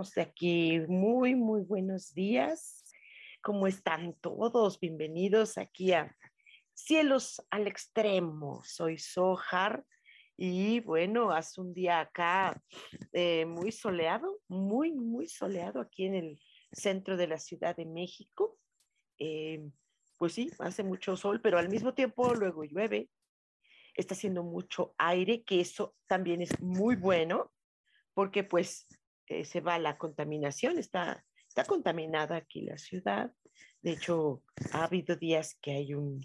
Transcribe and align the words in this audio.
Estamos 0.00 0.18
aquí. 0.18 0.78
Muy, 0.86 1.34
muy 1.34 1.62
buenos 1.62 2.14
días. 2.14 2.84
¿Cómo 3.42 3.66
están 3.66 4.14
todos? 4.20 4.78
Bienvenidos 4.78 5.58
aquí 5.58 5.92
a 5.92 6.16
Cielos 6.72 7.44
al 7.50 7.66
Extremo. 7.66 8.62
Soy 8.64 8.98
Sohar 8.98 9.84
y 10.36 10.78
bueno, 10.80 11.32
hace 11.32 11.60
un 11.60 11.74
día 11.74 11.98
acá 11.98 12.62
eh, 13.12 13.44
muy 13.44 13.72
soleado, 13.72 14.38
muy, 14.46 14.92
muy 14.92 15.26
soleado 15.26 15.80
aquí 15.80 16.04
en 16.04 16.14
el 16.14 16.40
centro 16.70 17.16
de 17.16 17.26
la 17.26 17.38
Ciudad 17.38 17.74
de 17.74 17.86
México. 17.86 18.56
Eh, 19.18 19.68
pues 20.16 20.34
sí, 20.34 20.48
hace 20.60 20.84
mucho 20.84 21.16
sol, 21.16 21.40
pero 21.40 21.58
al 21.58 21.68
mismo 21.68 21.92
tiempo 21.92 22.34
luego 22.34 22.62
llueve 22.62 23.10
está 23.94 24.14
haciendo 24.14 24.44
mucho 24.44 24.94
aire, 24.96 25.42
que 25.42 25.60
eso 25.60 25.96
también 26.06 26.40
es 26.40 26.60
muy 26.60 26.94
bueno, 26.94 27.50
porque 28.14 28.44
pues 28.44 28.86
eh, 29.28 29.44
se 29.44 29.60
va 29.60 29.78
la 29.78 29.98
contaminación, 29.98 30.78
está, 30.78 31.24
está 31.46 31.64
contaminada 31.64 32.36
aquí 32.36 32.62
la 32.62 32.78
ciudad. 32.78 33.32
De 33.82 33.92
hecho, 33.92 34.42
ha 34.72 34.84
habido 34.84 35.16
días 35.16 35.56
que 35.60 35.72
hay 35.72 35.94
un, 35.94 36.20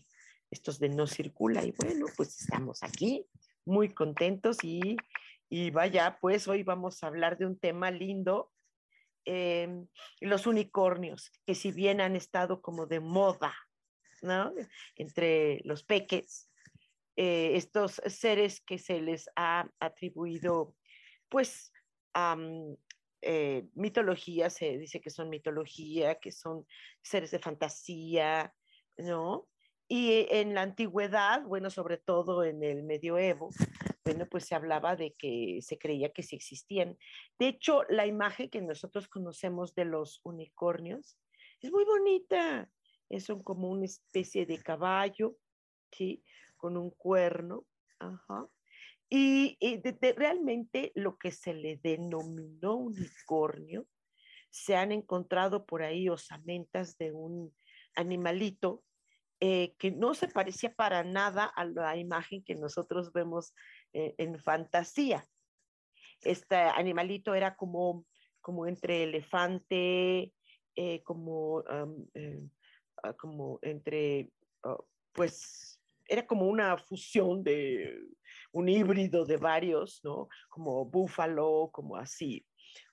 estos 0.50 0.80
de 0.80 0.90
no 0.90 1.08
circula 1.08 1.64
y 1.64 1.72
bueno, 1.72 2.06
pues 2.16 2.40
estamos 2.42 2.84
aquí 2.84 3.26
muy 3.66 3.94
contentos 3.94 4.58
y, 4.64 4.98
y 5.50 5.72
vaya, 5.72 6.18
pues 6.22 6.48
hoy 6.48 6.64
vamos 6.64 7.04
a 7.04 7.08
hablar 7.08 7.38
de 7.38 7.46
un 7.46 7.58
tema 7.58 7.92
lindo, 7.92 8.52
em, 9.26 9.88
los 10.20 10.48
unicornios, 10.48 11.31
que 11.46 11.56
si 11.56 11.72
bien 11.72 12.02
han 12.02 12.16
estado 12.16 12.62
como 12.62 12.86
de 12.86 13.00
moda, 13.00 13.54
¿no? 14.22 14.54
Entre 14.96 15.62
los 15.64 15.84
peques, 15.84 16.50
eh, 17.16 17.52
estos 17.56 18.02
seres 18.06 18.62
que 18.62 18.78
se 18.78 19.02
les 19.02 19.30
ha 19.36 19.70
atribuido, 19.80 20.76
pues, 21.30 21.72
eh, 23.23 23.67
mitología, 23.73 24.49
se 24.49 24.77
dice 24.77 25.02
que 25.02 25.09
son 25.09 25.29
mitología, 25.29 26.16
que 26.16 26.31
son 26.31 26.66
seres 27.01 27.31
de 27.31 27.39
fantasía, 27.39 28.53
¿no? 28.97 29.47
Y 29.88 30.28
en 30.29 30.53
la 30.53 30.61
antigüedad, 30.61 31.44
bueno, 31.44 31.69
sobre 31.69 31.97
todo 31.97 32.44
en 32.44 32.63
el 32.63 32.83
medioevo, 32.83 33.50
bueno, 34.06 34.25
pues 34.29 34.45
se 34.45 34.56
hablaba 34.56 34.95
de 34.95 35.13
que 35.17 35.59
se 35.62 35.78
creía 35.78 36.12
que 36.12 36.23
sí 36.23 36.35
existían. 36.35 36.97
De 37.39 37.47
hecho, 37.47 37.83
la 37.89 38.06
imagen 38.06 38.50
que 38.50 38.62
nosotros 38.62 39.07
conocemos 39.07 39.75
de 39.75 39.85
los 39.85 40.19
unicornios 40.23 41.17
es 41.62 41.72
muy 41.72 41.85
bonita. 41.85 42.69
Es 43.09 43.28
como 43.44 43.69
una 43.69 43.85
especie 43.85 44.45
de 44.45 44.62
caballo, 44.62 45.38
¿sí? 45.91 46.23
con 46.57 46.78
un 46.78 46.91
cuerno. 46.91 47.66
Y, 49.09 49.58
realmente 50.16 50.91
lo 50.96 51.18
que 51.18 51.31
se 51.31 51.53
le 51.53 51.78
denominó 51.78 52.75
unicornio, 52.75 53.86
se 54.50 54.75
han 54.75 54.91
encontrado 54.91 55.66
por 55.66 55.84
ahí 55.84 56.09
osamentas 56.09 56.97
de 56.97 57.12
un 57.12 57.56
animalito 57.96 58.84
eh, 59.40 59.75
que 59.78 59.92
no 59.92 60.13
se 60.13 60.28
parecía 60.28 60.74
para 60.74 61.03
nada 61.03 61.46
a 61.46 61.66
la 61.66 61.97
imagen 61.97 62.44
que 62.44 62.56
nosotros 62.56 63.12
vemos 63.12 63.53
eh, 63.94 64.16
en 64.18 64.40
fantasía. 64.40 65.28
Este 66.22 66.56
animalito 66.56 67.34
era 67.34 67.56
como, 67.56 68.06
como 68.42 68.68
entre 68.68 69.03
elefante, 69.03 70.31
eh, 70.75 71.03
como, 71.03 71.63
ah, 71.68 73.13
como 73.18 73.59
entre, 73.62 74.31
oh, 74.63 74.88
pues, 75.12 75.72
era 76.13 76.28
como 76.28 76.47
una 76.47 76.78
fusión 76.78 77.44
de 77.44 78.00
un 78.51 78.69
híbrido 78.69 79.25
de 79.25 79.38
varios, 79.38 80.00
¿no? 80.03 80.29
Como 80.47 80.85
búfalo, 80.85 81.72
como 81.74 81.96
así, 81.96 82.46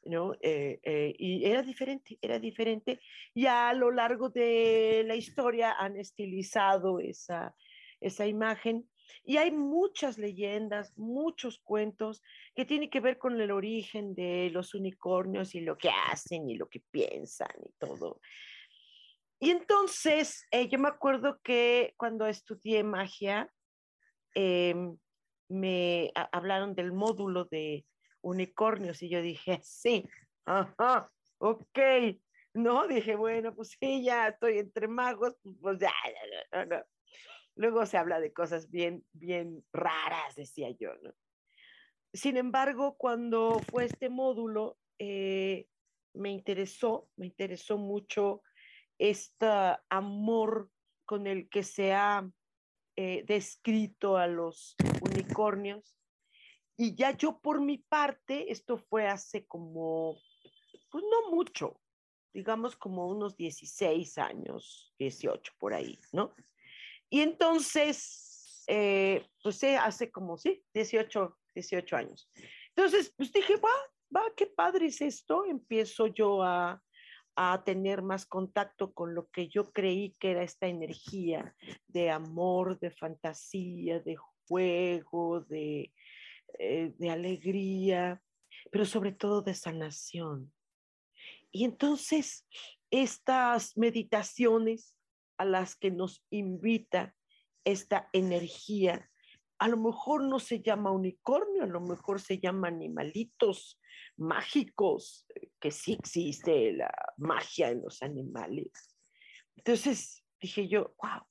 ¿no? 0.05 0.33
Eh, 0.41 0.81
eh, 0.83 1.15
y 1.19 1.45
era 1.45 1.63
diferente, 1.63 2.19
era 2.23 2.39
diferente. 2.39 2.99
Y 3.35 3.45
a 3.45 3.75
lo 3.75 3.91
largo 3.91 4.31
de 4.31 5.05
la 5.07 5.17
historia 5.17 5.73
han 5.79 5.99
estilizado 5.99 6.99
esa, 6.99 7.55
esa 8.01 8.27
imagen. 8.27 8.89
Y 9.23 9.37
hay 9.37 9.51
muchas 9.51 10.17
leyendas, 10.17 10.97
muchos 10.97 11.59
cuentos 11.59 12.23
que 12.55 12.65
tienen 12.65 12.89
que 12.89 13.01
ver 13.01 13.19
con 13.19 13.39
el 13.39 13.51
origen 13.51 14.15
de 14.15 14.49
los 14.51 14.73
unicornios 14.73 15.55
y 15.55 15.61
lo 15.61 15.77
que 15.77 15.91
hacen 16.09 16.49
y 16.49 16.57
lo 16.57 16.71
que 16.71 16.81
piensan 16.91 17.55
y 17.63 17.73
todo. 17.79 18.21
Y 19.43 19.51
entonces, 19.51 20.47
eh, 20.51 20.69
yo 20.69 20.79
me 20.79 20.89
acuerdo 20.89 21.41
que 21.43 21.95
cuando 21.97 22.27
estudié 22.27 22.85
magia, 22.85 23.51
em, 24.35 24.99
me 25.49 26.13
hablaron 26.15 26.75
del 26.75 26.93
módulo 26.93 27.47
de 27.47 27.87
unicornios 28.21 29.03
y 29.03 29.09
yo 29.09 29.23
dije, 29.23 29.59
sí, 29.63 30.07
ajá, 30.45 31.11
ok. 31.39 31.79
No, 32.53 32.87
dije, 32.87 33.17
bueno, 33.17 33.55
pues 33.55 33.77
sí, 33.81 34.05
ya 34.05 34.29
estoy 34.29 34.59
entre 34.59 34.89
magos, 34.89 35.37
pues, 35.43 35.57
pues 35.61 35.79
ya, 35.79 35.93
Luego 37.57 37.85
se 37.87 37.97
habla 37.97 38.21
de 38.21 38.33
cosas 38.33 38.71
bien, 38.71 39.05
bien 39.13 39.65
raras, 39.73 40.35
decía 40.37 40.71
yo, 40.79 40.95
¿no? 41.03 41.13
Sin 42.13 42.37
embargo, 42.37 42.97
cuando 42.97 43.59
fue 43.71 43.87
este 43.87 44.11
módulo, 44.11 44.79
eh, 44.99 45.67
me 46.13 46.31
interesó, 46.31 47.09
me 47.17 47.27
interesó 47.27 47.79
mucho 47.79 48.43
este 49.01 49.47
amor 49.89 50.71
con 51.07 51.27
el 51.27 51.49
que 51.49 51.63
se 51.63 51.95
ha 51.95 52.31
eh, 52.97 53.25
descrito 53.27 54.19
a 54.19 54.27
los 54.27 54.77
unicornios. 55.01 55.97
Y 56.77 56.95
ya 56.95 57.17
yo 57.17 57.41
por 57.41 57.63
mi 57.63 57.79
parte, 57.79 58.53
esto 58.53 58.77
fue 58.77 59.09
hace 59.09 59.47
como, 59.47 60.19
pues 60.91 61.05
no 61.11 61.31
mucho, 61.31 61.81
digamos 62.35 62.77
como 62.77 63.09
unos 63.09 63.37
16 63.37 64.19
años, 64.19 64.95
18 64.99 65.53
por 65.59 65.73
ahí, 65.73 65.99
¿no? 66.13 66.35
Y 67.09 67.21
entonces, 67.23 68.65
eh, 68.67 69.27
pues 69.43 69.65
hace 69.65 70.11
como, 70.11 70.37
sí, 70.37 70.63
18, 70.75 71.39
18 71.55 71.97
años. 71.97 72.31
Entonces, 72.77 73.15
pues 73.17 73.33
dije, 73.33 73.57
va, 73.57 73.73
va, 74.15 74.33
qué 74.37 74.47
padre 74.47 74.87
es 74.87 75.01
esto. 75.01 75.45
Empiezo 75.47 76.07
yo 76.07 76.43
a, 76.43 76.83
a 77.37 77.63
tener 77.65 78.03
más 78.03 78.27
contacto 78.27 78.93
con 78.93 79.15
lo 79.15 79.29
que 79.31 79.49
yo 79.49 79.73
creí 79.73 80.17
que 80.19 80.33
era 80.33 80.43
esta 80.43 80.67
energía 80.67 81.55
de 81.89 82.11
amor, 82.11 82.79
de 82.79 82.91
fantasía, 82.91 84.01
de 84.01 84.17
juego, 84.47 85.41
de, 85.41 85.93
eh, 86.59 86.93
de 86.99 87.11
alegría, 87.11 88.23
pero 88.71 88.85
sobre 88.85 89.13
todo 89.13 89.43
de 89.43 89.55
sanación. 89.55 90.53
Y 91.51 91.65
entonces, 91.65 92.47
estas 92.91 93.77
meditaciones 93.77 94.97
a 95.39 95.45
las 95.45 95.77
que 95.77 95.91
nos 95.91 96.25
invita 96.31 97.15
esta 97.65 98.09
energía, 98.13 99.10
a 99.61 99.69
lo 99.69 99.77
mejor 99.77 100.25
no 100.25 100.39
se 100.39 100.63
llama 100.63 100.91
unicornio, 100.91 101.65
a 101.65 101.67
lo 101.67 101.81
mejor 101.83 102.19
se 102.19 102.39
llama 102.39 102.69
animalitos, 102.69 103.79
mágicos, 104.17 105.27
que 105.61 105.71
sí 105.71 105.93
existe 105.93 106.73
la 106.73 106.91
magia 107.19 107.69
en 107.69 107.83
los 107.83 108.03
animales. 108.03 108.97
Entonces 109.55 110.25
dije 110.41 110.67
yo, 110.67 110.95
wow. 111.03 111.23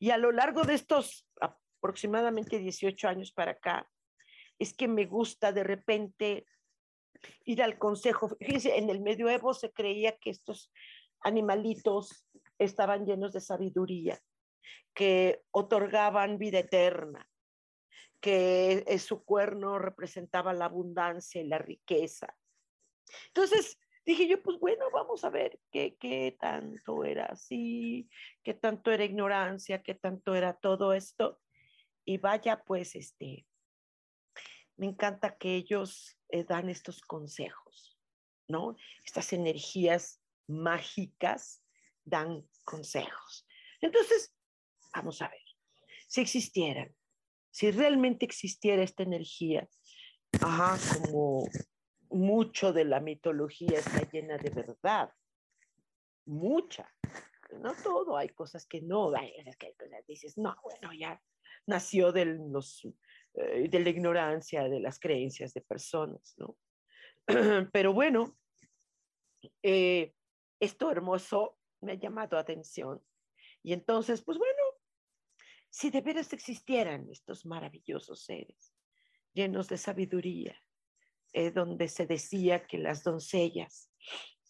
Y 0.00 0.10
a 0.10 0.18
lo 0.18 0.32
largo 0.32 0.64
de 0.64 0.74
estos 0.74 1.28
aproximadamente 1.40 2.58
18 2.58 3.06
años 3.06 3.30
para 3.30 3.52
acá, 3.52 3.88
es 4.58 4.74
que 4.74 4.88
me 4.88 5.06
gusta 5.06 5.52
de 5.52 5.62
repente 5.62 6.44
ir 7.44 7.62
al 7.62 7.78
consejo. 7.78 8.30
Fíjense, 8.40 8.76
en 8.76 8.90
el 8.90 9.00
medioevo 9.00 9.54
se 9.54 9.72
creía 9.72 10.16
que 10.16 10.30
estos 10.30 10.72
animalitos 11.20 12.26
estaban 12.58 13.06
llenos 13.06 13.32
de 13.32 13.40
sabiduría, 13.40 14.20
que 14.92 15.42
otorgaban 15.52 16.38
vida 16.38 16.58
eterna, 16.58 17.28
que 18.26 18.98
su 18.98 19.24
cuerno 19.24 19.78
representaba 19.78 20.52
la 20.52 20.64
abundancia 20.64 21.40
y 21.40 21.46
la 21.46 21.58
riqueza. 21.58 22.36
Entonces 23.28 23.78
dije 24.04 24.26
yo, 24.26 24.42
pues 24.42 24.58
bueno, 24.58 24.86
vamos 24.92 25.22
a 25.22 25.30
ver 25.30 25.60
qué, 25.70 25.96
qué 25.96 26.36
tanto 26.40 27.04
era 27.04 27.26
así, 27.26 28.10
qué 28.42 28.52
tanto 28.52 28.90
era 28.90 29.04
ignorancia, 29.04 29.80
qué 29.84 29.94
tanto 29.94 30.34
era 30.34 30.54
todo 30.54 30.92
esto. 30.92 31.40
Y 32.04 32.18
vaya, 32.18 32.64
pues, 32.64 32.96
este, 32.96 33.46
me 34.76 34.86
encanta 34.86 35.38
que 35.38 35.54
ellos 35.54 36.18
eh, 36.28 36.42
dan 36.42 36.68
estos 36.68 37.02
consejos, 37.02 37.96
¿no? 38.48 38.76
Estas 39.04 39.32
energías 39.32 40.20
mágicas 40.48 41.62
dan 42.04 42.44
consejos. 42.64 43.46
Entonces, 43.80 44.34
vamos 44.92 45.22
a 45.22 45.28
ver, 45.28 45.44
si 46.08 46.22
existieran, 46.22 46.92
si 47.56 47.70
realmente 47.70 48.26
existiera 48.26 48.82
esta 48.82 49.02
energía, 49.02 49.66
ajá, 50.42 50.76
como 51.00 51.48
mucho 52.10 52.74
de 52.74 52.84
la 52.84 53.00
mitología 53.00 53.78
está 53.78 54.02
llena 54.10 54.36
de 54.36 54.50
verdad, 54.50 55.10
mucha, 56.26 56.94
no 57.62 57.72
todo, 57.82 58.18
hay 58.18 58.28
cosas 58.28 58.66
que 58.66 58.82
no, 58.82 59.10
hay 59.16 59.32
que 59.58 59.74
dices, 60.06 60.36
no, 60.36 60.54
bueno, 60.62 60.92
ya 60.92 61.18
nació 61.66 62.12
de, 62.12 62.26
los, 62.26 62.86
eh, 63.32 63.70
de 63.70 63.80
la 63.80 63.88
ignorancia, 63.88 64.68
de 64.68 64.80
las 64.80 65.00
creencias 65.00 65.54
de 65.54 65.62
personas, 65.62 66.34
¿no? 66.36 66.58
Pero 67.72 67.94
bueno, 67.94 68.36
eh, 69.62 70.12
esto 70.60 70.90
hermoso 70.90 71.56
me 71.80 71.92
ha 71.92 71.94
llamado 71.94 72.36
atención. 72.36 73.02
Y 73.62 73.72
entonces, 73.72 74.20
pues 74.20 74.36
bueno, 74.36 74.65
si 75.76 75.90
de 75.90 76.00
veras 76.00 76.32
existieran 76.32 77.06
estos 77.10 77.44
maravillosos 77.44 78.24
seres 78.24 78.72
llenos 79.34 79.68
de 79.68 79.76
sabiduría, 79.76 80.56
eh, 81.34 81.50
donde 81.50 81.88
se 81.88 82.06
decía 82.06 82.66
que 82.66 82.78
las 82.78 83.04
doncellas 83.04 83.90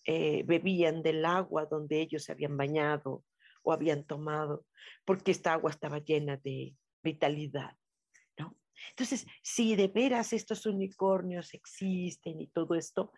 eh, 0.04 0.44
bebían 0.44 1.02
del 1.02 1.24
agua 1.24 1.66
donde 1.66 2.00
ellos 2.00 2.22
se 2.22 2.30
habían 2.30 2.56
bañado 2.56 3.24
o 3.64 3.72
habían 3.72 4.04
tomado, 4.04 4.66
porque 5.04 5.32
esta 5.32 5.52
agua 5.52 5.72
estaba 5.72 5.98
llena 5.98 6.36
de 6.36 6.76
vitalidad, 7.02 7.76
¿no? 8.38 8.56
Entonces, 8.90 9.26
si 9.42 9.74
de 9.74 9.88
veras 9.88 10.32
estos 10.32 10.64
unicornios 10.64 11.54
existen 11.54 12.40
y 12.40 12.46
todo 12.46 12.76
esto, 12.76 13.10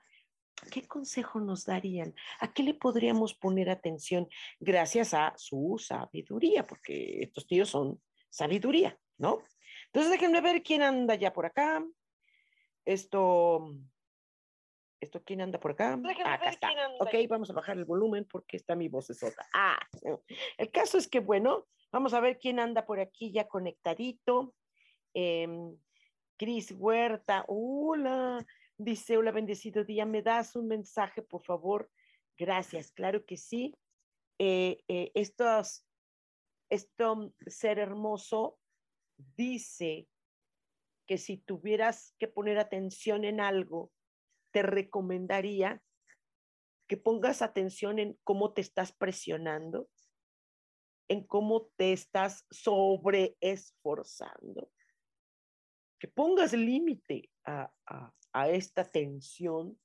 ¿qué 0.70 0.86
consejo 0.86 1.40
nos 1.40 1.64
darían? 1.64 2.14
¿A 2.40 2.52
qué 2.52 2.62
le 2.62 2.74
podríamos 2.74 3.34
poner 3.34 3.70
atención 3.70 4.28
gracias 4.60 5.14
a 5.14 5.32
su 5.36 5.76
sabiduría? 5.78 6.66
Porque 6.66 7.20
estos 7.22 7.46
tíos 7.46 7.70
son 7.70 8.00
sabiduría, 8.30 8.98
¿no? 9.18 9.42
Entonces 9.86 10.12
déjenme 10.12 10.40
ver 10.40 10.62
quién 10.62 10.82
anda 10.82 11.14
ya 11.14 11.32
por 11.32 11.46
acá. 11.46 11.84
Esto, 12.84 13.74
esto 15.00 15.22
quién 15.24 15.40
anda 15.40 15.60
por 15.60 15.72
acá. 15.72 15.94
acá 15.94 16.50
está. 16.50 16.70
Ok, 17.00 17.14
vamos 17.28 17.50
a 17.50 17.54
bajar 17.54 17.76
el 17.76 17.84
volumen 17.84 18.26
porque 18.30 18.56
está 18.56 18.74
mi 18.74 18.88
voz 18.88 19.06
sota. 19.06 19.46
Ah, 19.54 19.78
el 20.56 20.70
caso 20.70 20.98
es 20.98 21.08
que, 21.08 21.20
bueno, 21.20 21.66
vamos 21.92 22.14
a 22.14 22.20
ver 22.20 22.38
quién 22.38 22.58
anda 22.60 22.86
por 22.86 23.00
aquí 23.00 23.32
ya 23.32 23.48
conectadito. 23.48 24.54
Eh, 25.14 25.48
Cris 26.36 26.72
Huerta, 26.72 27.44
hola. 27.48 28.44
Dice, 28.80 29.16
hola, 29.16 29.32
bendecido 29.32 29.82
día, 29.82 30.06
¿me 30.06 30.22
das 30.22 30.54
un 30.54 30.68
mensaje, 30.68 31.20
por 31.20 31.42
favor? 31.42 31.90
Gracias, 32.36 32.92
claro 32.92 33.26
que 33.26 33.36
sí. 33.36 33.74
Eh, 34.38 34.84
eh, 34.86 35.10
estos, 35.14 35.84
esto 36.70 37.34
ser 37.48 37.80
hermoso 37.80 38.56
dice 39.36 40.06
que 41.08 41.18
si 41.18 41.38
tuvieras 41.38 42.14
que 42.20 42.28
poner 42.28 42.60
atención 42.60 43.24
en 43.24 43.40
algo, 43.40 43.90
te 44.52 44.62
recomendaría 44.62 45.82
que 46.86 46.96
pongas 46.96 47.42
atención 47.42 47.98
en 47.98 48.16
cómo 48.22 48.52
te 48.52 48.60
estás 48.60 48.92
presionando, 48.92 49.88
en 51.08 51.26
cómo 51.26 51.66
te 51.76 51.92
estás 51.92 52.46
sobre 52.48 53.36
esforzando, 53.40 54.70
que 55.98 56.06
pongas 56.06 56.52
límite 56.52 57.28
a 57.44 57.72
esta 58.32 58.84
tensión 58.84 59.78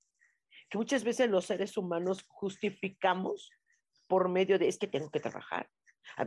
que 0.69 0.77
muchas 0.77 1.03
veces 1.03 1.29
los 1.29 1.45
seres 1.45 1.77
humanos 1.77 2.25
justificamos 2.27 3.51
por 4.07 4.29
medio 4.29 4.59
de 4.59 4.67
es 4.67 4.77
que 4.77 4.87
tengo 4.87 5.09
que 5.09 5.19
trabajar, 5.19 5.69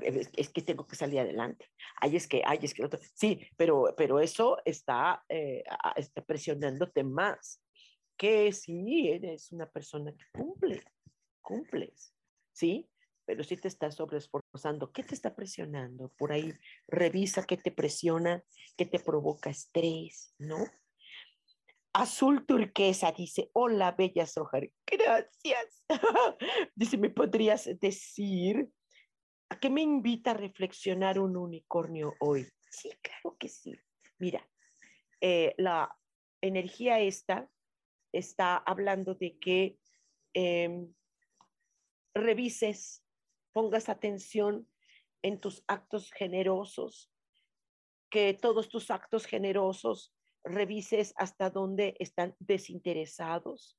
es 0.01 0.51
que 0.51 0.63
tengo 0.63 0.87
que 0.87 0.97
salir 0.97 1.21
adelante, 1.21 1.69
ay, 2.01 2.17
es 2.17 2.27
que, 2.27 2.43
ay, 2.45 2.59
es 2.63 2.75
que 2.75 2.85
otro. 2.85 2.99
Sí, 3.15 3.47
pero, 3.57 3.95
pero 3.97 4.21
eso 4.21 4.59
está, 4.65 5.25
eh, 5.29 5.63
está 5.97 6.25
presionándote 6.25 7.05
más 7.05 7.63
que 8.17 8.53
si 8.53 9.09
eres 9.09 9.53
una 9.53 9.69
persona 9.69 10.13
que 10.13 10.25
cumple, 10.33 10.83
cumples, 11.43 12.15
¿sí? 12.53 12.89
Pero 13.25 13.43
si 13.45 13.57
te 13.57 13.69
estás 13.69 13.97
sobreesforzando, 13.97 14.93
¿qué 14.93 15.03
te 15.03 15.15
está 15.15 15.35
presionando? 15.35 16.13
Por 16.17 16.33
ahí, 16.33 16.55
revisa 16.87 17.45
qué 17.45 17.57
te 17.57 17.73
presiona, 17.73 18.43
qué 18.77 18.87
te 18.87 19.01
provoca 19.01 19.51
estrés, 19.51 20.35
¿no? 20.39 20.65
Azul 21.99 22.45
turquesa 22.45 23.11
dice, 23.11 23.49
hola, 23.55 23.93
bella 23.93 24.27
Sojar, 24.27 24.71
gracias. 24.85 25.83
dice, 26.75 26.99
¿me 26.99 27.09
podrías 27.09 27.71
decir 27.81 28.69
a 29.49 29.59
qué 29.59 29.71
me 29.71 29.81
invita 29.81 30.33
a 30.33 30.35
reflexionar 30.35 31.19
un 31.19 31.39
unicornio 31.39 32.13
hoy? 32.21 32.47
Sí, 32.69 32.91
claro 33.01 33.39
que 33.41 33.49
sí. 33.49 33.75
Mira, 34.19 34.47
eh, 35.23 35.55
la 35.57 35.91
energía 36.43 37.01
esta 37.01 37.51
está 38.13 38.59
hablando 38.59 39.15
de 39.15 39.39
que 39.39 39.79
em, 40.35 40.93
revises, 42.15 43.03
pongas 43.55 43.89
atención 43.89 44.69
en 45.23 45.41
tus 45.41 45.65
actos 45.67 46.13
generosos, 46.13 47.11
que 48.11 48.35
todos 48.35 48.69
tus 48.69 48.91
actos 48.91 49.25
generosos 49.25 50.13
revises 50.47 51.13
hasta 51.17 51.51
dónde 51.51 51.97
están 51.99 52.35
desinteresados, 52.39 53.79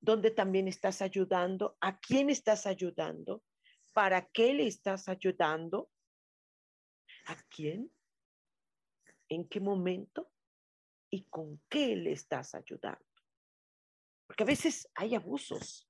dónde 0.00 0.30
también 0.30 0.68
estás 0.68 1.02
ayudando, 1.02 1.76
a 1.80 1.98
quién 1.98 2.30
estás 2.30 2.66
ayudando, 2.66 3.42
para 3.92 4.26
qué 4.30 4.52
le 4.52 4.66
estás 4.66 5.08
ayudando, 5.08 5.90
a 7.26 7.36
quién, 7.48 7.90
en 9.28 9.48
qué 9.48 9.60
momento 9.60 10.30
y 11.10 11.24
con 11.24 11.60
qué 11.68 11.96
le 11.96 12.12
estás 12.12 12.54
ayudando. 12.54 13.04
Porque 14.26 14.42
a 14.42 14.46
veces 14.46 14.88
hay 14.94 15.14
abusos. 15.14 15.88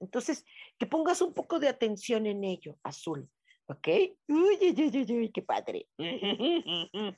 Entonces, 0.00 0.44
que 0.78 0.86
pongas 0.86 1.20
un 1.22 1.32
poco 1.32 1.58
de 1.58 1.68
atención 1.68 2.26
en 2.26 2.44
ello, 2.44 2.78
azul. 2.82 3.28
¿Ok? 3.66 3.88
Uy, 4.28 5.30
qué 5.32 5.42
padre. 5.42 5.88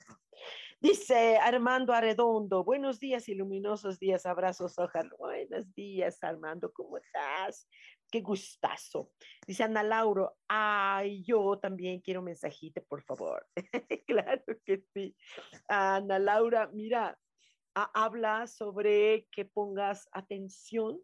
Dice 0.78 1.38
Armando 1.38 1.94
Arredondo, 1.94 2.62
buenos 2.62 3.00
días 3.00 3.30
y 3.30 3.34
luminosos 3.34 3.98
días, 3.98 4.26
abrazos, 4.26 4.78
ojalá. 4.78 5.08
Buenos 5.18 5.74
días, 5.74 6.22
Armando, 6.22 6.70
¿cómo 6.70 6.98
estás? 6.98 7.66
Qué 8.10 8.20
gustazo. 8.20 9.10
Dice 9.46 9.62
Ana 9.64 9.82
Lauro, 9.82 10.36
ay, 10.46 11.24
yo 11.24 11.58
también 11.58 12.02
quiero 12.02 12.20
un 12.20 12.26
mensajito, 12.26 12.84
por 12.84 13.02
favor. 13.02 13.46
claro 14.06 14.44
que 14.66 14.84
sí. 14.92 15.16
Ana 15.66 16.18
Laura, 16.18 16.68
mira, 16.70 17.18
habla 17.74 18.46
sobre 18.46 19.26
que 19.32 19.46
pongas 19.46 20.06
atención 20.12 21.00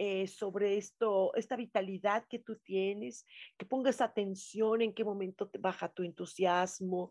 eh, 0.00 0.28
sobre 0.28 0.76
esto, 0.76 1.34
esta 1.34 1.56
vitalidad 1.56 2.24
que 2.28 2.38
tú 2.38 2.56
tienes, 2.56 3.26
que 3.56 3.66
pongas 3.66 4.00
atención 4.00 4.80
en 4.80 4.94
qué 4.94 5.02
momento 5.02 5.48
te 5.48 5.58
baja 5.58 5.88
tu 5.88 6.04
entusiasmo, 6.04 7.10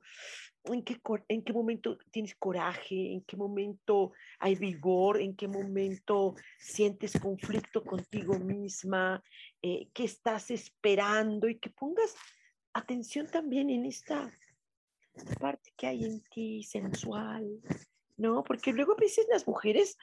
en 0.63 0.83
qué, 0.83 0.97
en 1.27 1.43
qué 1.43 1.51
momento 1.51 1.97
tienes 2.11 2.33
coraje, 2.35 3.11
en 3.11 3.21
qué 3.23 3.35
momento 3.35 4.13
hay 4.39 4.55
vigor, 4.55 5.19
en 5.19 5.35
qué 5.35 5.49
momento 5.49 6.35
sientes 6.57 7.19
conflicto 7.19 7.83
contigo 7.83 8.39
misma, 8.39 9.21
eh, 9.61 9.89
qué 9.93 10.05
estás 10.05 10.49
esperando 10.49 11.49
y 11.49 11.59
que 11.59 11.69
pongas 11.69 12.15
atención 12.71 13.27
también 13.27 13.69
en 13.69 13.85
esta 13.85 14.31
parte 15.41 15.73
que 15.75 15.87
hay 15.87 16.05
en 16.05 16.21
ti 16.21 16.63
sensual, 16.63 17.59
¿no? 18.15 18.45
Porque 18.45 18.71
luego 18.71 18.93
a 18.93 19.01
veces 19.01 19.27
las 19.29 19.45
mujeres 19.45 19.97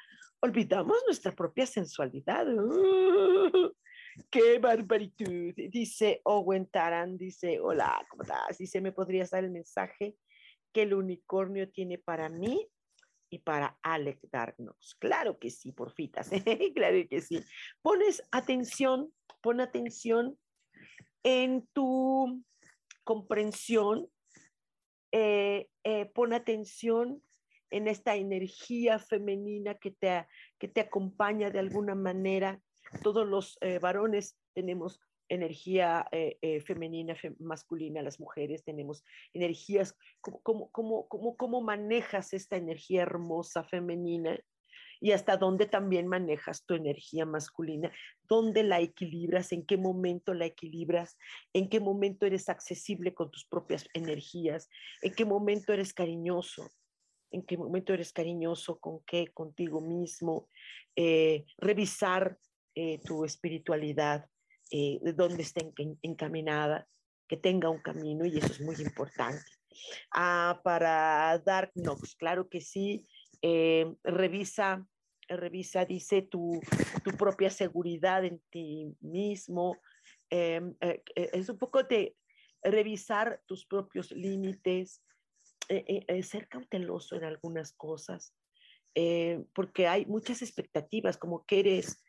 olvidamos 0.45 0.99
nuestra 1.07 1.33
propia 1.33 1.67
sensualidad. 1.67 2.47
¡Qué 4.31 4.59
barbaritud! 4.59 5.55
Dice 5.57 6.21
Owen 6.25 6.67
Taran, 6.67 7.17
dice, 7.17 7.59
hola, 7.61 8.07
¿cómo 8.11 8.23
estás? 8.23 8.59
Dice, 8.59 8.81
¿me 8.81 8.93
podrías 8.93 9.31
dar 9.31 9.43
el 9.43 9.51
mensaje 9.51 10.17
que 10.73 10.83
el 10.83 10.93
unicornio 10.93 11.71
tiene 11.71 11.99
para 11.99 12.29
mí 12.29 12.69
y 13.31 13.39
para 13.39 13.79
Alec 13.83 14.21
darnos. 14.31 14.97
Claro 14.99 15.39
que 15.39 15.51
sí, 15.51 15.73
porfitas, 15.73 16.29
claro 16.75 16.99
que 17.09 17.21
sí. 17.23 17.43
Pones 17.81 18.23
atención, 18.31 19.13
pon 19.41 19.61
atención 19.61 20.39
en 21.23 21.67
tu 21.73 22.45
comprensión, 23.03 24.09
eh, 25.11 25.69
eh, 25.85 26.07
pon 26.15 26.35
atención 26.35 27.23
en 27.75 27.89
esta 27.89 28.15
energía 28.15 29.01
femenina 29.01 29.75
que 29.75 29.91
te, 29.91 30.27
que 30.59 30.69
te 30.69 30.83
acompaña 30.83 31.51
de 31.51 31.59
alguna 31.59 31.97
manera. 31.97 32.61
Todos 33.03 33.27
los 33.27 33.59
eh, 33.61 33.81
varones 33.81 34.37
tenemos 34.55 35.01
energía 35.29 36.07
femenina, 36.67 37.17
masculina, 37.41 38.03
las 38.03 38.21
mujeres 38.21 38.63
tenemos 38.63 39.03
energías, 39.33 39.97
¿cómo, 40.21 40.71
cómo, 40.71 41.09
cómo, 41.09 41.37
cómo 41.37 41.63
manejas 41.63 42.35
esta 42.35 42.57
energía 42.57 43.03
hermosa 43.03 43.65
femenina? 43.65 44.39
y 45.01 45.13
hasta 45.13 45.37
dónde 45.37 45.67
también 45.67 46.07
manejas 46.07 46.65
tu 46.65 46.73
energía 46.73 47.27
masculina, 47.27 47.93
dónde 48.27 48.63
la 48.63 48.81
equilibras, 48.81 49.53
en 49.53 49.67
qué 49.67 49.77
momento 49.77 50.33
la 50.33 50.47
equilibras, 50.47 51.19
en 51.53 51.69
qué 51.69 51.79
momento 51.79 52.25
eres 52.25 52.49
accesible 52.49 53.13
con 53.13 53.31
tus 53.31 53.45
propias 53.45 53.87
energías, 53.93 54.71
en 55.03 55.13
qué 55.15 55.27
momento 55.27 55.75
eres 55.75 55.93
cariñoso, 55.93 56.71
en 57.35 57.43
qué 57.43 57.57
momento 57.57 57.93
eres 57.93 58.13
cariñoso 58.13 58.79
con 58.79 59.01
qué, 59.05 59.29
contigo 59.29 59.81
mismo, 59.81 60.49
eh, 60.97 61.45
revisar 61.59 62.39
eh, 62.75 63.01
tu 63.05 63.25
espiritualidad, 63.25 64.29
eh, 64.71 64.99
de 65.03 65.13
dónde 65.13 65.43
está 65.43 65.61
encaminada, 66.03 66.89
que 67.29 67.37
tenga 67.37 67.71
un 67.71 67.81
camino 67.81 68.25
y 68.25 68.39
eso 68.39 68.53
es 68.53 68.61
muy 68.61 68.77
importante. 68.77 69.45
Ah, 70.13 70.61
para 70.63 71.39
Dark 71.45 71.73
Nox, 71.75 72.15
claro 72.17 72.49
que 72.49 72.61
sí, 72.61 73.07
revisa 74.03 74.87
revisa, 75.29 75.85
dice, 75.85 76.23
tu, 76.23 76.61
tu 77.03 77.11
propia 77.13 77.51
seguridad 77.51 78.25
en 78.25 78.41
ti 78.51 78.95
mismo. 79.01 79.79
Em, 80.31 80.75
eh, 80.81 81.03
eh, 81.15 81.31
es 81.33 81.49
un 81.49 81.59
poco 81.59 81.83
de 81.83 82.17
revisar 82.63 83.41
tus 83.47 83.67
propios 83.67 84.11
límites, 84.11 85.03
eh, 85.69 86.23
ser 86.23 86.49
cauteloso 86.49 87.17
en 87.17 87.25
algunas 87.25 87.73
cosas, 87.73 88.35
porque 89.55 89.89
hay 89.89 90.07
muchas 90.07 90.43
expectativas, 90.43 91.17
como 91.17 91.45
que 91.47 91.61
eres 91.61 92.05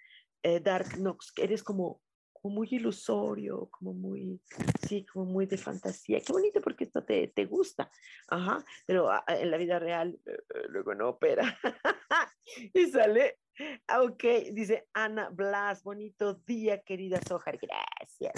Dark 0.61 0.99
Nox, 0.99 1.31
que 1.31 1.43
eres 1.43 1.63
como 1.63 2.01
muy 2.49 2.67
ilusorio, 2.71 3.69
como 3.71 3.93
muy, 3.93 4.39
sí, 4.87 5.05
como 5.05 5.25
muy 5.25 5.45
de 5.45 5.57
fantasía. 5.57 6.21
Qué 6.21 6.31
bonito 6.33 6.61
porque 6.61 6.85
esto 6.85 7.03
te, 7.03 7.27
te 7.27 7.45
gusta, 7.45 7.91
ajá, 8.29 8.63
pero 8.85 9.09
ah, 9.09 9.23
en 9.27 9.51
la 9.51 9.57
vida 9.57 9.79
real 9.79 10.19
eh, 10.25 10.31
eh, 10.31 10.63
luego 10.69 10.93
no 10.95 11.09
opera. 11.09 11.57
y 12.73 12.85
sale, 12.87 13.39
ah, 13.87 14.03
ok, 14.03 14.23
dice 14.53 14.87
Ana 14.93 15.29
Blas, 15.29 15.83
bonito 15.83 16.35
día, 16.45 16.81
querida 16.81 17.19
Sojar, 17.27 17.57
gracias. 17.57 18.33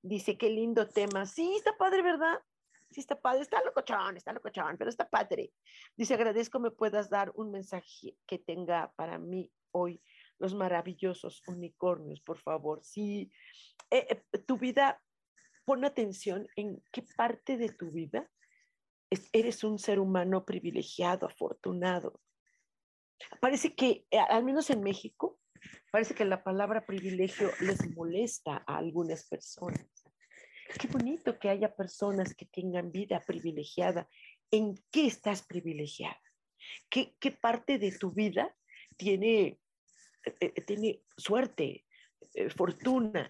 Dice, 0.00 0.36
qué 0.36 0.48
lindo 0.48 0.88
tema. 0.88 1.26
Sí, 1.26 1.54
está 1.56 1.76
padre, 1.76 2.02
¿verdad? 2.02 2.40
Sí, 2.92 3.00
está 3.00 3.20
padre, 3.20 3.42
está 3.42 3.62
locochón, 3.64 4.16
está 4.16 4.32
locochón, 4.32 4.76
pero 4.76 4.90
está 4.90 5.08
padre. 5.08 5.52
Dice, 5.96 6.14
agradezco 6.14 6.60
me 6.60 6.70
puedas 6.70 7.08
dar 7.08 7.32
un 7.34 7.50
mensaje 7.50 8.16
que 8.26 8.38
tenga 8.38 8.92
para 8.96 9.18
mí 9.18 9.50
hoy 9.72 10.02
los 10.38 10.54
maravillosos 10.54 11.42
unicornios, 11.46 12.20
por 12.20 12.38
favor. 12.38 12.84
Si 12.84 13.30
eh, 13.90 14.06
eh, 14.10 14.38
tu 14.46 14.58
vida, 14.58 15.00
pon 15.64 15.84
atención 15.84 16.46
en 16.56 16.82
qué 16.92 17.04
parte 17.16 17.56
de 17.56 17.68
tu 17.68 17.90
vida 17.90 18.28
eres 19.32 19.62
un 19.64 19.78
ser 19.78 19.98
humano 19.98 20.44
privilegiado, 20.44 21.26
afortunado. 21.26 22.20
Parece 23.40 23.74
que, 23.74 24.06
eh, 24.10 24.18
al 24.18 24.44
menos 24.44 24.70
en 24.70 24.82
México, 24.82 25.38
parece 25.90 26.14
que 26.14 26.24
la 26.24 26.42
palabra 26.42 26.86
privilegio 26.86 27.50
les 27.60 27.94
molesta 27.94 28.64
a 28.66 28.78
algunas 28.78 29.28
personas. 29.28 29.86
Qué 30.78 30.88
bonito 30.88 31.38
que 31.38 31.48
haya 31.48 31.74
personas 31.74 32.34
que 32.34 32.46
tengan 32.46 32.90
vida 32.90 33.20
privilegiada. 33.26 34.08
¿En 34.50 34.74
qué 34.90 35.06
estás 35.06 35.42
privilegiada? 35.42 36.20
¿Qué, 36.88 37.14
qué 37.18 37.30
parte 37.32 37.78
de 37.78 37.92
tu 37.92 38.12
vida 38.12 38.54
tiene 38.96 39.58
eh, 40.40 40.52
tiene 40.62 41.02
suerte, 41.16 41.84
eh, 42.34 42.50
fortuna. 42.50 43.28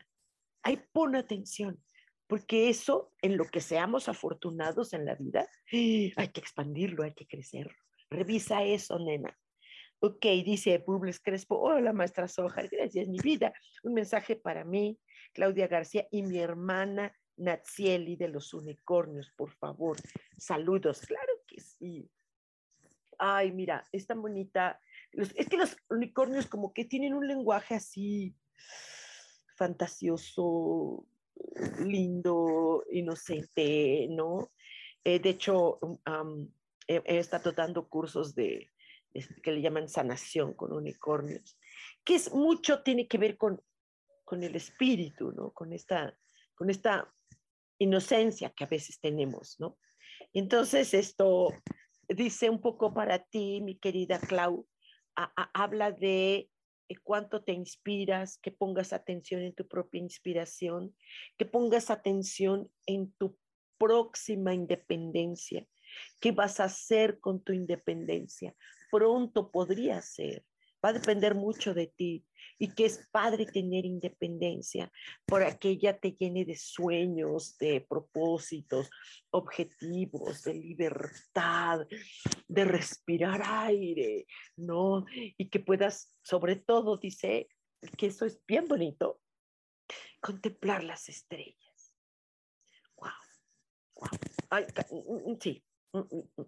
Ahí 0.62 0.78
pon 0.92 1.16
atención, 1.16 1.82
porque 2.26 2.68
eso, 2.68 3.12
en 3.20 3.36
lo 3.36 3.46
que 3.46 3.60
seamos 3.60 4.08
afortunados 4.08 4.92
en 4.92 5.06
la 5.06 5.14
vida, 5.14 5.48
hay 5.70 6.28
que 6.32 6.40
expandirlo, 6.40 7.02
hay 7.02 7.14
que 7.14 7.26
crecerlo. 7.26 7.76
Revisa 8.10 8.62
eso, 8.62 8.98
nena. 8.98 9.36
Ok, 10.00 10.24
dice 10.44 10.82
Bubles 10.84 11.20
Crespo, 11.20 11.58
hola 11.58 11.92
maestra 11.92 12.28
Soja, 12.28 12.62
gracias, 12.70 13.08
mi 13.08 13.18
vida. 13.18 13.52
Un 13.82 13.94
mensaje 13.94 14.36
para 14.36 14.64
mí, 14.64 14.98
Claudia 15.32 15.68
García 15.68 16.06
y 16.10 16.22
mi 16.22 16.38
hermana 16.38 17.16
Natsieli 17.42 18.16
de 18.16 18.28
los 18.28 18.54
unicornios, 18.54 19.30
por 19.30 19.50
favor. 19.50 19.96
Saludos, 20.36 21.00
claro 21.02 21.32
que 21.46 21.60
sí. 21.60 22.10
Ay, 23.18 23.52
mira, 23.52 23.84
es 23.92 24.06
tan 24.06 24.20
bonita 24.22 24.80
es 25.12 25.48
que 25.48 25.56
los 25.56 25.76
unicornios 25.90 26.46
como 26.46 26.72
que 26.72 26.84
tienen 26.84 27.14
un 27.14 27.26
lenguaje 27.26 27.74
así 27.74 28.34
fantasioso, 29.56 31.06
lindo, 31.80 32.84
inocente, 32.90 34.06
¿no? 34.10 34.52
Eh, 35.04 35.18
de 35.18 35.30
hecho, 35.30 35.78
he, 36.86 37.18
estado 37.18 37.52
dando 37.52 37.88
cursos 37.88 38.34
de, 38.34 38.70
que 39.42 39.52
le 39.52 39.60
llaman 39.60 39.88
sanación 39.88 40.54
con 40.54 40.72
unicornios, 40.72 41.58
que 42.04 42.14
es 42.14 42.32
mucho, 42.32 42.82
tiene 42.82 43.06
que 43.06 43.18
ver 43.18 43.36
con, 43.36 43.62
con 44.24 44.42
el 44.42 44.56
espíritu, 44.56 45.32
¿no? 45.32 45.50
Con 45.50 45.72
esta, 45.72 46.16
con 46.54 46.70
esta 46.70 47.12
inocencia 47.82 48.50
que 48.50 48.64
a 48.64 48.68
veces 48.68 49.00
tenemos, 49.00 49.56
¿no? 49.58 49.78
Entonces, 50.32 50.94
esto 50.94 51.52
dice 52.08 52.50
un 52.50 52.60
poco 52.60 52.94
para 52.94 53.18
ti, 53.18 53.60
mi 53.60 53.76
querida 53.76 54.18
Clau, 54.18 54.66
habla 55.14 55.92
de 55.92 56.48
eh, 56.88 56.96
cuánto 57.02 57.42
te 57.42 57.52
inspiras, 57.52 58.38
que 58.38 58.50
pongas 58.50 58.92
atención 58.92 59.42
en 59.42 59.54
tu 59.54 59.66
propia 59.66 60.00
inspiración, 60.00 60.94
que 61.36 61.44
pongas 61.44 61.90
atención 61.90 62.70
en 62.86 63.12
tu 63.12 63.36
próxima 63.78 64.54
independencia. 64.54 65.66
¿Qué 66.20 66.32
vas 66.32 66.60
a 66.60 66.64
hacer 66.64 67.20
con 67.20 67.42
tu 67.42 67.52
independencia? 67.52 68.54
Pronto 68.90 69.50
podría 69.50 70.00
ser 70.00 70.44
va 70.84 70.90
a 70.90 70.92
depender 70.92 71.34
mucho 71.34 71.74
de 71.74 71.86
ti 71.86 72.24
y 72.58 72.74
que 72.74 72.84
es 72.84 73.08
padre 73.10 73.46
tener 73.46 73.84
independencia 73.84 74.90
para 75.26 75.58
que 75.58 75.70
ella 75.70 75.98
te 75.98 76.12
llene 76.12 76.44
de 76.44 76.56
sueños, 76.56 77.56
de 77.58 77.80
propósitos, 77.80 78.90
objetivos, 79.30 80.42
de 80.42 80.54
libertad, 80.54 81.86
de 82.48 82.64
respirar 82.64 83.42
aire, 83.44 84.26
¿no? 84.56 85.04
Y 85.12 85.48
que 85.48 85.60
puedas, 85.60 86.14
sobre 86.22 86.56
todo, 86.56 86.98
dice 86.98 87.48
que 87.96 88.06
eso 88.06 88.26
es 88.26 88.40
bien 88.46 88.68
bonito, 88.68 89.20
contemplar 90.20 90.84
las 90.84 91.08
estrellas. 91.08 91.92
Wow, 92.96 93.10
wow. 93.96 94.10
Ay, 94.50 94.66
mm, 94.90 95.32
mm, 95.32 95.38
sí, 95.40 95.64
mm, 95.92 96.42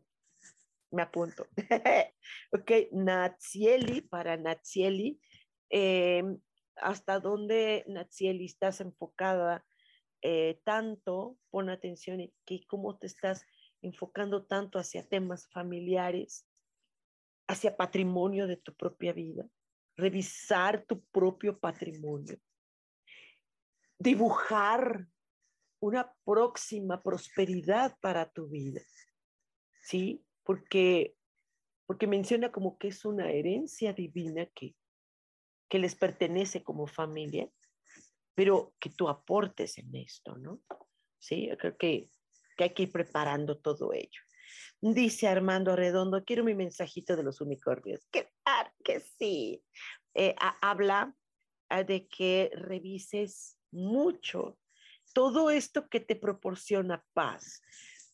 me 0.95 1.03
apunto. 1.03 1.47
ok, 2.53 2.71
Natsieli, 2.93 4.01
para 4.03 4.37
Natsieli, 4.37 5.21
em, 5.69 6.39
¿hasta 6.77 7.21
dónde 7.21 7.85
Natsieli 7.89 8.47
estás 8.47 8.81
enfocada 8.81 9.65
eh, 10.23 10.61
tanto? 10.65 11.37
Pon 11.51 11.69
atención 11.69 12.21
en 12.21 12.33
que 12.45 12.65
cómo 12.67 12.99
te 12.99 13.07
estás 13.07 13.45
enfocando 13.83 14.47
tanto 14.47 14.79
hacia 14.79 15.07
temas 15.07 15.49
familiares, 15.51 16.49
hacia 17.47 17.77
patrimonio 17.77 18.47
de 18.47 18.57
tu 18.57 18.75
propia 18.75 19.13
vida, 19.13 19.47
revisar 19.97 20.85
tu 20.87 21.05
propio 21.07 21.59
patrimonio, 21.59 22.39
dibujar 23.99 25.07
una 25.81 26.15
próxima 26.25 27.03
prosperidad 27.03 27.97
para 28.01 28.31
tu 28.31 28.49
vida. 28.49 28.81
¿Sí? 29.83 30.25
Porque, 30.45 31.17
porque 31.87 32.07
menciona 32.07 32.53
como 32.53 32.79
que 32.79 32.89
es 32.89 33.05
una 33.05 33.31
herencia 33.31 33.93
divina 33.93 34.47
que, 34.55 34.77
que 35.69 35.79
les 35.79 35.95
pertenece 35.95 36.63
como 36.63 36.87
familia, 36.87 37.49
pero 38.35 38.75
que 38.79 38.91
tú 38.91 39.09
aportes 39.09 39.79
en 39.79 39.95
esto, 39.97 40.37
¿no? 40.37 40.61
Sí, 41.19 41.49
yo 41.49 41.57
creo 41.57 41.77
que, 41.77 42.09
que 42.57 42.65
hay 42.65 42.71
que 42.71 42.85
ir 42.85 42.93
preparando 42.93 43.59
todo 43.59 43.93
ello. 43.93 44.21
Dice 44.81 45.29
Armando 45.29 45.75
Redondo, 45.75 46.25
quiero 46.25 46.45
mi 46.45 46.55
mensajito 46.55 47.17
de 47.17 47.23
los 47.23 47.41
unicornios. 47.41 48.07
Que, 48.11 48.29
que 48.85 49.01
sí. 49.01 49.65
Eh, 50.15 50.35
habla 50.61 51.17
ah, 51.71 51.83
de 51.83 52.07
que 52.07 52.51
revises 52.55 53.59
mucho 53.73 54.59
todo 55.13 55.51
esto 55.51 55.89
que 55.89 56.01
te 56.01 56.17
proporciona 56.17 57.05
paz, 57.15 57.63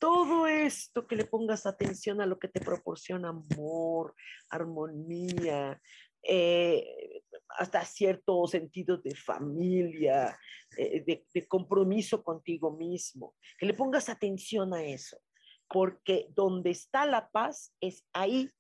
todo 0.00 0.46
esto 0.46 1.06
que 1.06 1.14
le 1.14 1.26
pongas 1.26 1.66
atención 1.66 2.20
a 2.20 2.26
lo 2.26 2.38
que 2.38 2.48
te 2.48 2.60
proporciona 2.60 3.28
amor, 3.28 4.16
armonía, 4.48 5.80
eh, 6.22 7.22
hasta 7.50 7.84
cierto 7.84 8.46
sentido 8.46 8.96
de 8.96 9.14
familia, 9.14 10.38
eh, 10.76 11.04
de, 11.04 11.26
de, 11.32 11.46
compromiso 11.46 12.24
contigo 12.24 12.76
mismo, 12.76 13.36
que 13.58 13.66
le 13.66 13.74
pongas 13.74 14.08
atención 14.08 14.72
a 14.74 14.82
eso, 14.82 15.18
porque 15.68 16.28
donde 16.30 16.70
está 16.70 17.04
la 17.04 17.28
paz 17.30 17.74
es 17.80 18.04
ahí, 18.14 18.50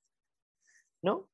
¿no? 1.02 1.30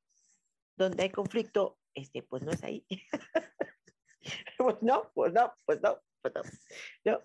Donde 0.79 1.03
hay 1.03 1.11
conflicto, 1.11 1.79
este, 1.95 2.23
pues 2.23 2.45
no 2.45 2.53
es 2.53 2.63
ahí. 2.63 2.87
pues 4.59 4.77
no, 4.83 5.11
pues 5.15 5.33
no, 5.33 5.53
pues 5.65 5.81
no, 5.83 6.01
pues 6.23 6.35
no. 6.35 6.43
¿no? 7.05 7.23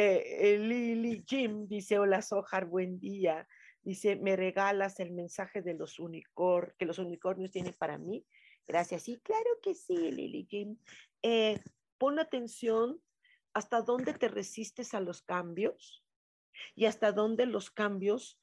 Eh, 0.00 0.54
eh, 0.54 0.58
Lily 0.58 1.24
Jim 1.26 1.66
dice, 1.66 1.98
hola 1.98 2.22
Sojar, 2.22 2.66
buen 2.66 3.00
día. 3.00 3.48
Dice, 3.82 4.14
¿me 4.14 4.36
regalas 4.36 5.00
el 5.00 5.10
mensaje 5.10 5.60
de 5.60 5.74
los 5.74 5.98
unicornios, 5.98 6.76
que 6.78 6.86
los 6.86 7.00
unicornios 7.00 7.50
tienen 7.50 7.74
para 7.76 7.98
mí? 7.98 8.24
Gracias. 8.68 9.02
Sí, 9.02 9.18
claro 9.24 9.58
que 9.60 9.74
sí, 9.74 9.96
Lily 9.96 10.46
Jim. 10.48 10.78
Eh, 11.24 11.60
pon 11.98 12.20
atención 12.20 13.02
hasta 13.52 13.82
dónde 13.82 14.14
te 14.14 14.28
resistes 14.28 14.94
a 14.94 15.00
los 15.00 15.20
cambios 15.20 16.04
y 16.76 16.84
hasta 16.84 17.10
dónde 17.10 17.46
los 17.46 17.72
cambios 17.72 18.40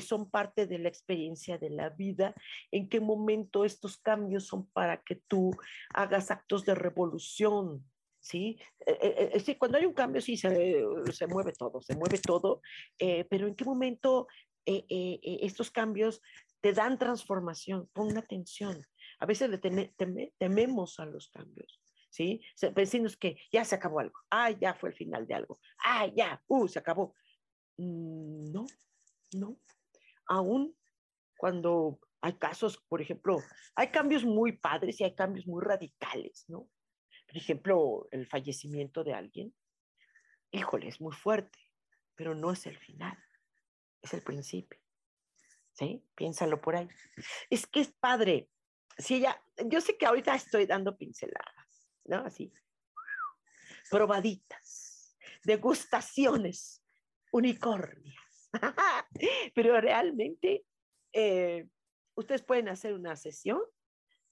son 0.00 0.28
parte 0.28 0.66
de 0.66 0.78
la 0.78 0.90
experiencia 0.90 1.56
de 1.56 1.70
la 1.70 1.88
vida, 1.88 2.34
en 2.70 2.90
qué 2.90 3.00
momento 3.00 3.64
estos 3.64 3.96
cambios 3.96 4.46
son 4.46 4.66
para 4.66 5.00
que 5.00 5.14
tú 5.14 5.52
hagas 5.94 6.30
actos 6.30 6.66
de 6.66 6.74
revolución, 6.74 7.82
¿sí? 8.24 8.58
Eh, 8.86 8.98
eh, 9.00 9.42
eh, 9.46 9.58
cuando 9.58 9.76
hay 9.76 9.84
un 9.84 9.92
cambio, 9.92 10.20
sí, 10.20 10.36
se, 10.36 10.82
se 11.12 11.26
mueve 11.26 11.52
todo, 11.52 11.80
se 11.82 11.94
mueve 11.94 12.18
todo, 12.18 12.62
pero 12.98 13.46
¿en 13.46 13.54
qué 13.54 13.64
momento 13.64 14.26
estos 14.64 15.70
cambios 15.70 16.22
te 16.60 16.72
dan 16.72 16.98
transformación? 16.98 17.88
Pon 17.92 18.16
atención. 18.16 18.82
A 19.20 19.26
veces 19.26 19.50
le 19.50 19.58
tememos 20.38 20.98
a 20.98 21.04
los 21.04 21.28
cambios, 21.28 21.82
¿sí? 22.08 22.40
Pensamos 22.74 23.16
que 23.16 23.36
ya 23.52 23.64
se 23.64 23.74
acabó 23.74 24.00
algo, 24.00 24.18
ah, 24.30 24.50
ya 24.50 24.72
fue 24.74 24.88
el 24.88 24.96
final 24.96 25.26
de 25.26 25.34
algo, 25.34 25.58
ah, 25.84 26.06
ya, 26.06 26.42
uh, 26.48 26.66
se 26.66 26.78
acabó. 26.78 27.14
Mm, 27.76 28.52
no, 28.52 28.66
no. 29.34 29.58
Aún 30.26 30.74
cuando 31.36 32.00
hay 32.22 32.32
casos, 32.38 32.78
por 32.88 33.02
ejemplo, 33.02 33.36
hay 33.74 33.88
cambios 33.88 34.24
muy 34.24 34.52
padres 34.52 34.98
y 34.98 35.04
hay 35.04 35.14
cambios 35.14 35.46
muy 35.46 35.62
radicales, 35.62 36.46
¿no? 36.48 36.70
Ejemplo, 37.36 38.08
el 38.10 38.26
fallecimiento 38.26 39.04
de 39.04 39.14
alguien, 39.14 39.54
híjole, 40.50 40.88
es 40.88 41.00
muy 41.00 41.14
fuerte, 41.14 41.58
pero 42.14 42.34
no 42.34 42.52
es 42.52 42.66
el 42.66 42.78
final, 42.78 43.18
es 44.02 44.14
el 44.14 44.22
principio. 44.22 44.78
¿Sí? 45.72 46.04
Piénsalo 46.14 46.60
por 46.60 46.76
ahí. 46.76 46.88
Es 47.50 47.66
que 47.66 47.80
es 47.80 47.92
padre. 47.92 48.48
Si 48.96 49.16
ella, 49.16 49.42
yo 49.66 49.80
sé 49.80 49.96
que 49.98 50.06
ahorita 50.06 50.34
estoy 50.36 50.66
dando 50.66 50.96
pinceladas, 50.96 51.90
¿no? 52.04 52.18
Así. 52.18 52.52
Probaditas, 53.90 55.16
degustaciones, 55.42 56.84
unicornias. 57.32 58.50
pero 59.54 59.80
realmente, 59.80 60.64
eh, 61.12 61.66
ustedes 62.14 62.42
pueden 62.42 62.68
hacer 62.68 62.94
una 62.94 63.16
sesión 63.16 63.60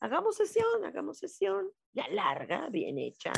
hagamos 0.03 0.37
sesión, 0.37 0.85
hagamos 0.85 1.19
sesión, 1.19 1.71
ya 1.93 2.09
larga, 2.09 2.69
bien 2.71 2.99
hecha, 2.99 3.33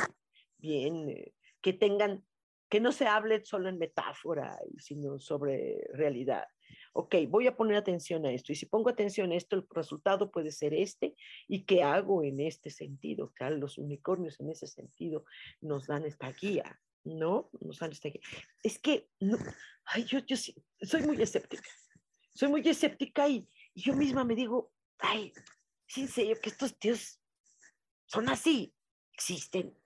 bien, 0.57 1.09
eh, 1.09 1.33
que 1.61 1.73
tengan, 1.73 2.25
que 2.69 2.79
no 2.79 2.91
se 2.91 3.05
hable 3.05 3.45
solo 3.45 3.69
en 3.69 3.77
metáfora, 3.77 4.57
sino 4.79 5.19
sobre 5.19 5.87
realidad. 5.93 6.45
Ok, 6.93 7.15
voy 7.29 7.45
a 7.45 7.55
poner 7.55 7.77
atención 7.77 8.25
a 8.25 8.31
esto, 8.31 8.51
y 8.51 8.55
si 8.55 8.65
pongo 8.65 8.89
atención 8.89 9.31
a 9.31 9.35
esto, 9.35 9.55
el 9.55 9.67
resultado 9.69 10.31
puede 10.31 10.51
ser 10.51 10.73
este, 10.73 11.15
y 11.47 11.65
qué 11.65 11.83
hago 11.83 12.23
en 12.23 12.39
este 12.39 12.71
sentido, 12.71 13.31
que 13.35 13.47
los 13.51 13.77
unicornios 13.77 14.39
en 14.39 14.49
ese 14.49 14.65
sentido 14.65 15.23
nos 15.61 15.85
dan 15.85 16.03
esta 16.03 16.31
guía, 16.31 16.79
¿no? 17.03 17.51
Nos 17.61 17.77
dan 17.77 17.91
esta 17.91 18.09
guía. 18.09 18.21
Es 18.63 18.79
que, 18.79 19.07
no, 19.19 19.37
ay, 19.85 20.05
yo, 20.05 20.17
yo 20.25 20.35
soy 20.35 21.03
muy 21.03 21.21
escéptica, 21.21 21.69
soy 22.33 22.49
muy 22.49 22.67
escéptica 22.67 23.29
y, 23.29 23.47
y 23.75 23.81
yo 23.83 23.95
misma 23.95 24.23
me 24.23 24.33
digo, 24.33 24.71
ay, 24.97 25.31
¿Es 25.87 25.97
en 25.97 26.07
serio 26.07 26.35
que 26.41 26.49
estos 26.49 26.77
tíos 26.77 27.19
son 28.05 28.29
así? 28.29 28.73
¿Existen? 29.13 29.77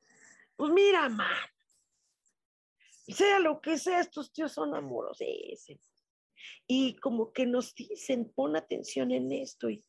Pues 0.55 0.71
mira, 0.71 1.09
man. 1.09 1.27
Sea 3.07 3.39
lo 3.39 3.59
que 3.59 3.77
sea, 3.77 3.99
estos 3.99 4.31
tíos 4.31 4.53
son 4.53 4.75
amorosos. 4.75 5.27
Y 6.67 6.95
como 6.97 7.33
que 7.33 7.45
nos 7.45 7.73
dicen, 7.73 8.31
pon 8.33 8.55
atención 8.55 9.11
en 9.11 9.31
esto. 9.31 9.69
Y 9.69 9.83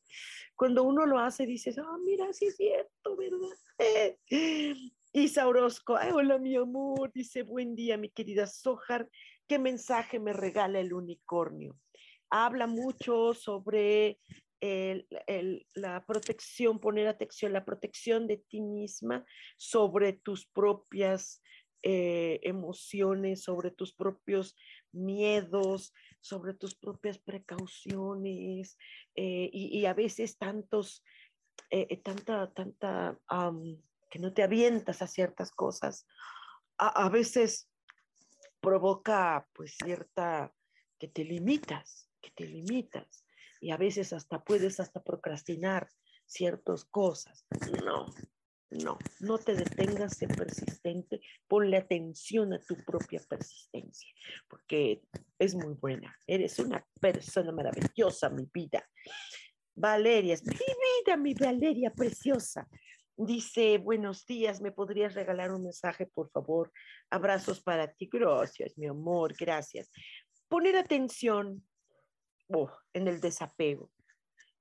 cuando 0.55 0.83
uno 0.83 1.05
lo 1.05 1.19
hace, 1.19 1.45
dices, 1.45 1.77
ah, 1.77 1.97
mira, 2.03 2.31
sí 2.33 2.45
es 2.45 2.55
cierto, 2.57 3.15
¿verdad? 3.15 4.17
Isa 5.13 5.47
Orozco, 5.47 5.97
Ay, 5.97 6.11
hola 6.13 6.37
mi 6.37 6.55
amor, 6.55 7.11
dice, 7.13 7.43
buen 7.43 7.75
día 7.75 7.97
mi 7.97 8.09
querida 8.09 8.47
Sojar, 8.47 9.09
¿qué 9.45 9.59
mensaje 9.59 10.19
me 10.19 10.31
regala 10.31 10.79
el 10.79 10.93
unicornio? 10.93 11.77
Habla 12.29 12.65
mucho 12.65 13.33
sobre 13.33 14.19
la 14.61 16.05
protección, 16.05 16.79
poner 16.79 17.07
atención, 17.07 17.53
la 17.53 17.65
protección 17.65 18.27
de 18.27 18.37
ti 18.37 18.61
misma 18.61 19.25
sobre 19.57 20.13
tus 20.13 20.45
propias 20.45 21.41
eh, 21.83 22.39
emociones, 22.43 23.43
sobre 23.43 23.71
tus 23.71 23.91
propios 23.93 24.55
miedos, 24.91 25.93
sobre 26.19 26.53
tus 26.53 26.75
propias 26.75 27.17
precauciones 27.17 28.77
eh, 29.15 29.49
y, 29.51 29.83
a 29.85 29.95
veces 29.95 30.37
tantos, 30.37 31.03
eh, 31.71 31.97
tanta, 31.97 32.53
tanta, 32.53 33.17
que 34.11 34.19
no 34.19 34.31
te 34.31 34.43
avientas 34.43 35.01
a 35.01 35.07
ciertas 35.07 35.49
cosas, 35.51 36.05
a, 36.77 37.05
a 37.05 37.09
veces 37.09 37.67
provoca 38.59 39.47
pues 39.53 39.75
cierta, 39.83 40.53
que 40.99 41.07
te 41.07 41.23
limitas, 41.23 42.11
que 42.21 42.29
te 42.29 42.45
limitas 42.45 43.25
y 43.61 43.71
a 43.71 43.77
veces 43.77 44.11
hasta 44.11 44.43
puedes 44.43 44.79
hasta 44.79 45.01
procrastinar 45.01 45.87
ciertas 46.25 46.83
cosas. 46.85 47.45
No, 47.85 48.07
no, 48.71 48.97
no 49.19 49.37
te 49.37 49.53
detengas, 49.53 50.17
sé 50.17 50.27
persistente, 50.27 51.21
ponle 51.47 51.77
atención 51.77 52.53
a 52.53 52.59
tu 52.59 52.75
propia 52.83 53.21
persistencia, 53.29 54.09
porque 54.49 55.03
es 55.37 55.55
muy 55.55 55.75
buena. 55.75 56.13
Eres 56.25 56.57
una 56.59 56.85
persona 56.99 57.51
maravillosa, 57.51 58.29
mi 58.29 58.49
vida. 58.51 58.83
Valeria, 59.75 60.37
mi 60.43 60.55
vida, 60.55 61.17
mi 61.17 61.33
Valeria 61.33 61.91
preciosa. 61.91 62.67
Dice, 63.15 63.77
buenos 63.77 64.25
días, 64.25 64.59
¿me 64.61 64.71
podrías 64.71 65.13
regalar 65.13 65.51
un 65.51 65.63
mensaje, 65.63 66.07
por 66.07 66.31
favor? 66.31 66.71
Abrazos 67.11 67.61
para 67.61 67.93
ti. 67.93 68.09
Gracias, 68.11 68.75
mi 68.77 68.87
amor, 68.87 69.35
gracias. 69.37 69.91
Poner 70.47 70.75
atención 70.75 71.63
en 72.93 73.07
el 73.07 73.21
desapego, 73.21 73.91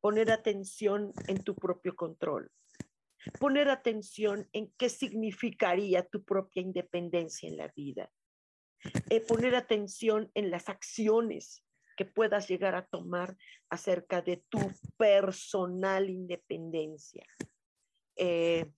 poner 0.01 0.31
atención 0.31 1.13
en 1.29 1.43
tu 1.43 1.55
propio 1.55 1.95
control, 1.95 2.51
poner 3.39 3.69
atención 3.69 4.49
en 4.53 4.73
qué 4.79 4.89
significaría 4.89 6.07
tu 6.07 6.25
propia 6.25 6.63
independencia 6.63 7.49
en 7.49 7.57
la 7.57 7.69
vida, 7.69 8.11
eh, 9.11 9.21
poner 9.21 9.55
atención 9.55 10.31
en 10.35 10.51
las 10.51 10.69
acciones 10.69 11.63
que 11.97 12.07
puedas 12.07 12.49
llegar 12.49 12.75
a 12.75 12.87
tomar 12.87 13.37
acerca 13.69 14.23
de 14.23 14.43
tu 14.49 14.59
personal 14.97 16.09
independencia. 16.09 17.27
Eh, 18.17 18.73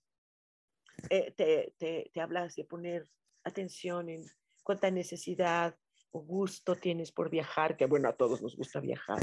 eh, 1.09 1.31
te, 1.37 1.75
te, 1.79 2.11
te 2.13 2.21
hablas 2.21 2.57
de 2.57 2.65
poner 2.65 3.09
atención 3.45 4.09
en 4.09 4.25
cuánta 4.65 4.91
necesidad 4.91 5.77
gusto 6.13 6.77
tienes 6.77 7.13
por 7.13 7.31
viajar, 7.31 7.77
que 7.77 7.87
bueno, 7.87 8.09
a 8.09 8.17
todos 8.17 8.43
nos 8.43 8.57
gusta 8.57 8.81
viajar. 8.81 9.21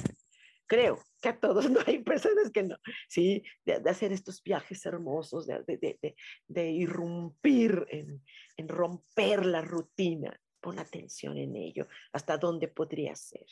Creo 0.68 1.00
que 1.22 1.30
a 1.30 1.40
todos 1.40 1.70
no 1.72 1.80
hay 1.86 2.04
personas 2.04 2.52
que 2.52 2.64
no, 2.64 2.78
sí, 3.08 3.44
de, 3.66 3.82
hacer 3.90 4.12
estos 4.12 4.42
viajes 4.44 4.86
hermosos, 4.86 5.48
de, 5.48 5.64
de, 5.66 6.16
de 6.48 6.72
irrumpir 6.72 7.86
en, 7.90 8.24
en 8.58 8.68
romper 8.68 9.46
la 9.46 9.62
rutina. 9.62 10.40
Pon 10.62 10.78
atención 10.78 11.38
en 11.38 11.56
ello, 11.56 11.88
hasta 12.12 12.38
dónde 12.38 12.68
podría 12.68 13.16
ser. 13.16 13.46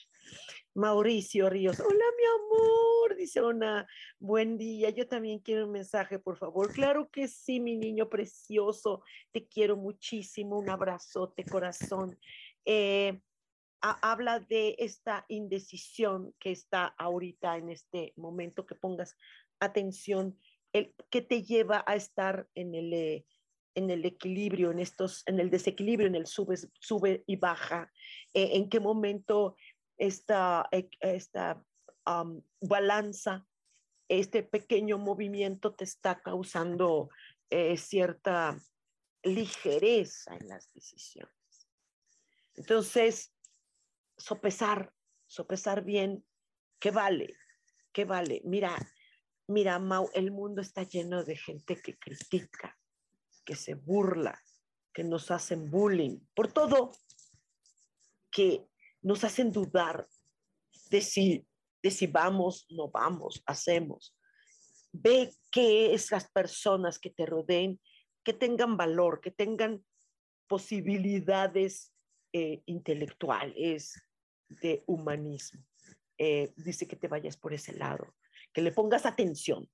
Mauricio 0.74 1.50
Ríos, 1.50 1.80
hola 1.80 2.06
mi 2.18 2.24
amor, 2.26 3.16
dice 3.16 3.42
una, 3.42 3.88
buen 4.20 4.58
día, 4.58 4.90
yo 4.90 5.08
también 5.08 5.40
quiero 5.40 5.66
un 5.66 5.72
mensaje, 5.72 6.20
por 6.20 6.38
favor. 6.38 6.72
Claro 6.74 7.10
que 7.10 7.30
sí, 7.30 7.62
mi 7.62 7.78
niño 7.78 8.10
precioso, 8.10 9.04
te 9.32 9.48
quiero 9.48 9.78
muchísimo, 9.78 10.60
un 10.60 10.70
abrazote, 10.70 11.46
corazón. 11.46 12.20
Eh, 12.66 13.22
habla 13.82 14.40
de 14.40 14.76
esta 14.80 15.26
indecisión 15.28 16.34
que 16.40 16.52
está 16.52 16.88
ahorita 16.98 17.58
en 17.58 17.70
este 17.70 18.14
momento, 18.16 18.66
que 18.66 18.76
pongas 18.76 19.16
atención, 19.60 20.38
el, 20.74 20.94
que 21.10 21.22
te 21.22 21.44
lleva 21.44 21.84
a 21.88 21.96
estar 21.96 22.48
en 22.56 22.76
el, 22.76 22.94
eh, 22.94 23.26
en 23.76 23.90
el 23.90 24.06
equilibrio, 24.06 24.72
en 24.72 24.80
estos, 24.80 25.24
en 25.28 25.40
el 25.40 25.50
desequilibrio, 25.50 26.08
en 26.08 26.16
el 26.16 26.28
sube, 26.28 26.58
sube 26.80 27.24
y 27.28 27.36
baja, 27.36 27.92
eh, 28.34 28.52
en 28.54 28.70
qué 28.70 28.80
momento 28.80 29.56
esta, 29.98 30.68
e, 30.72 30.90
esta 31.00 31.64
balanza, 32.62 33.46
este 34.08 34.42
pequeño 34.42 34.98
movimiento 34.98 35.76
te 35.76 35.84
está 35.84 36.22
causando 36.22 37.10
eh, 37.50 37.76
cierta 37.78 38.58
ligereza 39.24 40.36
en 40.36 40.48
las 40.48 40.72
decisiones. 40.74 41.68
Entonces, 42.56 43.34
sopesar, 44.18 44.94
sopesar 45.28 45.84
bien, 45.84 46.26
¿qué 46.80 46.92
vale? 46.92 47.36
¿Qué 47.92 48.06
vale? 48.06 48.42
Mira, 48.44 48.76
mira, 49.48 49.80
Mau, 49.80 50.10
el 50.14 50.32
mundo 50.32 50.62
está 50.62 50.84
lleno 50.84 51.24
de 51.24 51.36
gente 51.36 51.82
que 51.82 51.98
critica, 51.98 52.78
que 53.46 53.56
se 53.56 53.76
burla, 53.76 54.42
que 54.94 55.04
nos 55.04 55.32
hacen 55.32 55.70
bullying, 55.70 56.20
por 56.34 56.52
todo, 56.52 56.92
que 58.32 58.68
nos 59.02 59.24
hacen 59.24 59.52
dudar 59.52 60.08
de 60.90 61.02
si, 61.02 61.48
de 61.82 61.92
si 61.92 62.08
vamos, 62.08 62.66
no 62.70 62.90
vamos, 62.90 63.42
hacemos. 63.46 64.16
Ve 64.92 65.34
qué 65.52 65.94
es 65.94 66.12
las 66.12 66.30
personas 66.32 67.00
que 67.00 67.10
te 67.10 67.26
rodeen, 67.26 67.80
que 68.24 68.34
tengan 68.34 68.76
valor, 68.78 69.22
que 69.22 69.32
tengan 69.32 69.86
posibilidades 70.48 71.94
eh, 72.34 72.62
intelectuales 72.66 74.07
de 74.50 74.84
humanismo. 74.88 75.64
Eh, 76.18 76.54
dice 76.58 76.88
que 76.88 76.96
te 76.96 77.08
vayas 77.08 77.38
por 77.38 77.54
ese 77.54 77.74
lado, 77.74 78.16
que 78.54 78.62
le 78.62 78.72
pongas 78.72 79.06
atención, 79.06 79.70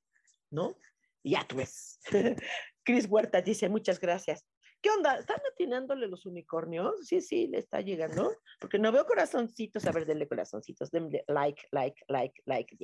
¿no? 0.49 0.77
Ya 1.23 1.45
tú 1.47 1.57
ves. 1.57 1.99
Cris 2.83 3.07
Huerta 3.09 3.41
dice, 3.41 3.69
muchas 3.69 3.99
gracias. 3.99 4.45
¿Qué 4.83 4.89
onda? 4.89 5.15
¿Están 5.15 5.39
atinándole 5.49 6.07
los 6.07 6.25
unicornios? 6.25 7.07
Sí, 7.07 7.21
sí, 7.21 7.47
le 7.47 7.59
está 7.59 7.79
llegando. 7.79 8.35
Porque 8.59 8.77
no 8.77 8.91
veo 8.91 9.05
corazoncitos. 9.05 9.85
A 9.85 9.93
ver, 9.93 10.05
denle 10.05 10.27
corazoncitos. 10.27 10.91
Denle 10.91 11.23
like, 11.29 11.63
like, 11.71 12.03
like, 12.09 12.41
like. 12.45 12.77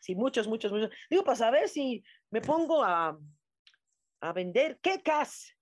Sí, 0.00 0.14
muchos, 0.14 0.46
muchos, 0.46 0.70
muchos. 0.70 0.90
Digo, 1.10 1.24
para 1.24 1.36
saber 1.36 1.68
si 1.68 2.04
me 2.30 2.40
pongo 2.40 2.84
a, 2.84 3.18
a 4.20 4.32
vender 4.32 4.78
quecas 4.78 5.52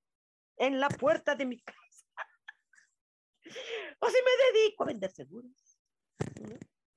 en 0.58 0.78
la 0.78 0.88
puerta 0.88 1.34
de 1.34 1.46
mi 1.46 1.58
casa. 1.60 1.78
O 4.00 4.08
si 4.08 4.16
me 4.16 4.60
dedico 4.60 4.84
a 4.84 4.86
vender 4.86 5.10
seguros. 5.10 5.78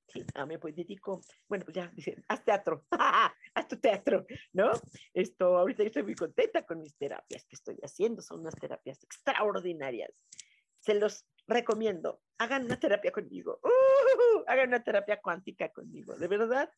Sí, 0.07 0.23
a 0.35 0.45
mí 0.45 0.57
pues 0.57 0.73
dedico, 0.75 1.21
bueno, 1.49 1.65
pues 1.65 1.75
ya, 1.75 1.91
dice, 1.93 2.23
haz 2.29 2.43
teatro, 2.45 2.85
haz 3.53 3.67
tu 3.67 3.77
teatro, 3.77 4.25
¿no? 4.53 4.71
Esto, 5.13 5.57
ahorita 5.57 5.83
yo 5.83 5.87
estoy 5.87 6.03
muy 6.03 6.15
contenta 6.15 6.65
con 6.65 6.79
mis 6.79 6.95
terapias 6.95 7.45
que 7.45 7.55
estoy 7.55 7.77
haciendo, 7.83 8.21
son 8.21 8.39
unas 8.39 8.55
terapias 8.55 9.03
extraordinarias. 9.03 10.11
Se 10.79 10.93
los 10.93 11.25
recomiendo, 11.45 12.21
hagan 12.37 12.65
una 12.65 12.79
terapia 12.79 13.11
conmigo, 13.11 13.59
uh, 13.63 14.43
hagan 14.47 14.69
una 14.69 14.83
terapia 14.83 15.19
cuántica 15.21 15.69
conmigo, 15.69 16.15
de 16.15 16.27
verdad. 16.27 16.71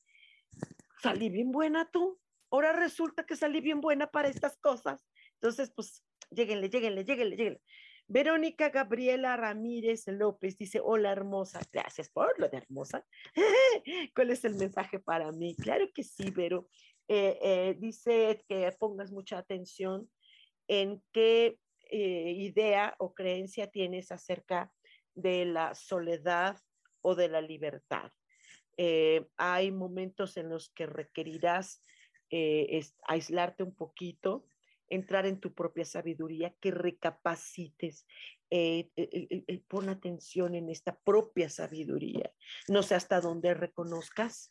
Salí 1.04 1.30
bien 1.30 1.52
buena 1.52 1.90
tú, 1.92 2.20
ahora 2.50 2.74
resulta 2.74 3.26
que 3.26 3.36
salí 3.36 3.62
bien 3.62 3.80
buena 3.80 4.08
para 4.08 4.28
estas 4.28 4.58
cosas. 4.58 5.06
Entonces, 5.36 5.72
pues, 5.76 6.04
lleguenle, 6.32 6.70
lleguenle, 6.70 7.04
lleguenle, 7.04 7.36
lleguenle. 7.36 7.62
Verónica 8.12 8.70
Gabriela 8.70 9.38
Ramírez 9.38 10.08
López 10.08 10.58
dice, 10.58 10.82
hola 10.84 11.12
hermosa, 11.12 11.62
gracias 11.72 12.10
por 12.10 12.40
lo 12.40 12.50
de 12.50 12.58
hermosa. 12.58 13.06
¿Cuál 14.16 14.32
es 14.32 14.44
el 14.46 14.56
mensaje 14.56 14.98
para 14.98 15.32
mí? 15.32 15.56
Claro 15.56 15.86
que 15.94 16.04
sí, 16.04 16.32
Vero. 16.32 16.68
Eh, 17.08 17.38
eh, 17.40 17.76
dice 17.78 18.44
que 18.50 18.72
pongas 18.80 19.12
mucha 19.12 19.38
atención 19.38 20.10
en 20.68 21.04
qué 21.14 21.60
eh, 21.92 22.34
idea 22.36 22.96
o 22.98 23.14
creencia 23.14 23.68
tienes 23.68 24.12
acerca 24.12 24.74
de 25.14 25.46
la 25.46 25.76
soledad 25.76 26.58
o 27.02 27.14
de 27.14 27.30
la 27.30 27.42
libertad. 27.42 28.12
hay 29.38 29.72
momentos 29.72 30.36
en 30.38 30.50
los 30.50 30.70
que 30.70 30.88
requerirás 30.88 31.82
aislarte 33.04 33.62
un 33.64 33.76
poquito, 33.76 34.49
entrar 34.90 35.26
en 35.26 35.40
tu 35.40 35.54
propia 35.54 35.86
sabiduría, 35.86 36.54
que 36.60 36.72
recapacites, 36.72 38.06
eh, 38.50 38.90
eh, 38.96 39.44
eh, 39.48 39.64
pon 39.68 39.90
atención 39.90 40.56
en 40.56 40.70
esta 40.70 41.00
propia 41.00 41.50
sabiduría. 41.50 42.32
No 42.68 42.84
sé 42.84 42.96
hasta 42.96 43.22
dónde 43.22 43.54
reconozcas 43.54 44.50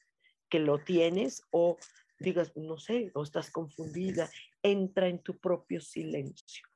que 0.49 0.61
lo 0.61 0.79
tienes 0.79 1.43
o 1.51 1.77
digas, 2.21 2.57
no 2.57 2.79
sé, 2.79 3.11
o 3.15 3.23
estás 3.23 3.51
confundida, 3.51 4.31
entra 4.63 5.09
en 5.09 5.23
tu 5.23 5.39
propio 5.39 5.81
silencio. 5.81 6.67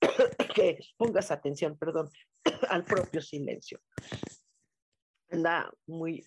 que 0.54 0.78
pongas 0.96 1.30
atención, 1.30 1.78
perdón, 1.78 2.08
al 2.70 2.84
propio 2.84 3.20
silencio. 3.20 3.80
Anda 5.30 5.70
muy 5.86 6.26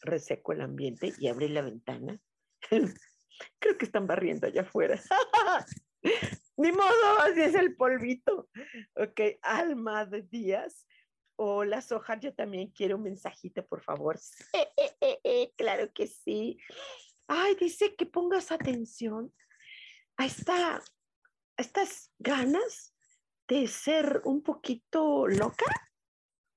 reseco 0.00 0.52
el 0.52 0.62
ambiente 0.62 1.12
y 1.18 1.28
abre 1.28 1.48
la 1.48 1.62
ventana. 1.62 2.18
Creo 3.58 3.76
que 3.78 3.84
están 3.84 4.06
barriendo 4.06 4.46
allá 4.46 4.62
afuera. 4.62 5.00
Ni 6.56 6.70
modo, 6.70 7.18
así 7.20 7.40
es 7.40 7.54
el 7.54 7.76
polvito. 7.76 8.48
Ok, 8.94 9.20
Alma 9.42 10.06
de 10.06 10.22
Díaz. 10.22 10.86
Hola, 11.36 11.80
Sojar, 11.80 12.20
yo 12.20 12.32
también 12.32 12.70
quiero 12.70 12.96
un 12.96 13.02
mensajito, 13.02 13.66
por 13.66 13.82
favor. 13.82 14.18
claro 15.56 15.92
que 15.92 16.06
sí. 16.06 16.58
Ay, 17.26 17.56
dice 17.56 17.96
que 17.96 18.06
pongas 18.06 18.52
atención 18.52 19.32
a, 20.16 20.26
esta, 20.26 20.76
a 20.76 20.82
estas 21.56 22.12
ganas 22.18 22.94
de 23.48 23.66
ser 23.66 24.22
un 24.24 24.42
poquito 24.42 25.26
loca, 25.26 25.66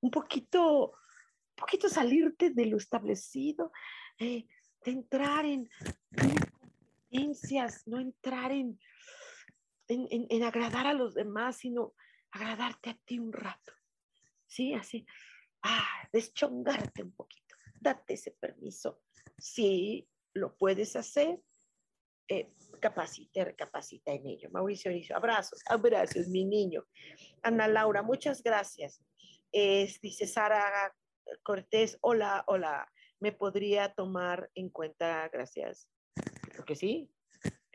un 0.01 0.11
poquito, 0.11 0.91
un 0.91 1.55
poquito 1.55 1.89
salirte 1.89 2.51
de 2.51 2.65
lo 2.65 2.77
establecido, 2.77 3.71
eh, 4.19 4.45
de 4.85 4.91
entrar 4.91 5.45
en 5.45 5.69
no 7.85 7.99
entrar 7.99 8.51
en, 8.51 8.79
en, 9.87 10.43
agradar 10.43 10.87
a 10.87 10.93
los 10.93 11.13
demás, 11.13 11.57
sino 11.57 11.93
agradarte 12.31 12.89
a 12.89 12.99
ti 13.05 13.19
un 13.19 13.33
rato. 13.33 13.73
Sí, 14.45 14.73
así, 14.73 15.05
ah, 15.63 16.07
deschongarte 16.11 17.03
un 17.03 17.11
poquito, 17.11 17.55
date 17.79 18.13
ese 18.13 18.31
permiso. 18.31 19.01
Si 19.37 20.07
lo 20.33 20.55
puedes 20.55 20.95
hacer, 20.95 21.39
eh, 22.29 22.53
capacita, 22.79 23.43
recapacita 23.45 24.11
en 24.11 24.27
ello. 24.27 24.49
Mauricio 24.51 24.91
abrazos, 25.15 25.61
abrazos, 25.67 26.27
mi 26.27 26.45
niño. 26.45 26.85
Ana 27.41 27.67
Laura, 27.67 28.03
muchas 28.03 28.43
gracias. 28.43 29.01
dice 29.51 30.27
Sara 30.27 30.93
Cortés, 31.43 31.97
hola, 32.01 32.43
hola, 32.47 32.91
me 33.19 33.31
podría 33.31 33.93
tomar 33.93 34.49
en 34.55 34.69
cuenta, 34.69 35.27
gracias 35.29 35.89
que 36.67 36.75
sí, 36.75 37.09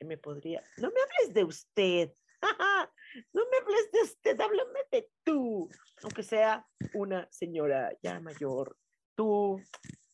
me 0.04 0.18
podría. 0.18 0.62
No 0.76 0.88
me 0.90 1.00
hables 1.00 1.34
de 1.34 1.44
usted. 1.44 2.12
no 3.32 3.42
me 3.50 3.56
hables 3.56 3.90
de 3.92 4.02
usted, 4.02 4.40
háblame 4.40 4.80
de 4.90 5.10
tú. 5.24 5.68
Aunque 6.02 6.22
sea 6.22 6.66
una 6.94 7.26
señora 7.30 7.92
ya 8.02 8.20
mayor. 8.20 8.76
Tú, 9.16 9.60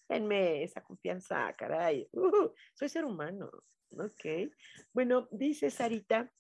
denme 0.09 0.63
esa 0.63 0.83
confianza, 0.83 1.53
caray. 1.55 2.09
Uh, 2.13 2.51
soy 2.75 2.89
ser 2.89 3.05
humano. 3.05 3.51
Ok. 3.91 4.51
Bueno, 4.93 5.29
dice 5.31 5.71
Sarita 5.71 6.31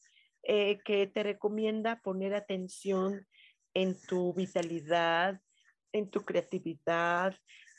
eh, 0.42 0.78
que 0.84 1.06
te 1.06 1.22
recomienda 1.22 2.00
poner 2.02 2.34
atención 2.34 3.26
en 3.74 3.98
tu 4.00 4.34
vitalidad, 4.34 5.40
en 5.92 6.10
tu 6.10 6.24
creatividad, 6.24 7.34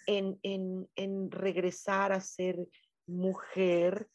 en, 0.08 0.40
en, 0.44 0.90
en 0.96 1.30
regresar 1.30 2.12
a 2.12 2.22
ser 2.22 2.58
mujer, 3.06 4.08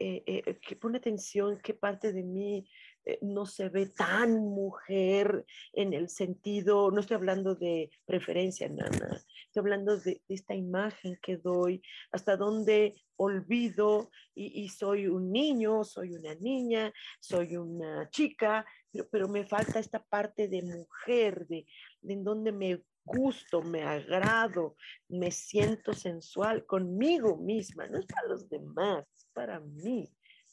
eh, 0.00 0.22
eh, 0.26 0.60
que 0.60 0.76
pone 0.76 0.98
atención 0.98 1.58
qué 1.60 1.74
parte 1.74 2.12
de 2.12 2.22
mí 2.22 2.64
eh, 3.04 3.18
no 3.20 3.46
se 3.46 3.68
ve 3.68 3.86
tan 3.86 4.38
mujer 4.38 5.44
en 5.72 5.92
el 5.92 6.08
sentido, 6.08 6.92
no 6.92 7.00
estoy 7.00 7.16
hablando 7.16 7.56
de 7.56 7.90
preferencia, 8.06 8.68
nada, 8.68 9.20
estoy 9.46 9.60
hablando 9.60 9.98
de, 9.98 10.22
esta 10.28 10.54
imagen 10.54 11.18
que 11.20 11.36
doy, 11.36 11.82
hasta 12.12 12.36
dónde 12.36 12.94
olvido 13.16 14.12
y, 14.36 14.68
soy 14.68 15.08
un 15.08 15.32
niño, 15.32 15.82
soy 15.82 16.14
una 16.14 16.32
niña, 16.36 16.92
soy 17.18 17.56
una 17.56 18.08
chica, 18.10 18.64
pero, 18.92 19.08
pero 19.10 19.28
me 19.28 19.44
falta 19.44 19.80
esta 19.80 20.00
parte 20.04 20.46
de 20.46 20.62
mujer, 20.62 21.44
de, 21.48 21.66
de 22.02 22.14
en 22.14 22.22
donde 22.22 22.52
me 22.52 22.84
gusto, 23.08 23.62
me 23.62 23.82
agrado, 23.82 24.76
me 25.08 25.30
siento 25.30 25.92
sensual 25.92 26.64
conmigo 26.66 27.36
misma, 27.36 27.86
no 27.86 27.98
es 27.98 28.06
para 28.06 28.28
los 28.28 28.48
demás, 28.48 29.04
es 29.16 29.26
para 29.32 29.60
mí. 29.60 30.08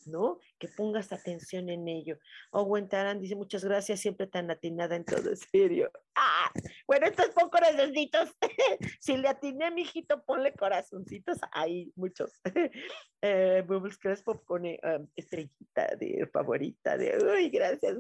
¿No? 0.06 0.40
Que 0.60 0.68
pongas 0.68 1.12
atención 1.12 1.70
en 1.70 1.88
ello. 1.88 2.18
Owen 2.52 2.90
dice, 3.20 3.36
muchas 3.36 3.64
gracias, 3.64 4.00
siempre 4.00 4.28
tan 4.28 4.50
atinada 4.52 4.96
en 4.96 5.06
todo, 5.06 5.36
serio. 5.36 5.92
Ah, 6.16 6.52
bueno, 6.88 7.08
estos 7.08 7.30
pon 7.30 7.50
corazoncitos. 7.50 8.30
si 9.00 9.18
le 9.18 9.28
atiné, 9.28 9.72
mijito, 9.72 10.24
ponle 10.24 10.54
corazoncitos. 10.54 11.38
Ahí, 11.52 11.92
muchos. 11.96 12.42
eh, 13.22 13.64
Bubbles 13.68 13.98
Crespo 13.98 14.42
pone 14.44 14.80
um, 14.84 15.08
estrellita 15.16 15.96
de 16.00 16.28
favorita, 16.32 16.98
de, 16.98 17.18
uy, 17.18 17.50
gracias. 17.50 17.98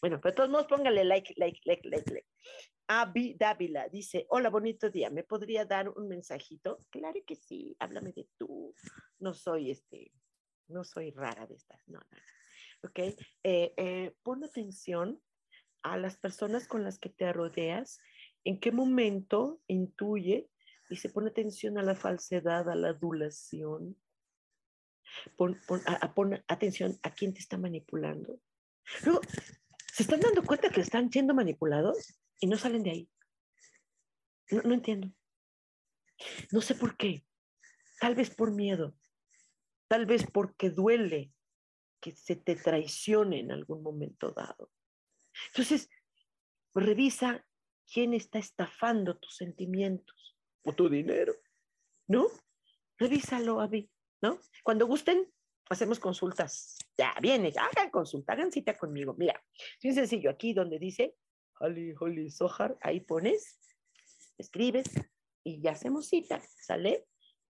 Bueno, 0.00 0.20
pero 0.20 0.34
todos 0.34 0.50
modos, 0.50 0.66
póngale 0.66 1.04
like, 1.04 1.34
like, 1.36 1.60
like, 1.64 1.88
like, 1.88 2.10
like. 2.10 2.26
Abby 2.88 3.34
Dávila 3.38 3.88
dice, 3.88 4.26
hola, 4.28 4.50
bonito 4.50 4.90
día, 4.90 5.08
¿me 5.08 5.24
podría 5.24 5.64
dar 5.64 5.88
un 5.88 6.08
mensajito? 6.08 6.84
Claro 6.90 7.20
que 7.26 7.36
sí, 7.36 7.76
háblame 7.78 8.12
de 8.12 8.28
tú. 8.36 8.74
No 9.18 9.32
soy 9.34 9.70
este, 9.70 10.12
no 10.68 10.84
soy 10.84 11.10
rara 11.10 11.46
de 11.46 11.54
estas, 11.54 11.80
no, 11.88 11.98
no. 11.98 12.18
Ok, 12.84 12.98
eh, 12.98 13.16
eh, 13.76 14.16
pon 14.22 14.42
atención 14.42 15.22
a 15.82 15.96
las 15.96 16.16
personas 16.16 16.66
con 16.66 16.82
las 16.82 16.98
que 16.98 17.10
te 17.10 17.32
rodeas, 17.32 18.00
en 18.44 18.58
qué 18.58 18.72
momento 18.72 19.60
intuye 19.68 20.48
y 20.90 20.96
se 20.96 21.08
pone 21.08 21.30
atención 21.30 21.78
a 21.78 21.82
la 21.82 21.94
falsedad, 21.94 22.68
a 22.68 22.74
la 22.74 22.88
adulación. 22.88 23.96
Pon, 25.36 25.60
atención 26.48 26.98
a 27.02 27.14
quién 27.14 27.34
te 27.34 27.40
está 27.40 27.56
manipulando. 27.56 28.40
Luego, 29.04 29.20
¿se 29.92 30.02
están 30.02 30.20
dando 30.20 30.42
cuenta 30.42 30.70
que 30.70 30.80
están 30.80 31.10
siendo 31.10 31.34
manipulados 31.34 32.18
y 32.40 32.46
no 32.46 32.56
salen 32.56 32.82
de 32.82 32.90
ahí? 32.90 33.10
No 34.50 34.74
entiendo. 34.74 35.10
No 36.50 36.60
sé 36.60 36.74
por 36.74 36.96
qué. 36.96 37.24
Tal 38.00 38.14
vez 38.14 38.34
por 38.34 38.50
miedo, 38.50 38.96
tal 39.92 40.06
vez 40.06 40.26
porque 40.32 40.70
duele 40.70 41.34
que 42.00 42.12
se 42.12 42.34
te 42.34 42.56
traicione 42.56 43.40
en 43.40 43.52
algún 43.52 43.82
momento 43.82 44.30
dado. 44.30 44.70
Entonces, 45.48 45.90
revisa 46.74 47.46
quién 47.92 48.14
está 48.14 48.38
estafando 48.38 49.18
tus 49.18 49.36
sentimientos 49.36 50.34
o 50.64 50.72
tu 50.72 50.88
dinero, 50.88 51.34
¿no? 52.08 52.26
Revísalo, 52.96 53.60
Abby, 53.60 53.90
¿no? 54.22 54.38
Cuando 54.64 54.86
gusten, 54.86 55.30
hacemos 55.68 56.00
consultas. 56.00 56.78
Ya, 56.96 57.14
viene, 57.20 57.52
hagan 57.54 57.90
consulta, 57.90 58.32
hagan 58.32 58.50
cita 58.50 58.78
conmigo. 58.78 59.14
Mira, 59.18 59.44
es 59.54 59.82
bien 59.82 59.94
sencillo, 59.94 60.30
aquí 60.30 60.54
donde 60.54 60.78
dice 60.78 61.16
Holly, 61.60 61.92
Holly 62.00 62.30
Sohar, 62.30 62.78
ahí 62.80 63.00
pones, 63.00 63.60
escribes 64.38 64.86
y 65.44 65.60
ya 65.60 65.72
hacemos 65.72 66.06
cita, 66.06 66.40
¿sale? 66.62 67.06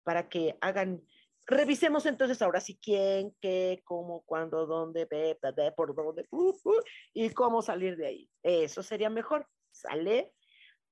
Para 0.04 0.28
que 0.28 0.58
hagan 0.60 1.02
Revisemos 1.48 2.06
entonces 2.06 2.42
ahora 2.42 2.60
sí 2.60 2.80
quién, 2.82 3.36
qué, 3.40 3.82
cómo, 3.84 4.22
cuándo, 4.26 4.66
dónde, 4.66 5.06
ve, 5.06 5.38
por 5.76 5.94
dónde, 5.94 6.26
uh, 6.32 6.50
uh, 6.50 6.82
y 7.14 7.30
cómo 7.30 7.62
salir 7.62 7.98
de 7.98 8.08
ahí. 8.08 8.30
Eso 8.42 8.82
sería 8.82 9.10
mejor. 9.10 9.48
¿Sale? 9.72 10.34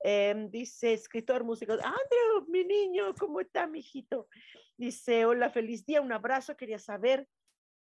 Em, 0.02 0.52
dice 0.52 0.92
escritor, 0.92 1.46
músico, 1.46 1.72
Andrew, 1.72 2.46
mi 2.50 2.66
niño, 2.66 3.16
¿cómo 3.18 3.40
está, 3.40 3.66
mi 3.68 3.80
hijito? 3.80 4.28
Dice, 4.76 5.26
hola, 5.26 5.50
feliz 5.50 5.86
día, 5.86 6.02
un 6.02 6.12
abrazo. 6.12 6.58
Quería 6.58 6.78
saber 6.78 7.28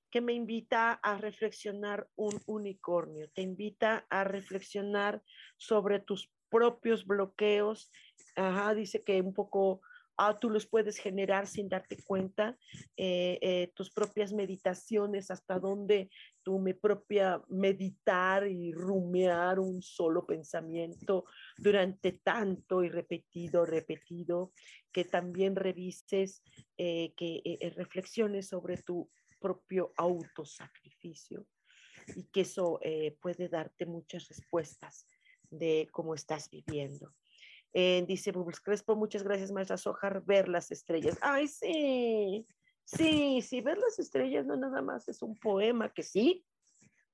que 0.09 0.19
me 0.19 0.33
invita 0.33 0.93
a 0.93 1.17
reflexionar 1.17 2.07
un 2.15 2.41
unicornio. 2.47 3.29
Te 3.31 3.43
invita 3.43 4.07
a 4.09 4.23
reflexionar 4.23 5.21
sobre 5.57 5.99
tus 5.99 6.31
propios 6.49 7.05
bloqueos. 7.05 7.91
Ajá, 8.35 8.73
dice 8.73 9.03
que 9.03 9.21
un 9.21 9.33
poco 9.33 9.81
ah, 10.17 10.37
tú 10.39 10.49
los 10.49 10.67
puedes 10.67 10.97
generar 10.97 11.47
sin 11.47 11.69
darte 11.69 11.97
cuenta, 12.03 12.57
eh, 12.95 13.37
eh, 13.41 13.71
tus 13.75 13.91
propias 13.91 14.33
meditaciones, 14.33 15.31
hasta 15.31 15.59
dónde 15.59 16.09
tu 16.43 16.59
me 16.59 16.73
propia 16.73 17.41
meditar 17.47 18.47
y 18.47 18.71
rumear 18.73 19.59
un 19.59 19.81
solo 19.81 20.25
pensamiento 20.25 21.25
durante 21.57 22.13
tanto 22.13 22.83
y 22.83 22.89
repetido, 22.89 23.65
repetido, 23.65 24.51
que 24.91 25.05
también 25.05 25.55
revises, 25.55 26.41
eh, 26.77 27.13
que 27.15 27.73
reflexiones 27.75 28.47
sobre 28.47 28.77
tu 28.77 29.09
propio 29.39 29.93
autosacrificio 29.97 31.45
y 32.15 32.23
que 32.25 32.41
eso 32.41 32.79
puede 33.21 33.49
darte 33.49 33.85
muchas 33.85 34.27
respuestas 34.29 35.05
de 35.49 35.87
cómo 35.91 36.15
estás 36.15 36.49
viviendo. 36.49 37.13
Eh, 37.79 38.03
dice 38.07 38.31
Bubbles 38.31 38.59
Crespo, 38.59 38.95
muchas 38.95 39.21
gracias, 39.21 39.51
maestra 39.51 39.77
Sojar, 39.77 40.25
ver 40.25 40.49
las 40.49 40.71
estrellas. 40.71 41.15
Ay, 41.21 41.47
sí, 41.47 42.47
sí, 42.83 43.39
sí, 43.43 43.61
ver 43.61 43.77
las 43.77 43.99
estrellas 43.99 44.47
no 44.47 44.57
nada 44.57 44.81
más 44.81 45.07
es 45.07 45.21
un 45.21 45.35
poema 45.37 45.93
que 45.93 46.01
sí, 46.01 46.43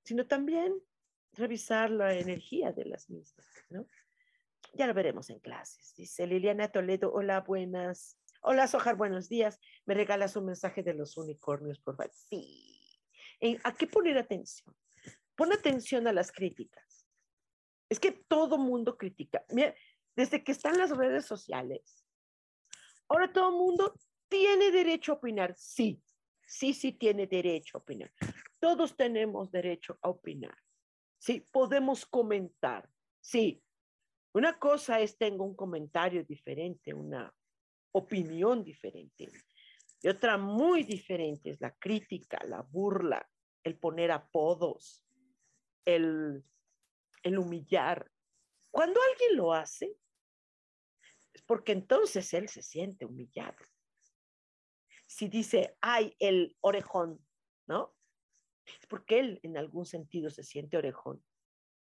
sino 0.05 0.25
también 0.25 0.73
revisar 1.33 1.91
la 1.91 2.13
energía 2.13 2.71
de 2.71 2.85
las 2.85 3.09
mismas, 3.09 3.45
¿no? 3.67 3.85
Ya 4.73 4.87
lo 4.87 4.93
veremos 4.93 5.29
en 5.29 5.39
clases. 5.39 5.95
Dice 5.97 6.25
Liliana 6.27 6.69
Toledo, 6.69 7.11
hola, 7.11 7.41
buenas. 7.41 8.17
Hola, 8.41 8.65
Sojar, 8.67 8.95
buenos 8.95 9.27
días. 9.27 9.59
¿Me 9.85 9.95
regalas 9.95 10.37
un 10.37 10.45
mensaje 10.45 10.81
de 10.81 10.93
los 10.93 11.17
unicornios, 11.17 11.79
por 11.79 11.97
favor? 11.97 12.13
Sí. 12.13 13.01
¿A 13.65 13.73
qué 13.73 13.85
poner 13.85 14.17
atención? 14.17 14.73
Pon 15.35 15.51
atención 15.51 16.07
a 16.07 16.13
las 16.13 16.31
críticas. 16.31 17.05
Es 17.89 17.99
que 17.99 18.13
todo 18.13 18.57
mundo 18.57 18.97
critica. 18.97 19.43
Mira, 19.49 19.75
desde 20.15 20.43
que 20.43 20.51
están 20.51 20.77
las 20.77 20.95
redes 20.95 21.25
sociales. 21.25 22.05
Ahora 23.07 23.31
todo 23.31 23.49
el 23.49 23.55
mundo 23.55 23.95
tiene 24.27 24.71
derecho 24.71 25.13
a 25.13 25.15
opinar. 25.15 25.53
Sí, 25.57 26.01
sí, 26.45 26.73
sí 26.73 26.93
tiene 26.93 27.27
derecho 27.27 27.77
a 27.77 27.81
opinar. 27.81 28.11
Todos 28.59 28.95
tenemos 28.95 29.51
derecho 29.51 29.97
a 30.01 30.09
opinar. 30.09 30.57
Sí, 31.17 31.47
podemos 31.51 32.05
comentar. 32.05 32.89
Sí, 33.21 33.63
una 34.33 34.57
cosa 34.57 34.99
es 34.99 35.17
tengo 35.17 35.45
un 35.45 35.55
comentario 35.55 36.23
diferente, 36.23 36.93
una 36.93 37.33
opinión 37.91 38.63
diferente. 38.63 39.29
Y 40.01 40.07
otra 40.07 40.37
muy 40.37 40.83
diferente 40.83 41.51
es 41.51 41.61
la 41.61 41.71
crítica, 41.71 42.43
la 42.45 42.61
burla, 42.61 43.29
el 43.63 43.77
poner 43.77 44.11
apodos, 44.11 45.05
el, 45.85 46.43
el 47.21 47.37
humillar. 47.37 48.11
Cuando 48.71 48.99
alguien 49.11 49.37
lo 49.37 49.53
hace, 49.53 49.95
porque 51.53 51.73
entonces 51.73 52.33
él 52.33 52.49
se 52.49 52.63
siente 52.63 53.05
humillado. 53.05 53.63
Si 55.05 55.27
dice, 55.27 55.77
ay, 55.81 56.15
el 56.17 56.57
orejón, 56.61 57.23
¿no? 57.67 57.95
Es 58.65 58.87
porque 58.87 59.19
él 59.19 59.39
en 59.43 59.59
algún 59.59 59.85
sentido 59.85 60.31
se 60.31 60.41
siente 60.41 60.77
orejón, 60.77 61.23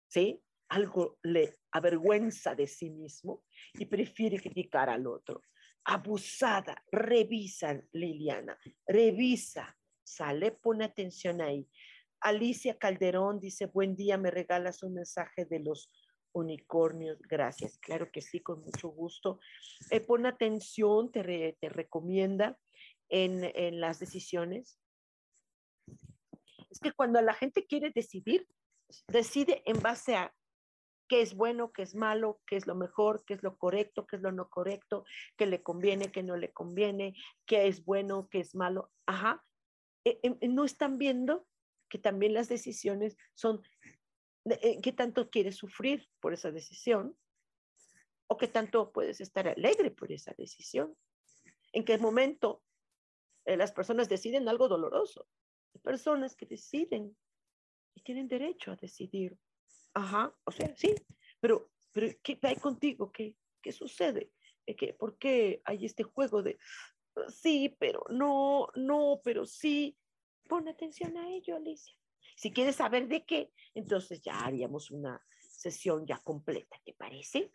¿sí? 0.08 0.42
Algo 0.68 1.20
le 1.22 1.60
avergüenza 1.70 2.56
de 2.56 2.66
sí 2.66 2.90
mismo 2.90 3.44
y 3.74 3.86
prefiere 3.86 4.40
criticar 4.40 4.90
al 4.90 5.06
otro. 5.06 5.42
Abusada, 5.84 6.84
revisa, 6.90 7.80
Liliana, 7.92 8.58
revisa, 8.84 9.78
sale, 10.02 10.50
pone 10.50 10.86
atención 10.86 11.40
ahí. 11.40 11.70
Alicia 12.18 12.76
Calderón 12.76 13.38
dice, 13.38 13.66
buen 13.66 13.94
día, 13.94 14.18
me 14.18 14.32
regalas 14.32 14.82
un 14.82 14.94
mensaje 14.94 15.44
de 15.44 15.60
los 15.60 15.88
unicornios, 16.32 17.20
gracias. 17.22 17.78
Claro 17.78 18.10
que 18.10 18.20
sí, 18.20 18.40
con 18.40 18.60
mucho 18.60 18.88
gusto. 18.88 19.40
Eh, 19.90 20.00
pon 20.00 20.26
atención, 20.26 21.10
te, 21.10 21.56
te 21.60 21.68
recomienda 21.68 22.58
en, 23.08 23.44
en, 23.54 23.80
las 23.80 23.98
decisiones. 23.98 24.78
Es 26.70 26.78
que 26.80 26.92
cuando 26.92 27.20
la 27.20 27.34
gente 27.34 27.66
quiere 27.66 27.90
decidir, 27.94 28.48
decide 29.08 29.62
en 29.66 29.80
base 29.80 30.16
a 30.16 30.34
qué 31.08 31.20
es 31.20 31.34
bueno, 31.34 31.72
qué 31.72 31.82
es 31.82 31.94
malo, 31.94 32.40
qué 32.46 32.56
es 32.56 32.66
lo 32.66 32.74
mejor, 32.74 33.22
qué 33.26 33.34
es 33.34 33.42
lo 33.42 33.58
correcto, 33.58 34.06
qué 34.06 34.16
es 34.16 34.22
lo 34.22 34.32
no 34.32 34.48
correcto, 34.48 35.04
qué 35.36 35.44
le 35.44 35.62
conviene, 35.62 36.10
qué 36.10 36.22
no 36.22 36.36
le 36.36 36.52
conviene, 36.52 37.14
qué 37.46 37.66
es 37.66 37.84
bueno, 37.84 38.28
qué 38.30 38.40
es 38.40 38.54
malo. 38.54 38.90
Ajá. 39.06 39.44
Eh, 40.04 40.18
eh, 40.22 40.48
no 40.48 40.64
están 40.64 40.96
viendo 40.96 41.46
que 41.90 41.98
también 41.98 42.32
las 42.32 42.48
decisiones 42.48 43.18
son 43.34 43.60
qué 44.44 44.92
tanto 44.92 45.30
quieres 45.30 45.56
sufrir 45.56 46.08
por 46.20 46.32
esa 46.32 46.50
decisión 46.50 47.16
o 48.26 48.36
qué 48.36 48.48
tanto 48.48 48.92
puedes 48.92 49.20
estar 49.20 49.46
alegre 49.46 49.90
por 49.90 50.10
esa 50.10 50.34
decisión. 50.36 50.96
En 51.72 51.84
qué 51.84 51.98
momento 51.98 52.62
eh, 53.44 53.56
las 53.56 53.72
personas 53.72 54.08
deciden 54.08 54.48
algo 54.48 54.68
doloroso. 54.68 55.28
Hay 55.74 55.80
personas 55.80 56.34
que 56.36 56.46
deciden 56.46 57.16
y 57.94 58.02
tienen 58.02 58.28
derecho 58.28 58.72
a 58.72 58.76
decidir. 58.76 59.38
Ajá, 59.94 60.34
o 60.44 60.50
sea, 60.50 60.74
sí, 60.76 60.94
pero, 61.40 61.70
pero 61.92 62.08
¿qué 62.22 62.38
hay 62.42 62.56
contigo? 62.56 63.12
¿Qué, 63.12 63.36
qué 63.60 63.72
sucede? 63.72 64.32
Eh, 64.66 64.76
¿Qué, 64.76 64.94
¿Por 64.94 65.18
qué 65.18 65.60
hay 65.64 65.84
este 65.84 66.02
juego 66.02 66.42
de 66.42 66.58
sí, 67.28 67.76
pero 67.78 68.04
no, 68.08 68.68
no, 68.74 69.20
pero 69.22 69.44
sí? 69.44 69.96
Pon 70.48 70.68
atención 70.68 71.16
a 71.16 71.28
ello, 71.28 71.56
Alicia. 71.56 71.94
Si 72.36 72.52
quieres 72.52 72.76
saber 72.76 73.08
de 73.08 73.24
qué, 73.24 73.52
entonces 73.74 74.20
ya 74.20 74.40
haríamos 74.40 74.90
una 74.90 75.24
sesión 75.40 76.06
ya 76.06 76.18
completa, 76.18 76.76
¿te 76.84 76.94
parece? 76.94 77.52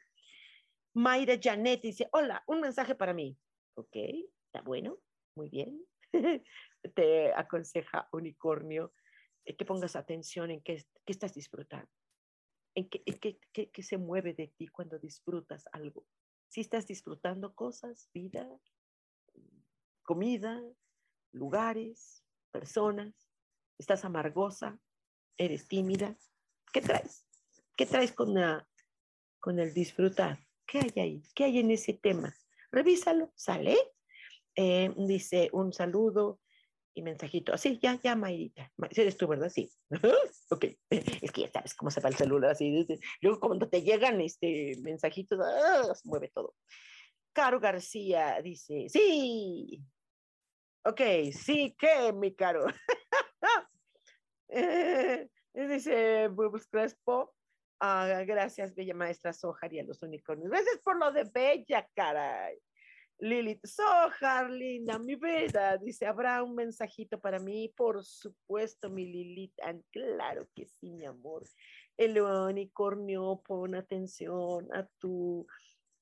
Mayra 0.94 1.38
Janet 1.42 1.82
dice, 1.82 2.10
hola, 2.12 2.44
un 2.48 2.62
mensaje 2.62 2.96
para 2.96 3.14
mí. 3.14 3.38
Ok, 3.76 3.96
está 4.46 4.62
bueno, 4.62 4.98
muy 5.36 5.50
bien. 5.50 5.86
te 6.96 7.34
aconseja 7.34 8.08
Unicornio 8.12 8.94
eh, 9.46 9.56
que 9.56 9.66
pongas 9.66 9.96
atención 9.96 10.52
en 10.52 10.62
qué, 10.62 10.84
qué 11.06 11.14
estás 11.14 11.34
disfrutando, 11.34 11.90
en 12.76 12.90
qué, 12.90 13.04
qué, 13.04 13.40
qué, 13.54 13.70
qué 13.70 13.84
se 13.84 13.98
mueve 13.98 14.34
de 14.34 14.48
ti 14.58 14.68
cuando 14.68 14.98
disfrutas 15.00 15.66
algo. 15.72 16.06
Si 16.50 16.62
estás 16.62 16.88
disfrutando 16.88 17.54
cosas, 17.54 18.10
vida, 18.14 18.48
comida, 20.04 20.64
lugares, 21.32 22.24
personas, 22.52 23.27
estás 23.78 24.06
amargosa, 24.06 24.80
eres 25.38 25.68
tímida, 25.68 26.18
¿qué 26.74 26.82
traes? 26.82 27.26
¿Qué 27.76 27.86
traes 27.86 28.12
con, 28.12 28.34
la, 28.34 28.68
con 29.40 29.60
el 29.60 29.74
disfrutar? 29.74 30.40
¿Qué 30.66 30.80
hay 30.80 31.02
ahí? 31.02 31.24
¿Qué 31.36 31.46
hay 31.46 31.60
en 31.60 31.72
ese 31.72 31.94
tema? 31.94 32.36
Revísalo, 32.72 33.32
sale. 33.36 33.78
Eh, 34.56 34.92
dice 34.98 35.50
un 35.54 35.72
saludo 35.72 36.40
y 36.94 37.04
mensajito. 37.04 37.54
Así, 37.54 37.80
ya, 37.82 38.00
ya, 38.02 38.16
Mayrita. 38.16 38.72
Eres 38.90 39.16
tú, 39.16 39.28
¿verdad? 39.28 39.50
Sí. 39.50 39.72
ok. 40.50 40.66
Es 40.90 41.32
que 41.32 41.42
ya 41.42 41.52
sabes 41.52 41.76
cómo 41.76 41.92
se 41.92 42.02
va 42.02 42.10
el 42.10 42.16
celular 42.16 42.52
así. 42.52 42.86
Luego, 43.22 43.40
cuando 43.40 43.70
te 43.70 43.84
llegan 43.84 44.20
este 44.20 44.76
mensajitos, 44.82 45.40
¡ah! 45.40 45.94
se 45.94 46.10
mueve 46.10 46.32
todo. 46.34 46.56
Caro 47.32 47.60
García 47.60 48.42
dice, 48.42 48.88
sí. 48.90 49.84
Ok, 50.84 51.02
sí, 51.32 51.76
¿qué, 51.78 52.12
mi 52.14 52.34
caro? 52.34 52.66
dice 55.54 56.28
Bubbles 56.30 56.68
Crespo. 56.68 57.34
Ah, 57.80 58.24
gracias, 58.26 58.74
bella 58.74 58.96
maestra 58.96 59.34
Sojar 59.34 59.74
y 59.74 59.80
a 59.80 59.84
los 59.84 60.02
unicornios. 60.02 60.50
Gracias 60.50 60.80
por 60.80 60.98
lo 60.98 61.12
de 61.12 61.26
bella, 61.26 61.88
caray. 61.94 62.58
Lilith 63.20 63.66
Sojar, 63.66 64.50
linda, 64.50 65.00
mi 65.00 65.16
vida. 65.16 65.78
Dice, 65.78 66.06
¿habrá 66.06 66.44
un 66.44 66.56
mensajito 66.56 67.20
para 67.20 67.40
mí? 67.40 67.74
Por 67.76 68.04
supuesto, 68.04 68.90
mi 68.90 69.06
Lilith. 69.06 69.54
Ah, 69.64 69.74
claro 69.92 70.48
que 70.56 70.66
sí, 70.66 70.92
mi 70.92 71.06
amor. 71.06 71.44
El 71.98 72.20
unicornio, 72.20 73.42
pon 73.44 73.74
atención 73.76 74.68
a 74.74 74.88
tu 75.00 75.48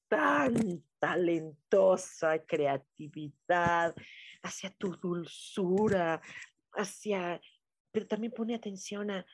tan 0.10 0.84
talentosa 1.00 2.40
creatividad, 2.46 3.96
hacia 4.44 4.70
tu 4.72 4.96
dulzura, 4.98 6.22
hacia, 6.74 7.40
pero 7.96 8.08
también 8.08 8.34
pone 8.34 8.54
atención 8.54 9.10
a, 9.10 9.26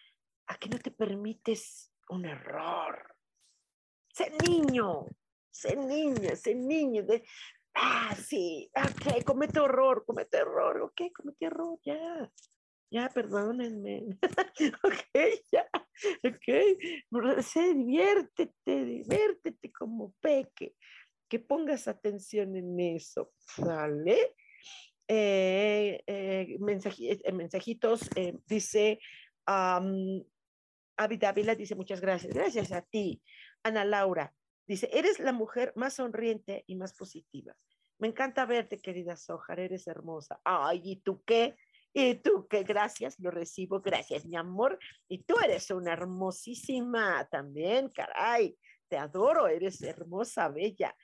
a 0.45 0.57
que 0.59 0.69
no 0.69 0.77
te 0.77 0.91
permites 0.91 1.91
un 2.09 2.25
error. 2.27 3.15
Sé 4.13 4.31
niño, 4.47 5.07
sé 5.49 5.75
niña, 5.75 6.35
sé 6.35 6.53
niño. 6.53 7.03
De, 7.03 7.23
ah, 7.73 8.15
sí, 8.15 8.69
ok, 8.75 9.23
comete 9.25 9.57
error, 9.57 10.05
comete 10.05 10.37
error, 10.37 10.79
ok, 10.81 11.01
comete 11.11 11.45
error, 11.47 11.79
ya. 11.83 12.31
Ya, 12.91 13.09
perdónenme. 13.09 14.19
ok, 14.83 15.41
ya. 15.51 15.67
Ok. 16.23 17.41
Se 17.41 17.73
diviértete, 17.73 18.85
diviértete 18.85 19.71
como 19.71 20.13
peque. 20.19 20.75
Que 21.27 21.39
pongas 21.39 21.87
atención 21.87 22.55
en 22.55 22.79
eso. 22.79 23.31
¿Sale? 23.39 24.35
Eh, 25.13 26.01
eh, 26.07 26.57
eh, 26.57 27.31
mensajitos, 27.33 28.09
dice 28.47 28.97
um, 29.45 30.23
Avi 30.95 31.19
dice 31.57 31.75
muchas 31.75 31.99
gracias. 31.99 32.33
Gracias 32.33 32.71
a 32.71 32.81
ti. 32.81 33.21
Ana 33.61 33.83
Laura 33.83 34.33
dice, 34.65 34.89
eres 34.93 35.19
la 35.19 35.33
mujer 35.33 35.73
más 35.75 35.95
sonriente 35.95 36.63
y 36.65 36.77
más 36.77 36.93
positiva. 36.93 37.53
Me 37.99 38.07
encanta 38.07 38.45
verte, 38.45 38.79
querida 38.79 39.17
Sojar, 39.17 39.59
eres 39.59 39.85
hermosa. 39.85 40.39
Ay, 40.45 40.79
¿y 40.81 40.95
tú 41.01 41.21
qué? 41.25 41.57
Y 41.91 42.15
tú, 42.15 42.47
qué 42.47 42.63
gracias, 42.63 43.19
lo 43.19 43.31
recibo, 43.31 43.81
gracias, 43.81 44.25
mi 44.25 44.37
amor. 44.37 44.79
Y 45.09 45.23
tú 45.23 45.35
eres 45.43 45.69
una 45.71 45.91
hermosísima 45.91 47.27
también, 47.29 47.89
caray. 47.89 48.57
Te 48.87 48.97
adoro, 48.97 49.49
eres 49.49 49.81
hermosa, 49.81 50.47
bella. 50.47 50.95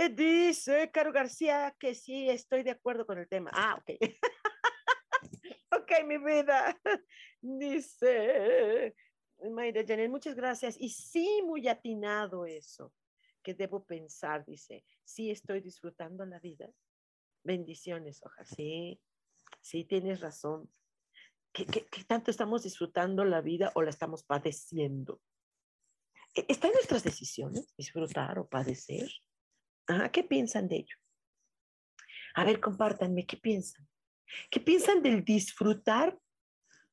Eh, 0.00 0.10
dice 0.10 0.92
Caro 0.92 1.12
García 1.12 1.74
que 1.76 1.92
sí, 1.92 2.28
estoy 2.28 2.62
de 2.62 2.70
acuerdo 2.70 3.04
con 3.04 3.18
el 3.18 3.28
tema. 3.28 3.50
Ah, 3.52 3.76
ok. 3.80 3.98
ok, 5.72 5.90
mi 6.06 6.18
vida. 6.18 6.80
Dice 7.40 8.94
Mayra 9.50 9.82
Janet, 9.84 10.08
muchas 10.08 10.36
gracias. 10.36 10.76
Y 10.78 10.90
sí, 10.90 11.42
muy 11.44 11.66
atinado 11.66 12.46
eso, 12.46 12.94
que 13.42 13.54
debo 13.54 13.84
pensar, 13.84 14.44
dice, 14.44 14.84
sí 15.02 15.32
estoy 15.32 15.60
disfrutando 15.60 16.24
la 16.24 16.38
vida. 16.38 16.70
Bendiciones, 17.42 18.20
ojalá. 18.24 18.46
Sí, 18.46 19.00
sí, 19.60 19.84
tienes 19.84 20.20
razón. 20.20 20.70
¿Qué, 21.52 21.66
tanto 22.06 22.30
estamos 22.30 22.62
disfrutando 22.62 23.24
la 23.24 23.40
vida 23.40 23.72
o 23.74 23.82
la 23.82 23.90
estamos 23.90 24.22
padeciendo? 24.22 25.20
¿E, 26.36 26.44
¿Está 26.46 26.68
en 26.68 26.74
nuestras 26.74 27.02
decisiones 27.02 27.74
disfrutar 27.76 28.38
o 28.38 28.46
padecer? 28.46 29.10
Ah, 29.88 30.10
¿Qué 30.10 30.22
piensan 30.22 30.68
de 30.68 30.76
ello? 30.76 30.96
A 32.34 32.44
ver, 32.44 32.60
compártanme, 32.60 33.26
¿qué 33.26 33.36
piensan? 33.36 33.88
¿Qué 34.50 34.60
piensan 34.60 35.02
del 35.02 35.24
disfrutar 35.24 36.18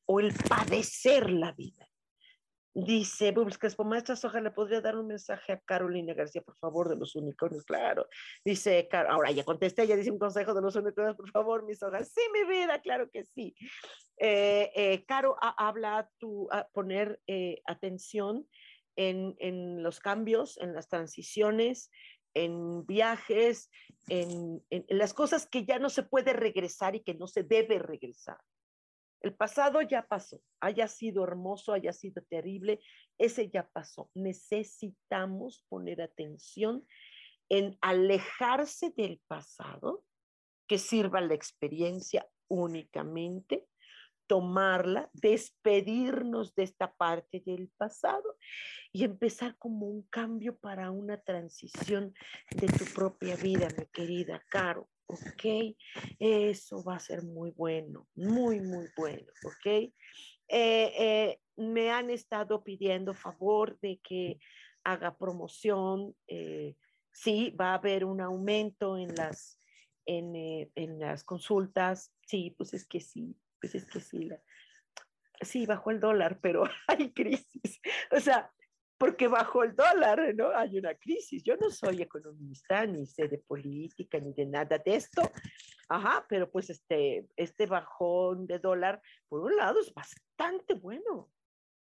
o 0.05 0.19
el 0.19 0.33
padecer 0.33 1.29
la 1.29 1.51
vida? 1.51 1.87
Dice 2.77 3.31
Bubbles 3.31 3.57
Crespo, 3.57 3.85
maestra 3.85 4.17
Soja, 4.17 4.41
¿le 4.41 4.51
podría 4.51 4.81
dar 4.81 4.97
un 4.97 5.07
mensaje 5.07 5.53
a 5.53 5.59
Carolina 5.61 6.13
García, 6.13 6.41
por 6.41 6.57
favor, 6.57 6.89
de 6.89 6.97
los 6.97 7.15
unicornios? 7.15 7.63
Claro. 7.63 8.05
Dice, 8.43 8.89
ahora 9.07 9.31
ya 9.31 9.45
contesté, 9.45 9.83
ella 9.83 9.95
dice 9.95 10.11
un 10.11 10.19
consejo 10.19 10.53
de 10.53 10.61
los 10.61 10.75
unicornios, 10.75 11.15
por 11.15 11.31
favor, 11.31 11.65
mis 11.65 11.81
hojas. 11.81 12.11
Sí, 12.13 12.21
mi 12.33 12.43
vida, 12.43 12.81
claro 12.81 13.09
que 13.09 13.23
sí. 13.23 13.55
Eh, 14.17 14.71
eh, 14.75 15.05
Caro, 15.05 15.37
habla 15.39 16.09
tu, 16.17 16.49
a 16.51 16.67
poner 16.73 17.21
eh, 17.27 17.61
atención 17.65 18.45
en, 18.97 19.35
en, 19.39 19.81
los 19.81 20.01
cambios, 20.01 20.57
en 20.57 20.73
las 20.73 20.89
transiciones, 20.89 21.91
en 22.35 22.85
viajes, 22.85 23.71
en, 24.07 24.63
las 24.89 25.13
cosas 25.13 25.47
que 25.47 25.65
ya 25.65 25.79
no 25.79 25.89
se 25.89 26.03
puede 26.03 26.33
regresar 26.33 26.95
y 26.95 26.99
que 26.99 27.15
no 27.15 27.27
se 27.27 27.43
debe 27.43 27.79
regresar. 27.79 28.37
El 29.21 29.33
pasado 29.33 29.81
ya 29.81 30.07
pasó, 30.07 30.41
haya 30.59 30.87
sido 30.87 31.23
hermoso, 31.23 31.73
haya 31.73 31.93
sido 31.93 32.21
terrible, 32.29 32.79
ese 33.17 33.49
ya 33.49 33.67
pasó. 33.67 34.11
Necesitamos 34.13 35.65
poner 35.67 36.01
atención 36.01 36.85
en 37.49 37.77
alejarse 37.81 38.91
del 38.95 39.19
pasado, 39.27 40.03
que 40.67 40.77
sirva 40.77 41.21
la 41.21 41.33
experiencia 41.33 42.27
únicamente, 42.47 43.67
tomarla, 44.27 45.09
despedirnos 45.13 46.55
de 46.55 46.63
esta 46.63 46.93
parte 46.93 47.43
del 47.45 47.69
pasado 47.77 48.37
y 48.91 49.03
empezar 49.03 49.57
como 49.57 49.87
un 49.87 50.03
cambio 50.03 50.57
para 50.57 50.91
una 50.91 51.21
transición 51.21 52.13
de 52.51 52.67
tu 52.67 52.85
propia 52.93 53.35
vida, 53.35 53.67
mi 53.77 53.85
querida 53.87 54.43
Caro 54.49 54.89
ok, 55.07 55.75
eso 56.19 56.83
va 56.83 56.95
a 56.95 56.99
ser 56.99 57.23
muy 57.23 57.51
bueno, 57.51 58.07
muy, 58.15 58.59
muy 58.61 58.87
bueno, 58.97 59.31
ok. 59.43 59.65
Eh, 59.67 59.93
eh, 60.47 61.39
me 61.57 61.91
han 61.91 62.09
estado 62.09 62.63
pidiendo 62.63 63.13
favor 63.13 63.79
de 63.79 63.99
que 64.03 64.39
haga 64.83 65.17
promoción, 65.17 66.15
eh, 66.27 66.75
sí, 67.11 67.51
va 67.51 67.71
a 67.71 67.75
haber 67.75 68.05
un 68.05 68.21
aumento 68.21 68.97
en 68.97 69.15
las, 69.15 69.59
en, 70.05 70.35
en, 70.75 70.99
las 70.99 71.23
consultas, 71.23 72.13
sí, 72.27 72.53
pues 72.57 72.73
es 72.73 72.85
que 72.85 72.99
sí, 72.99 73.35
pues 73.65 73.73
es 73.73 73.85
que 73.85 73.99
sí, 73.99 74.29
sí, 75.41 75.65
bajó 75.65 75.89
el 75.89 75.99
dólar, 75.99 76.37
pero 76.39 76.65
hay 76.87 77.11
crisis, 77.11 77.81
o 78.11 78.19
sea, 78.19 78.51
porque 78.99 79.27
bajo 79.27 79.63
el 79.63 79.75
dólar, 79.75 80.35
¿no? 80.35 80.55
Hay 80.55 80.77
una 80.77 80.93
crisis. 80.93 81.43
Yo 81.43 81.57
no 81.57 81.69
soy 81.69 82.01
economista, 82.01 82.85
ni 82.85 83.05
sé 83.05 83.27
de 83.27 83.39
política, 83.39 84.19
ni 84.19 84.33
de 84.33 84.45
nada 84.45 84.77
de 84.77 84.95
esto. 84.95 85.21
Ajá, 85.89 86.25
pero 86.29 86.49
pues 86.49 86.69
este, 86.69 87.27
este 87.35 87.65
bajón 87.65 88.47
de 88.47 88.59
dólar, 88.59 89.01
por 89.27 89.41
un 89.41 89.55
lado, 89.55 89.81
es 89.81 89.93
bastante 89.93 90.75
bueno. 90.75 91.29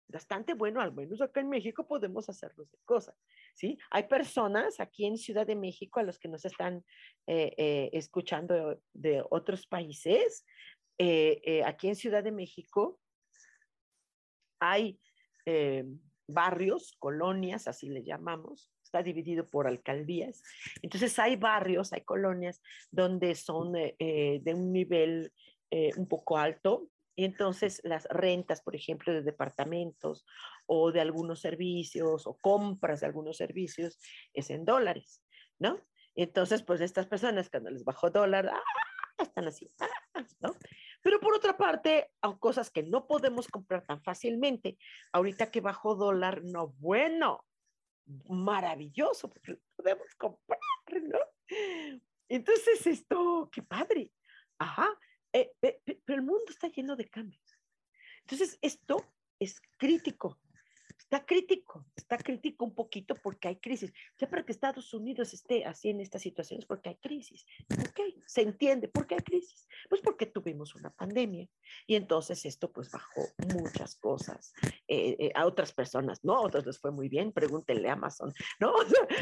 Bastante 0.10 0.54
bueno, 0.54 0.80
al 0.80 0.94
menos 0.94 1.22
acá 1.22 1.42
en 1.42 1.50
México 1.50 1.86
podemos 1.86 2.30
hacerlos 2.30 2.72
de 2.72 2.78
cosas, 2.86 3.16
¿sí? 3.54 3.78
Hay 3.92 4.04
personas 4.04 4.80
aquí 4.80 5.06
en 5.06 5.18
Ciudad 5.18 5.46
de 5.46 5.58
México 5.58 6.00
a 6.00 6.04
los 6.04 6.18
que 6.18 6.30
nos 6.30 6.46
están 6.46 6.86
eh, 7.28 7.54
eh, 7.58 7.90
escuchando 7.92 8.82
de, 8.94 9.22
otros 9.30 9.68
países. 9.68 10.46
Eh, 10.98 11.64
aquí 11.66 11.90
en 11.90 11.96
Ciudad 11.96 12.24
de 12.24 12.32
México 12.32 13.00
hay 14.60 15.00
barrios, 16.28 16.96
colonias, 17.00 17.68
así 17.68 17.90
le 17.90 18.04
llamamos, 18.04 18.72
está 18.84 19.02
dividido 19.02 19.50
por 19.50 19.68
alcaldías. 19.68 20.44
Entonces 20.82 21.18
hay 21.20 21.36
barrios, 21.36 21.94
hay 21.94 22.02
colonias 22.02 22.62
donde 22.92 23.36
son 23.36 23.76
eh, 23.76 23.96
eh, 24.00 24.40
de 24.44 24.54
un 24.54 24.72
nivel 24.74 25.34
eh, 25.72 25.92
un 25.98 26.08
poco 26.08 26.38
alto 26.38 26.90
y 27.16 27.26
entonces 27.26 27.82
las 27.84 28.06
rentas, 28.10 28.62
por 28.62 28.76
ejemplo, 28.76 29.14
de 29.14 29.24
departamentos 29.24 30.26
o 30.66 30.92
de 30.92 31.02
algunos 31.02 31.42
servicios 31.42 32.28
o 32.28 32.38
compras 32.38 33.00
de 33.00 33.08
algunos 33.08 33.38
servicios 33.38 33.98
es 34.34 34.50
en 34.50 34.66
dólares, 34.66 35.24
¿no? 35.58 35.80
Entonces, 36.16 36.64
pues 36.64 36.82
estas 36.82 37.08
personas 37.08 37.50
cuando 37.50 37.70
les 37.70 37.84
bajó 37.84 38.10
dólar, 38.10 38.50
¡ah! 38.50 38.64
están 39.20 39.48
así, 39.48 39.72
ah, 39.80 40.26
¿no? 40.40 40.56
Pero 41.08 41.22
por 41.22 41.34
otra 41.34 41.56
parte, 41.56 42.12
hay 42.22 42.38
cosas 42.38 42.70
que 42.70 42.84
no 42.84 43.08
podemos 43.08 43.48
comprar 43.48 43.82
tan 43.86 44.04
fácilmente. 44.04 44.78
Ahorita 45.14 45.50
que 45.50 45.62
bajó 45.62 45.96
dólar, 45.96 46.44
no, 46.44 46.74
bueno, 46.80 47.46
maravilloso, 48.28 49.30
porque 49.30 49.58
podemos 49.78 50.14
comprar, 50.18 50.60
¿no? 51.04 51.20
Entonces, 52.28 52.86
esto, 52.86 53.50
qué 53.50 53.64
padre. 53.64 54.12
Ajá, 54.60 55.00
eh, 55.32 55.54
pero 55.62 56.20
el 56.20 56.24
mundo 56.24 56.44
está 56.50 56.68
lleno 56.68 56.98
de 56.98 57.08
cambios. 57.08 57.58
Entonces, 58.24 58.60
esto 58.62 59.02
es 59.40 59.62
crítico 59.78 60.38
está 61.10 61.26
crítico, 61.26 61.86
está 61.96 62.18
crítico 62.18 62.66
un 62.66 62.76
poquito 62.76 63.16
porque 63.16 63.48
hay 63.48 63.56
crisis. 63.56 63.94
Ya 64.18 64.30
para 64.30 64.44
que 64.44 64.52
Estados 64.52 64.94
Unidos 64.94 65.34
esté 65.34 65.64
así 65.64 65.90
en 65.90 66.02
estas 66.02 66.22
situaciones, 66.22 66.66
porque 66.66 66.90
hay 66.90 66.96
crisis. 66.96 67.46
Ok, 67.72 68.02
se 68.26 68.42
entiende, 68.42 68.90
¿por 68.90 69.08
qué 69.08 69.16
hay 69.16 69.22
crisis? 69.22 69.70
Pues 69.88 70.02
porque 70.02 70.26
tuvimos 70.26 70.76
una 70.76 70.90
pandemia 70.90 71.48
y 71.86 71.96
entonces 71.96 72.46
esto 72.46 72.74
pues 72.74 72.92
bajó 72.92 73.22
muchas 73.54 73.96
cosas 73.96 74.54
eh, 74.90 75.16
eh, 75.18 75.32
a 75.34 75.46
otras 75.46 75.72
personas, 75.72 76.26
¿no? 76.26 76.36
A 76.36 76.42
otros 76.42 76.66
les 76.66 76.78
fue 76.78 76.92
muy 76.92 77.08
bien, 77.08 77.32
pregúntenle 77.32 77.88
a 77.90 77.94
Amazon, 77.94 78.34
¿no? 78.60 78.74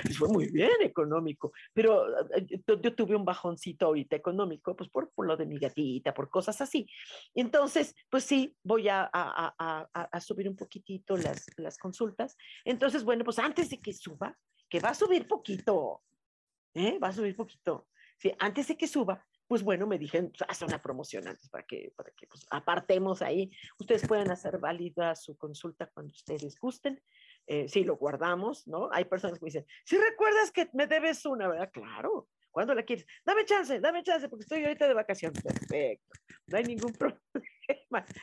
les 0.05 0.17
fue 0.17 0.29
muy 0.29 0.49
bien 0.49 0.81
económico, 0.81 1.51
pero 1.71 2.07
eh, 2.35 2.47
yo, 2.65 2.95
tuve 2.95 3.15
un 3.15 3.25
bajoncito 3.25 3.85
ahorita 3.85 4.15
económico, 4.15 4.75
pues 4.75 4.89
por, 4.89 5.11
por, 5.11 5.27
lo 5.27 5.37
de 5.37 5.45
mi 5.45 5.59
gatita, 5.59 6.15
por 6.15 6.31
cosas 6.31 6.59
así. 6.61 6.89
Entonces, 7.35 7.95
pues 8.09 8.23
sí, 8.23 8.55
voy 8.63 8.89
a, 8.89 9.03
a, 9.03 9.55
a, 9.59 9.87
a 9.93 10.19
subir 10.21 10.49
un 10.49 10.55
poquitito 10.55 11.15
las, 11.15 11.45
las 11.57 11.74
consultas. 11.77 12.35
Entonces, 12.63 13.03
bueno, 13.03 13.23
pues 13.23 13.39
antes 13.39 13.69
de 13.69 13.79
que 13.79 13.93
suba, 13.93 14.37
que 14.69 14.79
va 14.79 14.89
a 14.89 14.93
subir 14.93 15.27
poquito, 15.27 16.03
¿eh? 16.73 16.99
va 16.99 17.09
a 17.09 17.13
subir 17.13 17.35
poquito. 17.35 17.87
Sí, 18.17 18.31
antes 18.39 18.67
de 18.67 18.77
que 18.77 18.87
suba, 18.87 19.25
pues 19.47 19.61
bueno, 19.63 19.85
me 19.85 19.97
dijeron, 19.97 20.31
pues, 20.31 20.49
haz 20.49 20.61
una 20.61 20.81
promoción 20.81 21.27
antes 21.27 21.49
para 21.49 21.65
que, 21.65 21.93
para 21.95 22.11
que 22.11 22.27
pues, 22.27 22.45
apartemos 22.49 23.21
ahí. 23.21 23.51
Ustedes 23.79 24.07
pueden 24.07 24.31
hacer 24.31 24.57
válida 24.57 25.15
su 25.15 25.37
consulta 25.37 25.87
cuando 25.87 26.11
ustedes 26.11 26.57
gusten. 26.59 27.01
Eh, 27.47 27.67
si 27.69 27.83
lo 27.83 27.95
guardamos, 27.95 28.67
¿no? 28.67 28.89
Hay 28.91 29.05
personas 29.05 29.37
que 29.37 29.45
me 29.45 29.49
dicen, 29.49 29.67
si 29.83 29.97
recuerdas 29.97 30.51
que 30.51 30.67
me 30.73 30.87
debes 30.87 31.25
una, 31.25 31.47
¿verdad? 31.47 31.69
Claro. 31.71 32.27
¿Cuándo 32.49 32.73
la 32.73 32.83
quieres? 32.83 33.05
Dame 33.23 33.45
chance, 33.45 33.79
dame 33.79 34.01
chance, 34.01 34.29
porque 34.29 34.43
estoy 34.43 34.63
ahorita 34.63 34.87
de 34.87 34.93
vacaciones. 34.93 35.43
Perfecto. 35.43 36.13
No 36.47 36.57
hay 36.57 36.63
ningún 36.63 36.93
problema. 36.99 37.21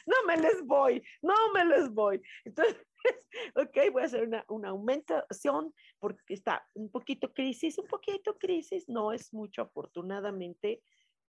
No 0.07 0.16
me 0.26 0.36
les 0.36 0.64
voy, 0.64 1.03
no 1.22 1.34
me 1.53 1.64
les 1.64 1.90
voy. 1.90 2.20
Entonces, 2.45 2.76
ok, 3.55 3.76
voy 3.93 4.03
a 4.03 4.07
hacer 4.07 4.26
una, 4.26 4.45
una, 4.49 4.68
aumentación 4.70 5.72
porque 5.99 6.34
está 6.34 6.66
un 6.74 6.90
poquito 6.90 7.32
crisis, 7.32 7.78
un 7.78 7.86
poquito 7.86 8.38
crisis, 8.38 8.88
no 8.88 9.12
es 9.12 9.32
mucho 9.32 9.62
afortunadamente. 9.62 10.82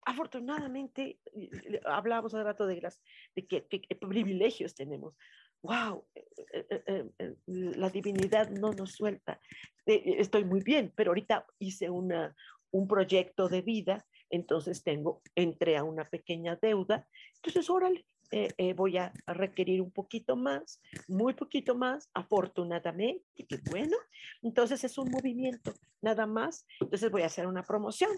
Afortunadamente, 0.05 1.21
hablábamos 1.85 2.35
hace 2.35 2.43
rato 2.43 2.67
de, 2.67 2.81
las, 2.81 3.01
de 3.37 3.47
qué 3.47 3.63
privilegios 4.01 4.75
tenemos. 4.75 5.15
¡Wow! 5.63 6.05
Eh, 6.17 6.67
eh, 6.71 7.05
eh, 7.19 7.35
la 7.47 7.89
divinidad 7.89 8.51
no 8.51 8.73
nos 8.73 8.93
suelta. 8.93 9.41
estoy 9.87 10.45
muy 10.45 10.61
bien, 10.63 10.93
pero 10.97 11.11
ahorita 11.11 11.47
hice 11.61 11.89
una, 11.89 12.35
un 12.73 12.89
proyecto 12.89 13.49
de 13.49 13.63
vida, 13.63 14.05
entonces 14.33 14.83
tengo, 14.83 15.23
entré 15.37 15.77
a 15.77 15.85
una 15.85 16.09
pequeña 16.09 16.59
deuda, 16.61 17.07
entonces 17.37 17.71
órale, 17.71 18.05
eh, 18.35 18.49
eh, 18.57 18.73
voy 18.73 18.97
a 18.97 19.13
requerir 19.27 19.83
un 19.83 19.91
poquito 19.91 20.37
más, 20.37 20.81
muy 21.07 21.35
poquito 21.35 21.75
más, 21.75 22.09
afortunadamente, 22.15 23.23
qué 23.47 23.61
bueno. 23.71 23.95
Entonces 24.41 24.83
es 24.85 24.97
un 24.97 25.11
movimiento, 25.11 25.75
nada 26.01 26.27
más. 26.27 26.67
Entonces 26.81 27.11
voy 27.11 27.23
a 27.23 27.27
hacer 27.27 27.47
una 27.47 27.63
promoción. 27.63 28.11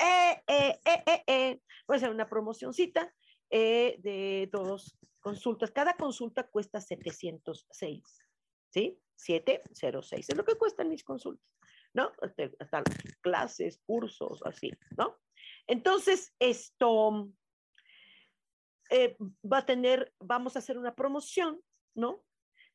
Eh, 0.00 1.60
voy 1.86 1.94
a 1.94 1.98
hacer 1.98 2.10
una 2.10 2.26
promocioncita 2.26 3.14
de 3.50 4.48
dos 4.50 4.96
consultas. 5.20 5.70
Cada 5.70 5.94
consulta 5.96 6.44
cuesta 6.44 6.80
706, 6.80 8.02
¿sí? 8.70 8.98
706 9.16 10.30
es 10.30 10.36
lo 10.36 10.46
que 10.46 10.54
cuestan 10.54 10.88
mis 10.88 11.04
consultas, 11.04 11.46
¿no? 11.92 12.10
Hasta 12.58 12.82
clases, 13.20 13.82
cursos, 13.84 14.40
así, 14.46 14.70
¿no? 14.96 15.18
Entonces, 15.68 16.34
esto, 16.38 17.30
eh, 18.90 19.16
va 19.44 19.58
a 19.58 19.66
tener, 19.66 20.12
vamos 20.18 20.56
a 20.56 20.60
hacer 20.60 20.78
una 20.78 20.94
promoción, 20.94 21.60
¿no? 21.94 22.24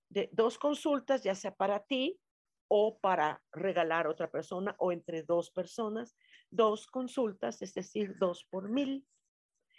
De 0.09 0.29
dos 0.31 0.59
consultas, 0.59 1.23
ya 1.23 1.33
sea 1.33 1.55
para 1.55 1.83
ti 1.83 2.19
o 2.67 2.99
para 2.99 3.43
regalar 3.51 4.05
a 4.05 4.11
otra 4.11 4.29
persona 4.29 4.75
o 4.77 4.91
entre 4.91 5.23
dos 5.23 5.49
personas, 5.49 6.15
dos 6.51 6.85
consultas, 6.85 7.61
es 7.63 7.73
decir, 7.73 8.15
dos 8.19 8.45
por 8.45 8.69
mil. 8.69 9.05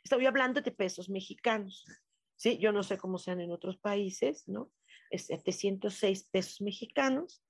Estoy 0.02 0.26
hablando 0.26 0.60
de 0.60 0.72
pesos 0.72 1.08
mexicanos, 1.08 1.84
¿sí? 2.36 2.58
Yo 2.58 2.72
no 2.72 2.82
sé 2.82 2.98
cómo 2.98 3.18
sean 3.18 3.40
en 3.40 3.52
otros 3.52 3.78
países, 3.78 4.48
¿no? 4.48 4.72
Es 5.10 5.26
706 5.26 6.28
pesos 6.32 6.60
mexicanos, 6.60 7.44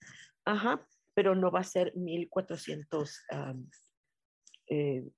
ajá, 0.44 0.86
pero 1.14 1.34
no 1.34 1.50
va 1.50 1.60
a 1.60 1.64
ser 1.64 1.96
1412, 1.96 3.22
eh, 4.68 5.08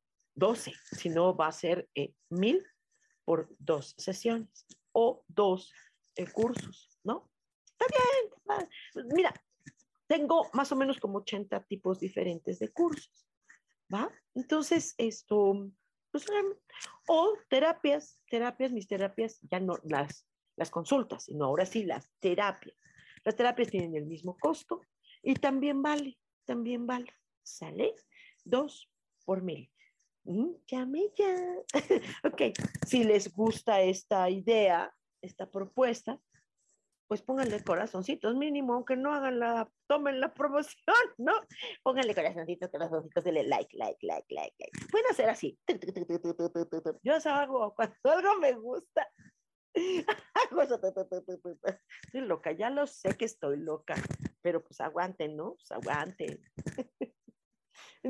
sino 0.93 1.37
va 1.37 1.49
a 1.49 1.53
ser 1.53 1.89
eh, 1.95 2.13
mil 2.29 2.65
por 3.25 3.49
dos 3.59 3.95
sesiones 3.99 4.67
o 4.93 5.25
dos 5.29 5.73
eh, 6.17 6.27
cursos, 6.31 6.99
¿no? 7.05 7.31
Está 7.67 7.87
bien. 7.91 9.07
Mira, 9.15 9.35
tengo 10.07 10.49
más 10.53 10.73
o 10.73 10.77
menos 10.77 10.99
como 10.99 11.19
80 11.19 11.65
tipos 11.65 12.01
diferentes 12.01 12.59
de 12.59 12.73
cursos, 12.73 13.27
¿va? 13.93 14.11
Entonces, 14.35 14.95
esto, 14.99 15.71
pues, 16.11 16.29
em, 16.31 16.55
o 17.09 17.37
terapias, 17.49 18.21
terapias, 18.31 18.73
mis 18.73 18.87
terapias, 18.87 19.39
ya 19.43 19.61
no 19.61 19.79
las, 19.85 20.27
las 20.57 20.71
consultas, 20.71 21.25
sino 21.25 21.47
ahora 21.47 21.67
sí 21.67 21.85
las 21.85 22.11
terapias. 22.21 22.77
Las 23.25 23.37
terapias 23.37 23.71
tienen 23.71 23.97
el 23.97 24.07
mismo 24.07 24.37
costo 24.39 24.83
y 25.23 25.35
también 25.35 25.83
vale, 25.83 26.19
también 26.45 26.87
vale, 26.87 27.13
¿sale? 27.43 27.95
Dos 28.45 28.89
por 29.25 29.43
mil. 29.43 29.71
Llame 30.67 31.13
ya. 31.17 31.35
ok, 32.25 32.43
si 32.87 33.05
les 33.05 33.33
gusta 33.33 33.81
esta 33.81 34.29
idea, 34.29 34.93
esta 35.23 35.51
propuesta, 35.51 36.21
pues 37.09 37.23
pónganle 37.23 37.63
corazoncitos 37.63 38.35
mínimo, 38.35 38.75
aunque 38.75 38.97
no 38.97 39.15
hagan 39.15 39.39
la, 39.39 39.71
tomen 39.87 40.21
la 40.21 40.35
promoción, 40.35 40.97
¿no? 41.19 41.33
Pónganle 41.83 42.15
corazoncitos, 42.15 42.71
corazoncitos, 42.71 43.25
denle 43.25 43.45
like, 43.45 43.77
like, 43.77 44.05
like, 44.05 44.27
like, 44.35 44.55
like. 44.59 44.87
Pueden 44.91 45.07
hacer 45.11 45.29
así. 45.29 45.59
Yo 47.03 47.15
eso 47.15 47.31
hago 47.31 47.75
cuando 47.75 47.95
algo 48.05 48.41
me 48.41 48.53
gusta. 48.53 49.07
Estoy 52.03 52.23
loca, 52.23 52.53
ya 52.53 52.71
lo 52.71 52.87
sé 52.87 53.15
que 53.17 53.27
estoy 53.27 53.59
loca, 53.59 53.95
pero 54.41 54.65
pues 54.65 54.81
aguanten, 54.81 55.37
¿no? 55.37 55.55
Pues 55.57 55.71
aguanten. 55.71 56.41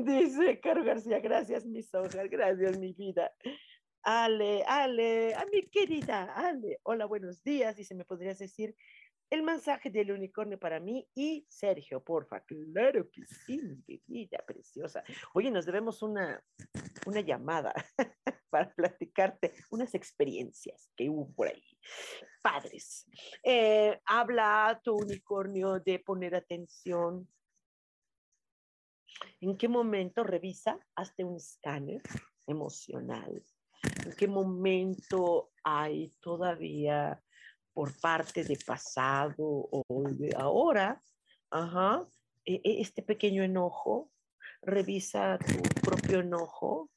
Dice 0.03 0.59
Caro 0.59 0.83
García, 0.83 1.19
gracias 1.19 1.65
mis 1.65 1.91
hojas, 1.95 2.29
gracias 2.29 2.77
mi 2.77 2.93
vida. 2.93 3.31
Ale, 4.03 4.63
Ale, 4.67 5.33
a 5.33 5.43
mi 5.51 5.67
querida 5.69 6.31
Ale, 6.35 6.79
hola, 6.83 7.05
buenos 7.05 7.43
días. 7.43 7.75
Dice, 7.75 7.95
¿me 7.95 8.05
podrías 8.05 8.37
decir 8.37 8.75
el 9.31 9.41
mensaje 9.41 9.89
del 9.89 10.11
unicornio 10.11 10.59
para 10.59 10.79
mí 10.79 11.07
y 11.15 11.47
Sergio, 11.49 12.03
porfa? 12.03 12.41
Claro 12.41 13.09
que 13.09 13.25
sí, 13.25 13.59
mi 13.87 13.99
vida 14.05 14.37
preciosa. 14.45 15.03
Oye, 15.33 15.49
nos 15.49 15.65
debemos 15.65 16.03
una, 16.03 16.43
una 17.07 17.21
llamada 17.21 17.73
para 18.51 18.69
platicarte 18.75 19.55
unas 19.71 19.95
experiencias 19.95 20.91
que 20.95 21.09
hubo 21.09 21.33
por 21.33 21.47
ahí. 21.47 21.63
Padres. 22.43 23.07
Eh, 23.43 23.99
habla 24.05 24.79
tu 24.83 24.95
unicornio 24.95 25.79
de 25.79 25.97
poner 25.97 26.35
atención 26.35 27.27
¿En 29.41 29.57
qué 29.57 29.67
momento 29.67 30.23
revisa? 30.23 30.79
Hazte 30.95 31.23
un 31.23 31.37
escáner 31.37 32.01
emocional. 32.45 33.43
¿En 34.05 34.13
qué 34.13 34.27
momento 34.27 35.51
hay 35.63 36.13
todavía 36.19 37.21
por 37.73 37.97
parte 37.99 38.43
de 38.43 38.57
pasado 38.65 39.35
o 39.37 40.03
de 40.09 40.33
ahora, 40.35 41.01
e, 42.45 42.55
e, 42.63 42.81
este 42.81 43.03
pequeño 43.03 43.43
enojo? 43.43 44.11
Revisa 44.61 45.37
tu 45.37 45.61
propio 45.81 46.21
enojo, 46.21 46.89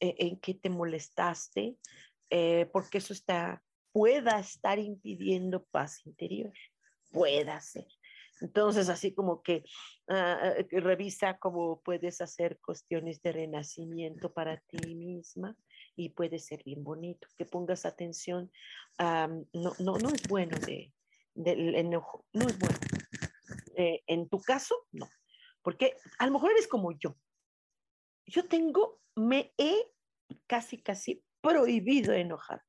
e, 0.00 0.14
en 0.18 0.38
qué 0.38 0.54
te 0.54 0.70
molestaste, 0.70 1.76
eh, 2.30 2.66
porque 2.72 2.98
eso 2.98 3.12
está, 3.12 3.62
pueda 3.92 4.38
estar 4.38 4.78
impidiendo 4.78 5.64
paz 5.64 6.06
interior. 6.06 6.52
Pueda 7.10 7.60
ser. 7.60 7.86
Entonces, 8.40 8.88
así 8.88 9.14
como 9.14 9.42
ah, 10.08 10.54
que, 10.68 10.80
revisa 10.80 11.38
cómo 11.38 11.80
puedes 11.82 12.20
hacer 12.20 12.58
cuestiones 12.60 13.20
de 13.22 13.32
renacimiento 13.32 14.32
para 14.32 14.58
ti 14.60 14.94
misma 14.94 15.56
y 15.96 16.10
puede 16.10 16.38
ser 16.38 16.62
bien 16.64 16.84
bonito, 16.84 17.26
que 17.36 17.44
pongas 17.44 17.84
atención. 17.84 18.50
no, 18.98 19.72
no, 19.80 19.98
no 19.98 20.08
es 20.10 20.22
bueno 20.28 20.56
de, 20.58 20.92
enojo, 21.34 22.26
no 22.32 22.46
es 22.46 22.58
bueno. 22.58 22.78
Eh, 23.76 24.02
en 24.06 24.28
tu 24.28 24.40
caso, 24.40 24.74
no, 24.92 25.08
porque 25.62 25.96
a 26.18 26.26
lo 26.26 26.32
mejor 26.32 26.50
eres 26.52 26.68
como 26.68 26.92
yo. 26.98 27.16
Yo 28.26 28.46
tengo, 28.46 29.00
me 29.14 29.52
he 29.56 29.90
casi, 30.46 30.82
casi 30.82 31.24
prohibido 31.40 32.12
enojarme. 32.12 32.64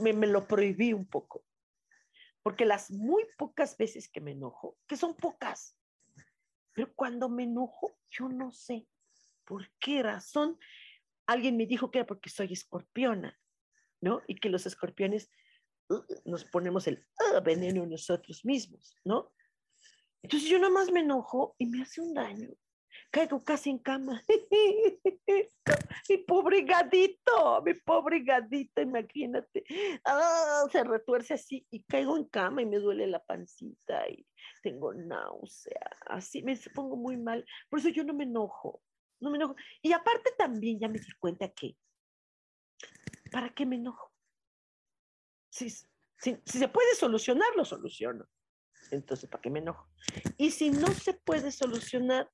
Me, 0.00 0.12
me 0.12 0.26
lo 0.26 0.46
prohibí 0.46 0.92
un 0.92 1.06
poco. 1.06 1.44
Porque 2.42 2.64
las 2.64 2.90
muy 2.90 3.24
pocas 3.38 3.76
veces 3.76 4.08
que 4.08 4.20
me 4.20 4.32
enojo, 4.32 4.76
que 4.86 4.96
son 4.96 5.14
pocas, 5.14 5.76
pero 6.72 6.92
cuando 6.94 7.28
me 7.28 7.44
enojo, 7.44 7.98
yo 8.10 8.28
no 8.28 8.52
sé 8.52 8.86
por 9.44 9.70
qué 9.78 10.02
razón. 10.02 10.58
Alguien 11.26 11.56
me 11.56 11.66
dijo 11.66 11.90
que 11.90 11.98
era 11.98 12.06
porque 12.06 12.30
soy 12.30 12.52
escorpiona, 12.52 13.38
¿no? 14.00 14.22
Y 14.26 14.36
que 14.36 14.48
los 14.48 14.66
escorpiones 14.66 15.30
uh, 15.88 16.02
nos 16.24 16.44
ponemos 16.44 16.86
el 16.86 17.06
uh, 17.20 17.42
veneno 17.42 17.86
nosotros 17.86 18.44
mismos, 18.44 18.96
¿no? 19.04 19.32
Entonces 20.22 20.48
yo 20.48 20.58
nomás 20.58 20.90
me 20.90 21.00
enojo 21.00 21.54
y 21.58 21.66
me 21.66 21.82
hace 21.82 22.00
un 22.00 22.14
daño 22.14 22.48
caigo 23.12 23.44
casi 23.44 23.70
en 23.70 23.78
cama. 23.78 24.22
mi 26.08 26.18
pobre 26.18 26.62
gadito, 26.62 27.62
mi 27.62 27.74
pobre 27.74 28.24
gadito, 28.24 28.80
imagínate. 28.80 29.64
Ah, 30.04 30.64
se 30.72 30.82
retuerce 30.82 31.34
así 31.34 31.66
y 31.70 31.82
caigo 31.84 32.16
en 32.16 32.24
cama 32.24 32.62
y 32.62 32.66
me 32.66 32.78
duele 32.78 33.06
la 33.06 33.22
pancita 33.22 34.08
y 34.08 34.26
tengo 34.62 34.94
náusea. 34.94 35.90
Así 36.06 36.42
me 36.42 36.56
pongo 36.74 36.96
muy 36.96 37.16
mal. 37.18 37.44
Por 37.68 37.78
eso 37.78 37.90
yo 37.90 38.02
no 38.02 38.14
me 38.14 38.24
enojo, 38.24 38.82
no 39.20 39.30
me 39.30 39.36
enojo. 39.36 39.54
Y 39.82 39.92
aparte 39.92 40.32
también 40.36 40.80
ya 40.80 40.88
me 40.88 40.98
di 40.98 41.12
cuenta 41.20 41.48
que, 41.48 41.76
¿para 43.30 43.50
qué 43.50 43.66
me 43.66 43.76
enojo? 43.76 44.10
Si, 45.50 45.68
si, 45.68 46.38
si 46.46 46.58
se 46.58 46.68
puede 46.68 46.94
solucionar, 46.94 47.54
lo 47.56 47.66
soluciono. 47.66 48.26
Entonces, 48.90 49.28
¿para 49.28 49.42
qué 49.42 49.50
me 49.50 49.58
enojo? 49.58 49.86
Y 50.38 50.50
si 50.50 50.70
no 50.70 50.88
se 50.88 51.12
puede 51.12 51.52
solucionar, 51.52 52.30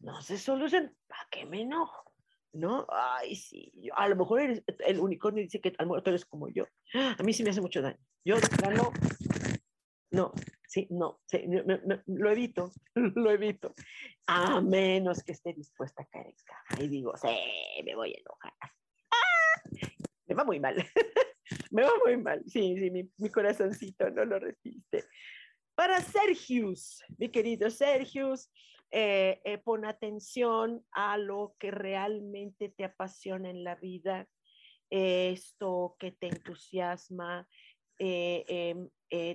no 0.00 0.20
se 0.22 0.38
soluciona, 0.38 0.92
¿para 1.06 1.26
qué 1.30 1.44
me 1.46 1.62
enojo? 1.62 2.12
¿No? 2.52 2.86
Ay, 2.90 3.36
sí, 3.36 3.72
yo, 3.76 3.96
a 3.96 4.08
lo 4.08 4.16
mejor 4.16 4.40
eres, 4.40 4.62
el 4.86 5.00
unicornio 5.00 5.42
dice 5.42 5.60
que 5.60 5.74
a 5.78 5.82
lo 5.82 5.90
mejor 5.90 6.08
eres 6.08 6.24
como 6.24 6.48
yo. 6.48 6.66
A 6.94 7.22
mí 7.22 7.32
sí 7.32 7.44
me 7.44 7.50
hace 7.50 7.60
mucho 7.60 7.82
daño. 7.82 7.98
Yo, 8.24 8.36
no, 8.74 8.92
no, 10.10 10.32
sí, 10.66 10.86
no, 10.90 11.20
sí, 11.26 11.44
lo 12.06 12.30
evito, 12.30 12.72
lo 12.94 13.30
evito. 13.30 13.74
A 14.26 14.60
menos 14.60 15.22
que 15.22 15.32
esté 15.32 15.52
dispuesta 15.52 16.02
a 16.02 16.06
caer 16.06 16.26
en 16.28 16.34
caja. 16.44 16.82
Y 16.82 16.88
digo, 16.88 17.14
sí, 17.16 17.28
me 17.84 17.94
voy 17.94 18.14
a 18.14 18.18
enojar. 18.18 18.52
¡Ah! 19.10 19.96
Me 20.26 20.34
va 20.34 20.44
muy 20.44 20.60
mal. 20.60 20.76
me 21.70 21.82
va 21.82 21.90
muy 22.04 22.16
mal. 22.16 22.42
Sí, 22.46 22.76
sí, 22.78 22.90
mi, 22.90 23.10
mi 23.18 23.30
corazoncito 23.30 24.10
no 24.10 24.24
lo 24.24 24.38
resiste. 24.38 25.04
Para 25.74 26.00
Sergius, 26.00 27.02
mi 27.18 27.28
querido 27.28 27.70
Sergius, 27.70 28.50
eh, 28.90 29.40
eh, 29.44 29.58
pon 29.58 29.84
atención 29.84 30.84
a 30.92 31.18
lo 31.18 31.54
que 31.58 31.70
realmente 31.70 32.70
te 32.70 32.84
apasiona 32.84 33.50
en 33.50 33.62
la 33.64 33.74
vida, 33.74 34.26
esto 34.90 35.96
que 35.98 36.12
te 36.12 36.28
entusiasma. 36.28 37.46
Eh, 37.98 38.44
em, 38.48 38.88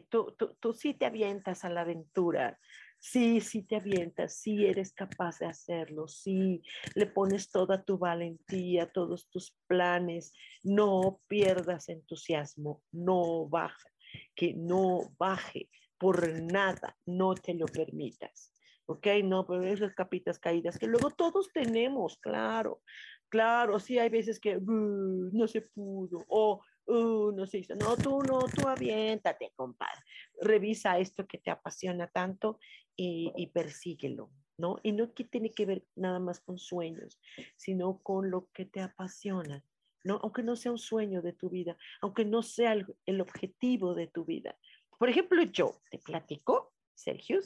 tú, 0.10 0.34
tú, 0.38 0.56
tú, 0.60 0.74
sí 0.74 0.94
te 0.94 1.06
avientas 1.06 1.66
a 1.66 1.70
la 1.70 1.82
aventura, 1.82 2.58
sí, 2.98 3.42
sí 3.42 3.64
te 3.64 3.76
avientas, 3.76 4.38
sí 4.38 4.66
eres 4.66 4.94
capaz 4.94 5.40
de 5.40 5.48
hacerlo, 5.48 6.08
sí 6.08 6.64
le 6.96 7.06
pones 7.06 7.52
toda 7.52 7.84
tu 7.84 7.98
valentía, 7.98 8.90
todos 8.92 9.30
tus 9.30 9.56
planes, 9.68 10.34
no 10.64 11.20
pierdas 11.28 11.90
entusiasmo, 11.90 12.82
no 12.92 13.48
baja, 13.48 13.90
que 14.34 14.54
no 14.54 15.14
baje 15.20 15.70
por 15.98 16.42
nada, 16.42 16.98
no 17.06 17.36
te 17.36 17.54
lo 17.54 17.66
permitas. 17.66 18.53
¿Ok? 18.86 19.08
No, 19.24 19.46
pero 19.46 19.64
esas 19.64 19.94
capitas 19.94 20.40
caídas 20.40 20.78
que 20.78 20.88
luego 20.88 21.12
todos 21.12 21.52
tenemos, 21.54 22.18
claro, 22.18 22.82
claro, 23.30 23.80
sí 23.80 24.00
hay 24.00 24.10
veces 24.10 24.40
que 24.40 24.60
no 24.62 25.48
se 25.48 25.62
pudo 25.62 26.24
o 26.28 26.62
no 26.88 27.46
se 27.46 27.60
hizo, 27.60 27.76
no, 27.76 27.96
tú 27.96 28.22
no, 28.24 28.40
tú 28.40 28.68
aviéntate, 28.68 29.52
compadre, 29.56 30.02
revisa 30.42 31.00
esto 31.00 31.26
que 31.26 31.38
te 31.38 31.50
apasiona 31.52 32.08
tanto 32.08 32.60
y, 32.96 33.32
y 33.36 33.48
persíguelo. 33.48 34.30
¿No? 34.56 34.78
Y 34.84 34.92
no 34.92 35.12
que 35.16 35.24
tiene 35.24 35.50
que 35.50 35.66
ver 35.66 35.84
nada 35.96 36.20
más 36.20 36.40
con 36.40 36.60
sueños, 36.60 37.20
sino 37.58 37.98
con 38.04 38.30
lo 38.30 38.50
que 38.54 38.66
te 38.66 38.82
apasiona, 38.82 39.66
¿no? 40.04 40.20
Aunque 40.22 40.44
no 40.44 40.56
sea 40.56 40.72
un 40.72 40.78
sueño 40.78 41.24
de 41.24 41.34
tu 41.34 41.50
vida, 41.50 41.76
aunque 42.02 42.24
no 42.24 42.44
sea 42.44 42.74
el, 42.74 42.86
el 43.08 43.20
objetivo 43.20 43.96
de 43.96 44.06
tu 44.06 44.26
vida. 44.26 44.56
Por 45.00 45.10
ejemplo, 45.10 45.42
yo 45.42 45.82
te 45.90 45.98
platico, 45.98 46.72
Sergio, 46.94 47.40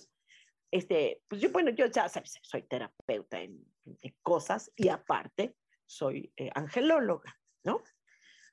este, 0.72 1.22
pues 1.28 1.42
yo, 1.42 1.52
bueno, 1.52 1.72
yo 1.72 1.86
ya 1.88 2.10
sabes, 2.10 2.40
soy 2.42 2.64
terapeuta 2.64 3.42
en, 3.42 3.66
cosas 4.22 4.72
y 4.76 4.90
aparte 4.90 5.56
soy 5.86 6.32
eh, 6.36 6.50
angelóloga, 6.54 7.34
¿no? 7.64 7.82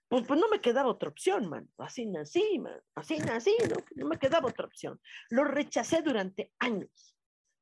Pues, 0.08 0.24
pues 0.26 0.38
no 0.38 0.48
me 0.48 0.60
quedaba 0.60 0.90
otra 0.90 1.08
opción, 1.08 1.48
man. 1.48 1.68
Así 1.78 2.06
nací, 2.06 2.58
man. 2.60 2.80
Así 2.94 3.18
nací, 3.18 3.56
¿no? 3.68 3.76
No 3.96 4.06
me 4.06 4.18
quedaba 4.18 4.48
otra 4.48 4.66
opción. 4.66 5.00
Lo 5.30 5.42
rechacé 5.42 6.02
durante 6.02 6.52
años. 6.60 7.16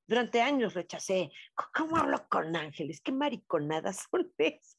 Durante 0.06 0.42
años 0.42 0.74
rechacé. 0.74 1.30
¿Cómo 1.74 1.96
hablo 1.96 2.28
con 2.28 2.54
ángeles? 2.54 3.00
¿Qué 3.00 3.12
mariconadas 3.12 4.06
son 4.10 4.30
esas? 4.36 4.76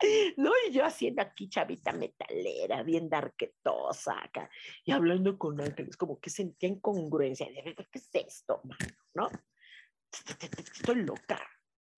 No, 0.36 0.50
y 0.68 0.72
yo 0.72 0.84
haciendo 0.84 1.22
aquí 1.22 1.48
chavita 1.48 1.92
metalera, 1.92 2.82
bien 2.82 3.08
darquetosa 3.08 4.16
y 4.84 4.92
hablando 4.92 5.38
con 5.38 5.60
ángeles, 5.60 5.96
como 5.96 6.18
que 6.20 6.30
sentía 6.30 6.68
incongruencia, 6.68 7.46
¿qué 7.46 7.86
es 7.92 8.08
esto, 8.12 8.62
¿No? 9.14 9.28
Estoy 10.74 10.96
loca, 10.96 11.40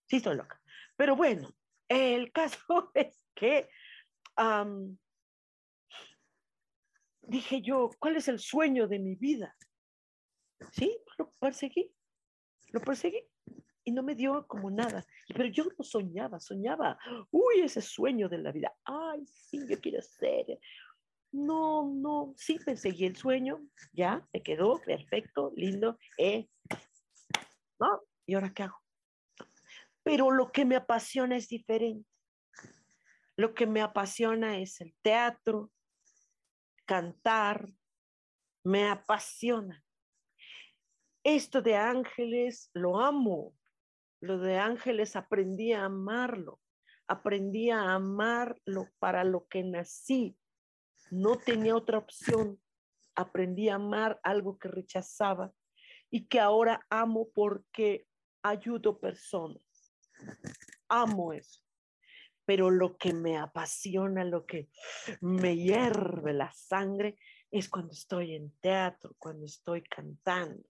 sí 0.06 0.16
estoy 0.16 0.36
loca. 0.36 0.60
Pero 0.96 1.16
bueno, 1.16 1.54
el 1.88 2.32
caso 2.32 2.90
es 2.94 3.24
que 3.34 3.68
dije 7.22 7.62
yo, 7.62 7.90
¿cuál 7.98 8.16
es 8.16 8.28
el 8.28 8.38
sueño 8.38 8.86
de 8.86 8.98
mi 8.98 9.14
vida? 9.16 9.56
Sí, 10.72 10.98
lo 11.18 11.32
perseguí, 11.32 11.92
lo 12.72 12.80
perseguí 12.80 13.28
y 13.86 13.92
no 13.92 14.02
me 14.02 14.16
dio 14.16 14.46
como 14.48 14.68
nada. 14.68 15.06
Pero 15.28 15.46
yo 15.46 15.64
no 15.78 15.84
soñaba, 15.84 16.40
soñaba, 16.40 16.98
uy, 17.30 17.60
ese 17.62 17.80
sueño 17.80 18.28
de 18.28 18.38
la 18.38 18.50
vida. 18.50 18.74
Ay, 18.84 19.24
sí, 19.26 19.60
yo 19.68 19.80
quiero 19.80 20.02
ser. 20.02 20.58
No, 21.30 21.88
no, 21.94 22.34
sí 22.36 22.58
perseguí 22.58 23.06
el 23.06 23.16
sueño, 23.16 23.64
ya, 23.92 24.26
me 24.32 24.42
quedó 24.42 24.80
perfecto, 24.84 25.52
lindo, 25.54 25.98
eh. 26.18 26.48
¿No? 27.78 28.02
¿Y 28.26 28.34
ahora 28.34 28.52
qué 28.52 28.64
hago? 28.64 28.82
Pero 30.02 30.32
lo 30.32 30.50
que 30.50 30.64
me 30.64 30.76
apasiona 30.76 31.36
es 31.36 31.48
diferente. 31.48 32.08
Lo 33.36 33.54
que 33.54 33.66
me 33.66 33.82
apasiona 33.82 34.58
es 34.58 34.80
el 34.80 34.94
teatro, 35.02 35.70
cantar, 36.86 37.70
me 38.64 38.88
apasiona. 38.88 39.84
Esto 41.22 41.62
de 41.62 41.76
ángeles 41.76 42.70
lo 42.72 42.98
amo, 42.98 43.54
lo 44.20 44.38
de 44.38 44.58
ángeles 44.58 45.16
aprendí 45.16 45.72
a 45.72 45.84
amarlo, 45.84 46.60
aprendí 47.06 47.70
a 47.70 47.94
amarlo 47.94 48.88
para 48.98 49.24
lo 49.24 49.46
que 49.46 49.62
nací. 49.62 50.36
No 51.10 51.36
tenía 51.36 51.76
otra 51.76 51.98
opción. 51.98 52.60
Aprendí 53.14 53.68
a 53.68 53.76
amar 53.76 54.20
algo 54.22 54.58
que 54.58 54.68
rechazaba 54.68 55.52
y 56.10 56.26
que 56.26 56.38
ahora 56.38 56.86
amo 56.90 57.30
porque 57.34 58.06
ayudo 58.42 58.98
personas. 59.00 59.62
Amo 60.88 61.32
eso. 61.32 61.62
Pero 62.44 62.70
lo 62.70 62.96
que 62.96 63.12
me 63.12 63.38
apasiona, 63.38 64.24
lo 64.24 64.44
que 64.44 64.68
me 65.20 65.56
hierve 65.56 66.32
la 66.32 66.52
sangre, 66.52 67.18
es 67.50 67.68
cuando 67.68 67.92
estoy 67.92 68.34
en 68.34 68.52
teatro, 68.60 69.14
cuando 69.18 69.46
estoy 69.46 69.82
cantando, 69.82 70.68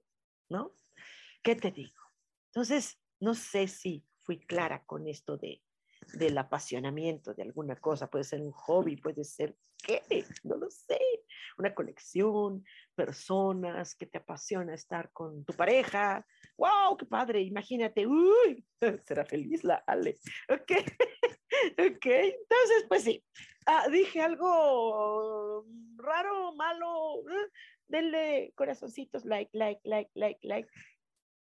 ¿no? 0.49 0.73
¿Qué 1.43 1.57
te 1.57 1.71
digo? 1.71 2.01
Entonces, 2.47 2.99
no 3.21 3.35
sé 3.35 3.69
si 3.69 4.05
fui 4.23 4.39
clara 4.41 4.85
con 4.85 5.07
esto 5.07 5.37
de, 5.37 5.63
del 6.15 6.37
apasionamiento 6.39 7.35
de 7.35 7.43
alguna 7.43 7.77
cosa. 7.77 8.11
Puede 8.11 8.25
ser 8.25 8.41
un 8.41 8.53
hobby, 8.53 8.97
puede 8.97 9.25
ser, 9.25 9.57
¿qué? 9.83 10.03
No 10.45 10.57
lo 10.57 10.71
sé. 10.71 10.99
Una 11.59 11.75
conexión, 11.75 12.65
personas 12.95 13.95
que 13.95 14.07
te 14.07 14.19
apasiona 14.19 14.75
estar 14.75 15.11
con 15.13 15.45
tu 15.45 15.53
pareja. 15.55 16.27
¡Wow! 16.57 16.97
¡Qué 16.97 17.07
padre! 17.07 17.41
Imagínate. 17.43 18.07
¡Uy! 18.07 18.65
Será 19.07 19.25
feliz 19.25 19.65
la 19.65 19.77
Ale. 19.87 20.19
Ok. 20.49 20.73
ok. 21.79 22.07
Entonces, 22.07 22.85
pues 22.89 23.05
sí. 23.05 23.25
Ah, 23.67 23.89
dije 23.91 24.21
algo 24.21 25.65
raro, 25.97 26.53
malo. 26.55 27.23
denle 27.89 28.53
corazoncitos, 28.57 29.25
like, 29.25 29.51
like, 29.53 29.81
like, 29.85 30.11
like, 30.15 30.41
like. 30.43 30.69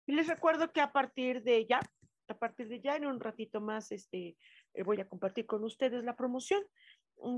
Y 0.07 0.13
les 0.13 0.27
recuerdo 0.27 0.71
que 0.71 0.81
a 0.81 0.91
partir 0.91 1.43
de 1.43 1.65
ya, 1.65 1.79
a 2.27 2.37
partir 2.37 2.67
de 2.67 2.81
ya, 2.81 2.95
en 2.95 3.05
un 3.05 3.19
ratito 3.19 3.61
más, 3.61 3.91
este, 3.91 4.37
eh, 4.73 4.83
voy 4.83 4.99
a 4.99 5.07
compartir 5.07 5.45
con 5.45 5.63
ustedes 5.63 6.03
la 6.03 6.15
promoción 6.15 6.63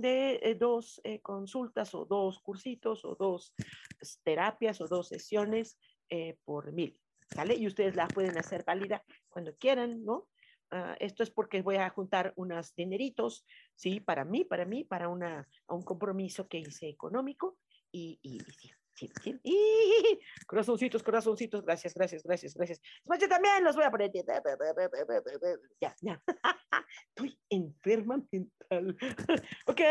de 0.02 0.40
eh, 0.42 0.56
dos 0.56 1.00
eh, 1.04 1.20
consultas 1.22 1.94
o 1.94 2.06
dos 2.06 2.40
cursitos 2.40 3.06
o 3.06 3.16
dos 3.16 3.54
pues, 4.00 4.20
terapias 4.24 4.82
o 4.82 4.88
dos 4.88 5.08
sesiones 5.08 5.78
por 6.46 6.72
mil, 6.72 6.98
¿sale? 7.30 7.54
Y 7.56 7.68
ustedes 7.68 7.98
la 7.98 8.08
pueden 8.08 8.38
hacer 8.38 8.64
válida 8.64 9.04
cuando 9.28 9.54
quieran, 9.58 10.06
¿no? 10.06 10.30
ah, 10.72 10.96
esto 11.02 11.22
es 11.22 11.30
porque 11.30 11.62
voy 11.62 11.76
a 11.76 11.90
juntar 11.90 12.32
unos 12.38 12.74
dineritos, 12.76 13.46
¿sí? 13.76 14.00
Para 14.00 14.24
mí, 14.24 14.46
para 14.46 14.64
mí, 14.64 14.86
para 14.86 15.10
una, 15.10 15.46
un 15.68 15.82
compromiso 15.82 16.48
que 16.48 16.60
hice 16.60 16.88
económico 16.88 17.58
y, 17.92 18.20
y, 18.22 18.40
sí, 18.40 18.52
sí. 18.52 18.72
Y, 18.72 18.87
corazoncitos, 20.48 21.04
corazoncitos, 21.04 21.64
gracias, 21.64 21.94
gracias, 21.94 22.24
gracias, 22.24 22.54
gracias. 22.54 22.82
Yo 23.20 23.28
también 23.28 23.64
los 23.64 23.76
voy 23.76 23.86
a 23.86 23.92
poner. 23.92 24.12
Ya, 25.82 25.96
ya. 26.02 26.22
Estoy 27.10 27.40
enferma 27.50 28.24
mental. 28.32 28.98
ok. 29.68 29.82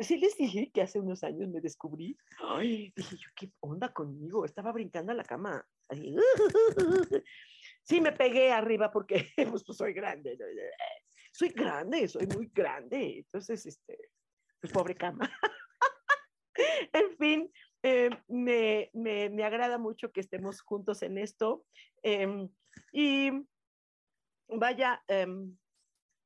Sí 0.00 0.18
les 0.18 0.36
dije 0.36 0.70
que 0.72 0.82
hace 0.82 0.98
unos 1.00 1.24
años 1.24 1.48
me 1.48 1.60
descubrí. 1.60 2.16
Ay, 2.38 2.92
dije 2.94 3.16
yo, 3.16 3.28
¿qué 3.34 3.52
onda 3.60 3.92
conmigo? 3.92 4.44
Estaba 4.44 4.72
brincando 4.72 5.12
a 5.12 5.16
la 5.16 5.24
cama. 5.24 5.66
Sí, 7.82 8.02
me 8.02 8.12
pegué 8.12 8.52
arriba 8.52 8.90
porque 8.90 9.28
pues, 9.50 9.64
soy 9.66 9.94
grande. 9.94 10.36
Soy 11.32 11.48
grande, 11.48 12.06
soy 12.06 12.26
muy 12.26 12.50
grande. 12.52 13.20
Entonces, 13.20 13.64
este, 13.64 13.96
pues 14.60 14.70
pobre 14.72 14.94
cama. 14.94 15.30
en 16.92 17.16
fin, 17.16 17.52
eh, 17.82 18.10
me, 18.28 18.90
me, 18.92 19.30
me, 19.30 19.44
agrada 19.44 19.78
mucho 19.78 20.12
que 20.12 20.20
estemos 20.20 20.60
juntos 20.62 21.02
en 21.02 21.18
esto. 21.18 21.64
Eh, 22.02 22.48
y 22.92 23.30
vaya, 24.48 25.02
eh, 25.08 25.26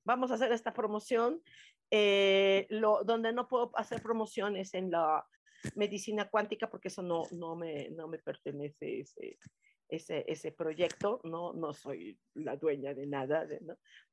vamos 0.04 0.30
a 0.30 0.34
hacer 0.34 0.52
esta 0.52 0.72
promoción. 0.72 1.42
Eh, 1.90 2.66
lo, 2.70 3.04
donde 3.04 3.32
no 3.34 3.48
puedo 3.48 3.70
hacer 3.74 4.02
promociones 4.02 4.72
en 4.72 4.90
la 4.90 5.26
medicina 5.74 6.30
cuántica 6.30 6.70
porque 6.70 6.88
eso 6.88 7.02
no, 7.02 7.24
no, 7.32 7.54
me, 7.54 7.90
no 7.90 8.08
me 8.08 8.18
pertenece 8.18 9.00
ese, 9.00 9.38
ese, 9.88 10.24
ese 10.26 10.52
proyecto. 10.52 11.20
No, 11.24 11.52
no 11.52 11.74
soy 11.74 12.18
la 12.34 12.56
dueña 12.56 12.94
de 12.94 13.06
nada. 13.06 13.46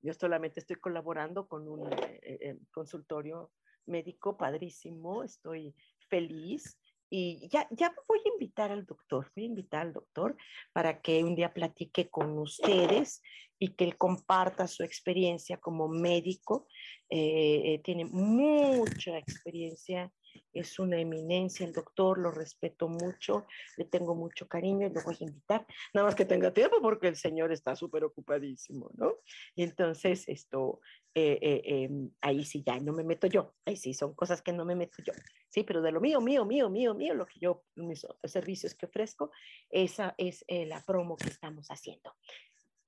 Yo 0.02 0.14
solamente 0.14 0.60
estoy 0.60 0.76
colaborando 0.76 1.48
con 1.48 1.68
un 1.70 1.90
eh, 1.94 2.58
consultorio 2.72 3.52
médico 3.86 4.38
padrísimo. 4.38 5.24
Estoy 5.24 5.74
feliz. 6.10 6.79
Y 7.10 7.48
ya, 7.50 7.68
ya 7.72 7.94
voy 8.08 8.20
a 8.24 8.30
invitar 8.30 8.72
al 8.72 8.86
doctor, 8.86 9.32
voy 9.36 9.46
a 9.46 9.48
invitar 9.48 9.82
al 9.82 9.94
doctor 9.94 10.38
para 10.72 11.02
que 11.02 11.24
un 11.24 11.36
día 11.36 11.54
platique 11.54 12.10
con 12.10 12.38
ustedes 12.38 13.22
y 13.58 13.70
que 13.70 13.84
él 13.84 13.98
comparta 13.98 14.68
su 14.68 14.84
experiencia 14.84 15.58
como 15.58 15.88
médico. 15.88 16.68
Eh, 17.10 17.74
eh, 17.74 17.82
tiene 17.84 18.06
mucha 18.06 19.18
experiencia, 19.18 20.12
es 20.54 20.80
una 20.80 21.00
eminencia 21.00 21.66
el 21.66 21.74
doctor, 21.74 22.18
lo 22.18 22.32
respeto 22.32 22.88
mucho, 22.88 23.46
le 23.78 23.86
tengo 23.86 24.16
mucho 24.16 24.48
cariño 24.48 24.88
y 24.88 24.94
lo 24.94 25.02
voy 25.04 25.18
a 25.20 25.24
invitar, 25.24 25.66
nada 25.94 26.08
más 26.08 26.16
que 26.16 26.26
tenga 26.26 26.54
tiempo 26.54 26.78
porque 26.82 27.08
el 27.08 27.16
señor 27.16 27.52
está 27.52 27.76
súper 27.76 28.04
ocupadísimo, 28.04 28.90
¿no? 28.96 29.16
Y 29.56 29.64
entonces 29.64 30.28
esto, 30.28 30.82
eh, 31.14 31.40
eh, 31.42 31.62
em, 31.66 32.12
ahí 32.22 32.44
sí 32.44 32.64
ya 32.66 32.80
no 32.80 32.94
me 32.94 33.04
meto 33.04 33.28
yo, 33.28 33.56
ahí 33.66 33.76
sí 33.76 33.94
son 33.94 34.14
cosas 34.14 34.42
que 34.42 34.54
no 34.54 34.66
me 34.66 34.76
meto 34.76 35.02
yo, 35.04 35.14
sí, 35.50 35.64
pero 35.64 35.82
de 35.82 35.92
lo 35.92 36.02
mío, 36.02 36.22
mío, 36.22 36.46
mío, 36.46 36.70
mío, 36.70 36.94
mío, 36.94 37.14
lo 37.14 37.26
que 37.26 37.40
yo, 37.40 37.64
mis 37.76 38.06
servicios 38.24 38.76
que 38.76 38.86
ofrezco, 38.86 39.32
esa 39.70 40.16
es 40.18 40.44
eh, 40.48 40.66
la 40.66 40.84
promo 40.86 41.18
que 41.18 41.30
estamos 41.30 41.68
haciendo. 41.70 42.16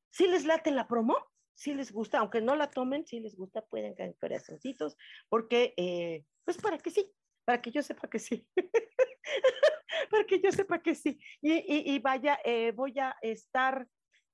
Si 0.10 0.28
les 0.28 0.46
late 0.46 0.72
la 0.72 0.88
promo, 0.88 1.18
si 1.54 1.74
les 1.74 1.92
gusta, 1.92 2.20
aunque 2.20 2.42
no 2.42 2.56
la 2.56 2.70
tomen, 2.70 3.06
si 3.06 3.20
les 3.20 3.36
gusta, 3.36 3.62
pueden 3.62 3.94
caer 3.94 4.16
corazoncitos, 4.20 4.98
porque, 5.30 6.26
pues 6.44 6.58
para 6.58 6.78
que 6.78 6.90
sí, 6.90 7.14
para 7.46 7.62
que 7.62 7.72
yo 7.72 7.82
sepa 7.82 8.10
que 8.10 8.20
sí. 8.20 8.48
para 10.12 10.24
que 10.26 10.40
yo 10.42 10.52
sepa 10.52 10.82
que 10.82 10.96
sí. 10.96 11.20
Y, 11.42 11.94
y, 11.94 12.00
vaya, 12.00 12.40
voy 12.76 12.98
a 13.00 13.16
estar 13.22 13.88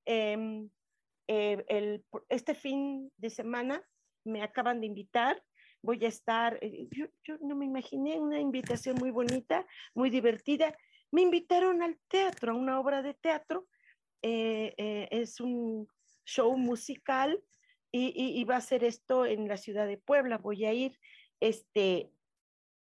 em, 0.05 0.69
eh, 1.27 1.65
el, 1.67 2.05
este 2.29 2.55
fin 2.55 3.11
de 3.17 3.29
semana 3.29 3.83
me 4.23 4.43
acaban 4.43 4.79
de 4.81 4.87
invitar, 4.87 5.41
voy 5.81 6.03
a 6.05 6.07
estar, 6.07 6.57
eh, 6.61 6.87
yo, 6.91 7.07
yo, 7.23 7.37
no 7.41 7.55
me 7.55 7.65
imaginé 7.65 8.19
una 8.19 8.39
invitación 8.39 8.95
muy 8.99 9.11
bonita, 9.11 9.65
muy 9.93 10.09
divertida. 10.09 10.75
Me 11.11 11.21
invitaron 11.21 11.81
al 11.81 11.97
teatro, 12.07 12.51
a 12.51 12.55
una 12.55 12.79
obra 12.79 13.01
de 13.01 13.13
teatro. 13.13 13.67
Eh, 14.21 14.73
eh, 14.77 15.07
es 15.11 15.39
un 15.39 15.87
show 16.25 16.57
musical 16.57 17.41
y, 17.91 18.07
y, 18.07 18.39
y, 18.39 18.43
va 18.43 18.57
a 18.57 18.61
ser 18.61 18.83
esto 18.83 19.25
en 19.25 19.47
la 19.47 19.57
ciudad 19.57 19.87
de 19.87 19.97
Puebla. 19.97 20.37
Voy 20.37 20.65
a 20.65 20.73
ir 20.73 20.99
este 21.39 22.11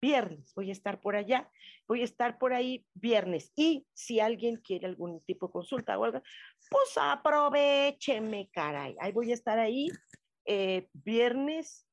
viernes, 0.01 0.53
voy 0.55 0.69
a 0.69 0.73
estar 0.73 0.99
por 1.01 1.15
allá, 1.15 1.49
voy 1.87 2.01
a 2.01 2.05
estar 2.05 2.37
por 2.37 2.53
ahí 2.53 2.85
viernes. 2.93 3.51
Y 3.55 3.85
si 3.93 4.19
alguien 4.19 4.57
quiere 4.57 4.87
algún 4.87 5.21
tipo 5.21 5.47
de 5.47 5.53
consulta 5.53 5.97
o 5.97 6.03
algo, 6.03 6.21
pues 6.69 6.97
aprovecheme, 6.99 8.49
caray. 8.51 8.95
Ahí 8.99 9.11
voy 9.11 9.31
a 9.31 9.33
estar 9.33 9.59
ahí 9.59 9.89
eh, 10.45 10.87
viernes 10.93 11.87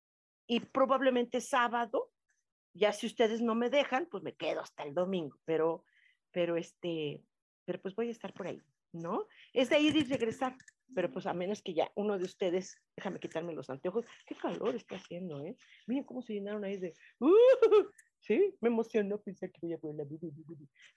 y 0.46 0.60
probablemente 0.60 1.40
sábado. 1.40 2.10
Ya 2.74 2.92
si 2.92 3.06
ustedes 3.06 3.40
no 3.40 3.54
me 3.54 3.70
dejan, 3.70 4.06
pues 4.10 4.22
me 4.22 4.34
quedo 4.34 4.60
hasta 4.60 4.82
el 4.82 4.94
domingo, 4.94 5.38
pero, 5.44 5.84
pero 6.32 6.56
este, 6.56 7.22
pero 7.64 7.80
pues 7.80 7.94
voy 7.94 8.08
a 8.08 8.12
estar 8.12 8.32
por 8.32 8.48
ahí, 8.48 8.60
¿no? 8.92 9.26
Es 9.52 9.70
de 9.70 9.78
ir 9.78 9.96
y 9.96 10.02
regresar, 10.02 10.56
pero 10.94 11.10
pues 11.10 11.26
a 11.26 11.34
menos 11.34 11.62
que 11.62 11.74
ya 11.74 11.90
uno 11.94 12.18
de 12.18 12.24
ustedes, 12.24 12.80
déjame 12.96 13.20
quitarme 13.20 13.54
los 13.54 13.70
anteojos, 13.70 14.04
qué 14.26 14.34
calor 14.34 14.74
está 14.74 14.96
haciendo, 14.96 15.40
¿eh? 15.44 15.56
Miren 15.86 16.04
cómo 16.04 16.22
se 16.22 16.34
llenaron 16.34 16.64
ahí 16.64 16.76
de, 16.76 16.94
uh, 17.20 17.30
¿sí? 18.20 18.54
Me 18.60 18.68
emocionó 18.68 19.20
pensar 19.20 19.50
que 19.50 19.60
voy 19.62 19.72
a 19.74 19.78
poner 19.78 20.06
la... 20.06 20.18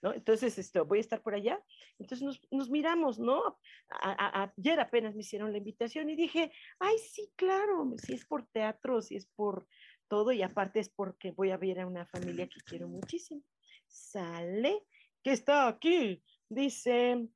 ¿no? 0.02 0.14
Entonces, 0.14 0.58
esto, 0.58 0.84
voy 0.84 0.98
a 0.98 1.00
estar 1.00 1.22
por 1.22 1.34
allá. 1.34 1.62
Entonces 1.98 2.24
nos, 2.24 2.40
nos 2.50 2.70
miramos, 2.70 3.18
¿no? 3.18 3.58
A, 3.90 4.42
a, 4.42 4.52
ayer 4.56 4.80
apenas 4.80 5.14
me 5.14 5.20
hicieron 5.20 5.52
la 5.52 5.58
invitación 5.58 6.08
y 6.10 6.16
dije, 6.16 6.52
ay, 6.78 6.98
sí, 6.98 7.30
claro, 7.36 7.94
si 7.98 8.14
es 8.14 8.24
por 8.24 8.46
teatro, 8.46 9.02
si 9.02 9.16
es 9.16 9.26
por 9.26 9.66
todo 10.08 10.32
y 10.32 10.42
aparte 10.42 10.80
es 10.80 10.88
porque 10.88 11.32
voy 11.32 11.50
a 11.50 11.58
ver 11.58 11.80
a 11.80 11.86
una 11.86 12.06
familia 12.06 12.48
que 12.48 12.60
quiero 12.64 12.88
muchísimo. 12.88 13.42
Sale, 13.86 14.84
que 15.22 15.32
está 15.32 15.68
aquí, 15.68 16.22
dice, 16.48 17.28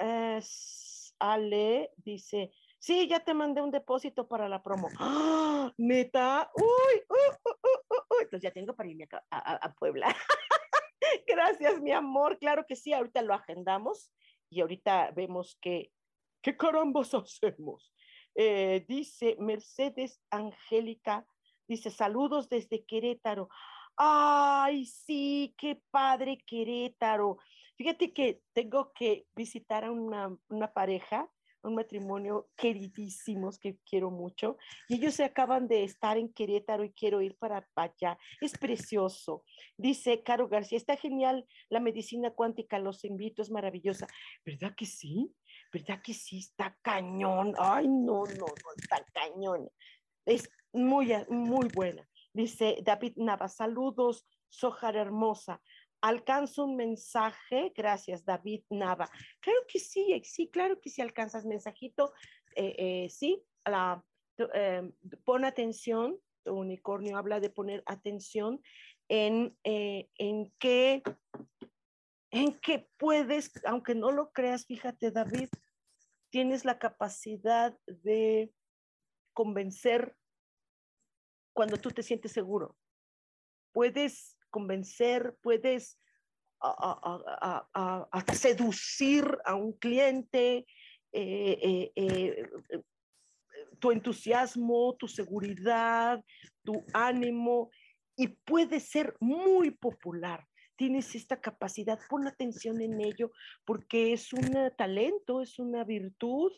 uh, 0.00 0.40
Ale, 1.18 1.92
dice, 1.96 2.52
sí, 2.78 3.08
ya 3.08 3.20
te 3.20 3.34
mandé 3.34 3.60
un 3.60 3.70
depósito 3.70 4.28
para 4.28 4.48
la 4.48 4.62
promo. 4.62 4.88
¡Ah! 4.98 5.72
Neta, 5.76 6.50
uy, 6.54 7.02
uh, 7.08 8.22
entonces 8.22 8.42
ya 8.42 8.50
tengo 8.50 8.74
para 8.74 8.88
irme 8.88 9.08
a, 9.30 9.38
a, 9.38 9.54
a 9.56 9.74
Puebla. 9.74 10.14
Gracias, 11.26 11.80
mi 11.80 11.92
amor. 11.92 12.38
Claro 12.38 12.64
que 12.66 12.76
sí, 12.76 12.92
ahorita 12.92 13.22
lo 13.22 13.34
agendamos 13.34 14.12
y 14.50 14.60
ahorita 14.60 15.12
vemos 15.12 15.58
que, 15.60 15.92
¿qué 16.42 16.56
carambas 16.56 17.14
hacemos? 17.14 17.92
Eh, 18.34 18.84
dice 18.88 19.36
Mercedes 19.38 20.20
Angélica, 20.30 21.26
dice 21.66 21.90
saludos 21.90 22.48
desde 22.48 22.84
Querétaro. 22.84 23.48
Ay, 23.96 24.86
sí, 24.86 25.54
qué 25.58 25.82
padre 25.90 26.38
Querétaro. 26.46 27.38
Fíjate 27.78 28.12
que 28.12 28.42
tengo 28.54 28.92
que 28.92 29.28
visitar 29.36 29.84
a 29.84 29.92
una, 29.92 30.36
pareja 30.74 31.30
un 31.62 31.76
matrimonio 31.76 32.48
queridísimos 32.56 33.58
que 33.58 33.78
quiero 33.88 34.10
mucho 34.10 34.56
y 34.88 34.96
ellos 34.96 35.14
se 35.14 35.24
acaban 35.24 35.68
de 35.68 35.84
estar 35.84 36.16
en 36.16 36.32
Querétaro 36.32 36.84
y 36.84 36.92
quiero 36.92 37.20
ir 37.20 37.36
para 37.36 37.68
allá. 37.76 38.18
Es 38.40 38.58
precioso. 38.58 39.44
Dice 39.76 40.22
Caro 40.22 40.48
García, 40.48 40.78
está 40.78 40.96
genial 40.96 41.46
la 41.68 41.78
medicina 41.78 42.30
cuántica, 42.32 42.78
los 42.78 43.04
invito, 43.04 43.42
es 43.42 43.50
maravillosa. 43.50 44.08
¿Verdad 44.44 44.74
que 44.76 44.86
sí? 44.86 45.32
¿Verdad 45.72 46.00
que 46.02 46.14
sí? 46.14 46.38
Está 46.38 46.76
cañón. 46.82 47.54
Ay, 47.58 47.86
no, 47.86 48.24
no, 48.24 48.46
no, 48.46 48.46
está 48.76 49.04
cañón. 49.12 49.68
Es 50.26 50.50
muy, 50.72 51.12
muy 51.28 51.68
buena. 51.74 52.08
Dice 52.32 52.78
David 52.82 53.14
Nava, 53.16 53.48
saludos, 53.48 54.26
Sojar 54.50 54.96
hermosa 54.96 55.60
alcanzo 56.00 56.64
un 56.64 56.76
mensaje, 56.76 57.72
gracias 57.76 58.24
David 58.24 58.62
Nava. 58.70 59.08
Claro 59.40 59.58
que 59.68 59.78
sí, 59.78 60.20
sí, 60.24 60.48
claro 60.48 60.80
que 60.80 60.90
sí 60.90 61.02
alcanzas 61.02 61.44
mensajito, 61.44 62.12
eh, 62.54 62.74
eh, 62.78 63.08
sí, 63.10 63.42
la, 63.66 64.04
eh, 64.54 64.90
pon 65.24 65.44
atención, 65.44 66.18
unicornio 66.44 67.16
habla 67.16 67.40
de 67.40 67.50
poner 67.50 67.82
atención 67.86 68.60
en, 69.08 69.56
eh, 69.64 70.08
en 70.16 70.52
qué 70.58 71.02
en 72.30 72.58
qué 72.60 72.88
puedes, 72.98 73.50
aunque 73.64 73.94
no 73.94 74.10
lo 74.10 74.32
creas, 74.32 74.66
fíjate 74.66 75.10
David, 75.10 75.48
tienes 76.30 76.66
la 76.66 76.78
capacidad 76.78 77.76
de 77.86 78.52
convencer 79.32 80.14
cuando 81.54 81.78
tú 81.78 81.90
te 81.90 82.02
sientes 82.02 82.32
seguro. 82.32 82.76
Puedes 83.72 84.37
convencer, 84.50 85.36
puedes 85.42 85.98
a, 86.60 87.66
a, 87.74 88.08
a, 88.10 88.34
seducir 88.34 89.24
a 89.44 89.54
un 89.54 89.72
cliente, 89.72 90.66
eh, 91.12 91.58
eh, 91.62 91.92
eh, 91.94 92.42
tu 93.78 93.92
entusiasmo, 93.92 94.96
tu 94.98 95.06
seguridad, 95.08 96.22
tu 96.64 96.84
ánimo, 96.92 97.70
y 98.16 98.28
puede 98.28 98.80
ser 98.80 99.16
muy 99.20 99.70
popular. 99.70 100.44
Tienes 100.76 101.14
esta 101.14 101.40
capacidad, 101.40 101.98
pon 102.08 102.26
atención 102.26 102.80
en 102.80 103.00
ello, 103.00 103.30
porque 103.64 104.12
es 104.12 104.32
un 104.32 104.72
talento, 104.76 105.40
es 105.40 105.58
una 105.58 105.84
virtud, 105.84 106.52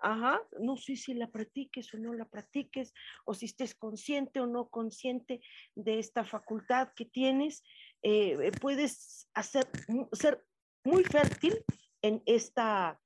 Ajá, 0.00 0.40
no 0.60 0.76
sé 0.76 0.96
si 0.96 1.14
la 1.14 1.28
practiques 1.28 1.92
o 1.92 1.98
no 1.98 2.12
la 2.14 2.24
practiques, 2.24 2.94
o 3.24 3.34
si 3.34 3.46
estés 3.46 3.74
consciente 3.74 4.40
o 4.40 4.46
no 4.46 4.68
consciente 4.68 5.40
de 5.74 5.98
esta 5.98 6.24
facultad 6.24 6.92
que 6.94 7.04
tienes, 7.04 7.64
eh, 8.02 8.36
eh, 8.40 8.52
puedes 8.60 9.28
hacer, 9.34 9.66
ser 10.12 10.44
muy 10.84 11.04
fértil 11.04 11.64
en 12.02 12.22
esta, 12.26 13.00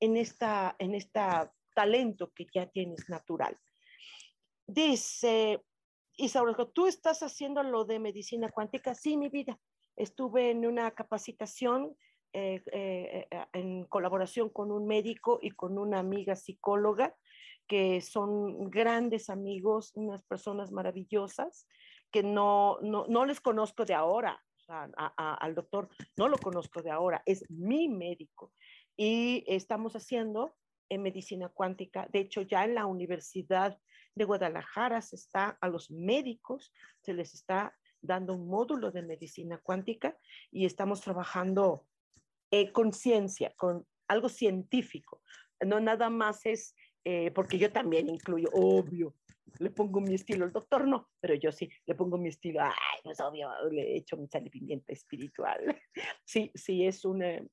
en 0.00 0.16
esta, 0.16 0.74
en 0.78 0.94
esta 0.94 1.52
talento 1.74 2.32
que 2.32 2.46
ya 2.52 2.66
tienes 2.66 3.08
natural. 3.08 3.58
Dice 4.66 5.62
Isaura, 6.16 6.54
¿tú 6.72 6.86
estás 6.86 7.22
haciendo 7.22 7.62
lo 7.62 7.84
de 7.84 7.98
medicina 7.98 8.48
cuántica? 8.48 8.94
Sí, 8.94 9.16
mi 9.16 9.28
vida. 9.28 9.60
Estuve 9.96 10.50
en 10.50 10.66
una 10.66 10.90
capacitación 10.92 11.96
eh, 12.36 12.64
eh, 12.72 13.28
eh, 13.30 13.46
en 13.52 13.84
colaboración 13.84 14.48
con 14.48 14.72
un 14.72 14.88
médico 14.88 15.38
y 15.40 15.52
con 15.52 15.78
una 15.78 16.00
amiga 16.00 16.34
psicóloga, 16.34 17.14
que 17.68 18.00
son 18.00 18.70
grandes 18.70 19.30
amigos, 19.30 19.92
unas 19.94 20.24
personas 20.24 20.72
maravillosas, 20.72 21.68
que 22.10 22.24
no, 22.24 22.78
no, 22.82 23.06
no 23.06 23.24
les 23.24 23.40
conozco 23.40 23.84
de 23.84 23.94
ahora. 23.94 24.42
al 24.66 25.54
doctor 25.54 25.88
no 26.16 26.28
lo 26.28 26.36
conozco 26.36 26.82
de 26.82 26.90
ahora, 26.90 27.22
es 27.24 27.48
mi 27.48 27.88
médico. 27.88 28.52
Y 28.96 29.44
estamos 29.46 29.94
haciendo 29.94 30.56
en 30.88 31.02
medicina 31.02 31.48
cuántica. 31.48 32.08
De 32.10 32.18
hecho, 32.18 32.42
ya 32.42 32.64
en 32.64 32.74
la 32.74 32.86
Universidad 32.86 33.78
de 34.16 34.24
Guadalajara 34.24 35.00
se 35.02 35.14
está 35.14 35.56
a 35.60 35.68
los 35.68 35.88
médicos, 35.88 36.72
se 37.00 37.14
les 37.14 37.32
está 37.32 37.78
dando 38.02 38.34
un 38.34 38.48
módulo 38.48 38.90
de 38.90 39.02
medicina 39.02 39.58
cuántica 39.58 40.18
y 40.50 40.66
estamos 40.66 41.00
trabajando 41.00 41.86
eh, 42.56 42.70
conciencia, 42.70 43.52
con 43.56 43.84
algo 44.06 44.28
científico. 44.28 45.20
No 45.66 45.80
nada 45.80 46.08
más 46.08 46.46
es, 46.46 46.76
eh, 47.02 47.32
porque 47.32 47.58
yo 47.58 47.72
también 47.72 48.08
incluyo, 48.08 48.48
obvio, 48.52 49.16
le 49.58 49.70
pongo 49.70 50.00
mi 50.00 50.14
estilo, 50.14 50.44
el 50.44 50.52
doctor 50.52 50.86
no, 50.86 51.08
pero 51.20 51.34
yo 51.34 51.50
sí, 51.50 51.68
le 51.84 51.96
pongo 51.96 52.16
mi 52.16 52.28
estilo, 52.28 52.60
ay, 52.62 53.00
no 53.04 53.10
obvio, 53.26 53.50
le 53.72 53.82
he 53.82 53.96
hecho 53.96 54.16
mi 54.16 54.28
salivimiento 54.28 54.92
espiritual. 54.92 55.58
Sí, 56.24 56.52
sí, 56.54 56.86
es 56.86 57.04
un, 57.04 57.22
eh, 57.22 57.44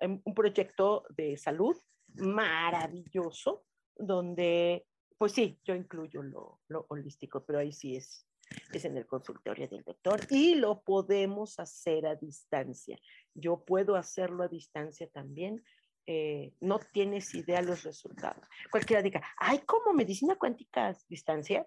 un 0.00 0.34
proyecto 0.34 1.04
de 1.10 1.36
salud 1.36 1.76
maravilloso, 2.14 3.66
donde, 3.94 4.86
pues 5.18 5.32
sí, 5.32 5.60
yo 5.64 5.74
incluyo 5.74 6.22
lo, 6.22 6.60
lo 6.68 6.86
holístico, 6.88 7.44
pero 7.44 7.58
ahí 7.58 7.72
sí 7.72 7.96
es 7.96 8.25
es 8.72 8.84
en 8.84 8.96
el 8.96 9.06
consultorio 9.06 9.68
del 9.68 9.82
doctor 9.82 10.20
y 10.30 10.54
lo 10.54 10.82
podemos 10.82 11.58
hacer 11.58 12.06
a 12.06 12.14
distancia. 12.14 12.98
Yo 13.34 13.64
puedo 13.64 13.96
hacerlo 13.96 14.44
a 14.44 14.48
distancia 14.48 15.08
también. 15.08 15.64
Eh, 16.06 16.52
no 16.60 16.78
tienes 16.78 17.34
idea 17.34 17.60
los 17.62 17.82
resultados. 17.82 18.46
Cualquiera 18.70 19.02
diga, 19.02 19.22
ay, 19.38 19.60
¿cómo 19.66 19.92
medicina 19.92 20.36
cuántica 20.36 20.88
a 20.88 20.96
distancia? 21.08 21.66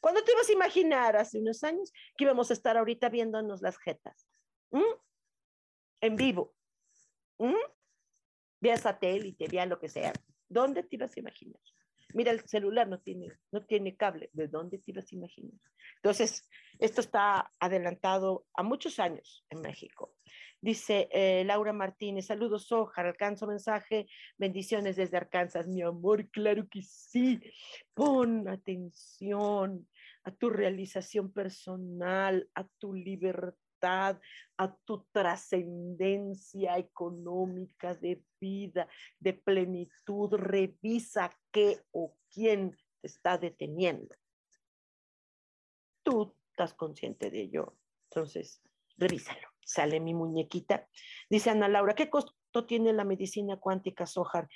¿Cuándo 0.00 0.22
te 0.22 0.32
ibas 0.32 0.48
a 0.48 0.52
imaginar 0.52 1.16
hace 1.16 1.40
unos 1.40 1.64
años 1.64 1.92
que 2.16 2.24
íbamos 2.24 2.50
a 2.50 2.52
estar 2.52 2.76
ahorita 2.76 3.08
viéndonos 3.08 3.60
las 3.60 3.76
jetas? 3.78 4.28
¿Mm? 4.70 4.94
En 6.00 6.16
vivo. 6.16 6.54
¿Mm? 7.38 7.54
Vía 8.60 8.76
satélite, 8.76 9.48
vía 9.48 9.66
lo 9.66 9.80
que 9.80 9.88
sea. 9.88 10.12
¿Dónde 10.48 10.84
te 10.84 10.96
ibas 10.96 11.16
a 11.16 11.20
imaginar? 11.20 11.60
Mira, 12.14 12.32
el 12.32 12.40
celular 12.48 12.88
no 12.88 13.00
tiene, 13.00 13.28
no 13.52 13.64
tiene 13.64 13.96
cable. 13.96 14.30
¿De 14.32 14.48
dónde 14.48 14.78
te 14.78 14.92
ibas 14.92 15.12
a 15.12 15.14
imaginar? 15.14 15.58
Entonces, 15.96 16.48
esto 16.78 17.00
está 17.00 17.52
adelantado 17.58 18.46
a 18.54 18.62
muchos 18.62 18.98
años 18.98 19.44
en 19.50 19.60
México. 19.60 20.14
Dice 20.60 21.08
eh, 21.12 21.44
Laura 21.44 21.72
Martínez, 21.72 22.26
saludos, 22.26 22.72
Ojar, 22.72 23.06
alcanzo 23.06 23.46
mensaje, 23.46 24.08
bendiciones 24.36 24.96
desde 24.96 25.16
Arkansas, 25.16 25.68
mi 25.68 25.82
amor, 25.82 26.28
claro 26.30 26.66
que 26.68 26.82
sí. 26.82 27.40
Pon 27.94 28.48
atención 28.48 29.88
a 30.24 30.32
tu 30.32 30.50
realización 30.50 31.32
personal, 31.32 32.48
a 32.54 32.64
tu 32.78 32.92
libertad 32.92 33.54
a 33.82 34.76
tu 34.84 35.06
trascendencia 35.12 36.78
económica 36.78 37.94
de 37.94 38.22
vida, 38.40 38.88
de 39.18 39.34
plenitud. 39.34 40.34
Revisa 40.34 41.30
qué 41.50 41.82
o 41.92 42.16
quién 42.32 42.76
te 43.00 43.06
está 43.06 43.38
deteniendo. 43.38 44.14
Tú 46.02 46.34
estás 46.50 46.74
consciente 46.74 47.30
de 47.30 47.42
ello. 47.42 47.76
Entonces, 48.10 48.62
revísalo. 48.96 49.48
Sale 49.64 50.00
mi 50.00 50.14
muñequita. 50.14 50.88
Dice 51.28 51.50
Ana 51.50 51.68
Laura, 51.68 51.94
¿qué 51.94 52.08
costo 52.08 52.34
tiene 52.66 52.92
la 52.92 53.04
medicina 53.04 53.58
cuántica 53.58 54.06
Sojar? 54.06 54.48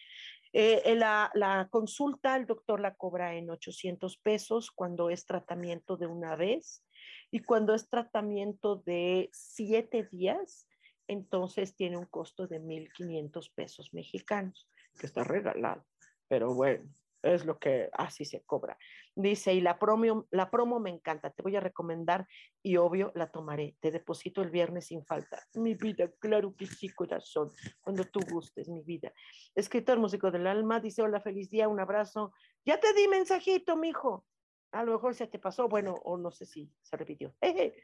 Eh, 0.55 0.95
la, 0.97 1.31
la, 1.35 1.69
consulta, 1.71 2.37
el 2.37 2.47
doctor 2.47 2.81
la 2.81 2.95
cobra 2.95 3.35
en 3.35 3.51
800 3.51 4.19
pesos 4.19 4.71
cuando 4.71 5.09
es 5.09 5.25
tratamiento 5.25 5.97
de 5.97 6.07
una 6.07 6.37
vez 6.37 6.85
y 7.31 7.41
cuando 7.41 7.75
es 7.75 7.89
tratamiento 7.89 8.77
de 8.77 9.31
siete 9.33 10.09
días, 10.11 10.69
entonces 11.09 11.75
tiene 11.75 11.97
un 11.97 12.07
costo 12.07 12.47
de 12.47 12.61
1.500 12.61 13.53
pesos 13.55 13.93
mexicanos, 13.93 14.69
que 14.99 15.07
está 15.07 15.25
regalado. 15.25 15.85
Pero 16.29 16.55
bueno, 16.55 16.89
es 17.23 17.45
lo 17.45 17.59
que 17.59 17.89
así 17.93 18.25
se 18.25 18.43
cobra. 18.43 18.77
Dice, 19.15 19.55
y 19.55 19.61
la 19.61 19.79
promo, 19.79 20.27
la 20.31 20.51
promo 20.51 20.81
me 20.81 20.91
encanta, 20.91 21.31
te 21.31 21.43
voy 21.43 21.57
a 21.57 21.61
recomendar 21.61 22.27
y 22.63 22.77
obvio 22.77 23.13
la 23.15 23.31
tomaré. 23.31 23.77
Te 23.81 23.91
deposito 23.91 24.43
el 24.43 24.51
viernes 24.51 24.87
sin 24.87 25.05
falta. 25.05 25.43
Mi 25.55 25.75
vida, 25.75 26.11
claro 26.19 26.55
que 26.57 26.67
sí, 26.67 26.89
corazón, 26.89 27.51
cuando 27.81 28.05
tú 28.05 28.21
gustes, 28.31 28.69
mi 28.69 28.83
vida. 28.83 29.13
Escritor 29.55 29.99
músico 29.99 30.31
del 30.31 30.47
alma, 30.47 30.81
dice, 30.81 31.03
hola, 31.03 31.21
feliz 31.21 31.51
día, 31.51 31.69
un 31.69 31.81
abrazo. 31.81 32.33
Ya 32.65 32.81
te 32.81 32.93
di 32.95 33.09
mensajito, 33.09 33.77
mijo 33.77 34.25
a 34.73 34.85
lo 34.85 34.93
mejor 34.93 35.15
se 35.15 35.27
te 35.27 35.39
pasó, 35.39 35.69
bueno, 35.69 35.95
o 36.05 36.17
no 36.17 36.31
sé 36.31 36.47
si 36.47 36.71
se 36.83 36.97
repitió. 36.97 37.35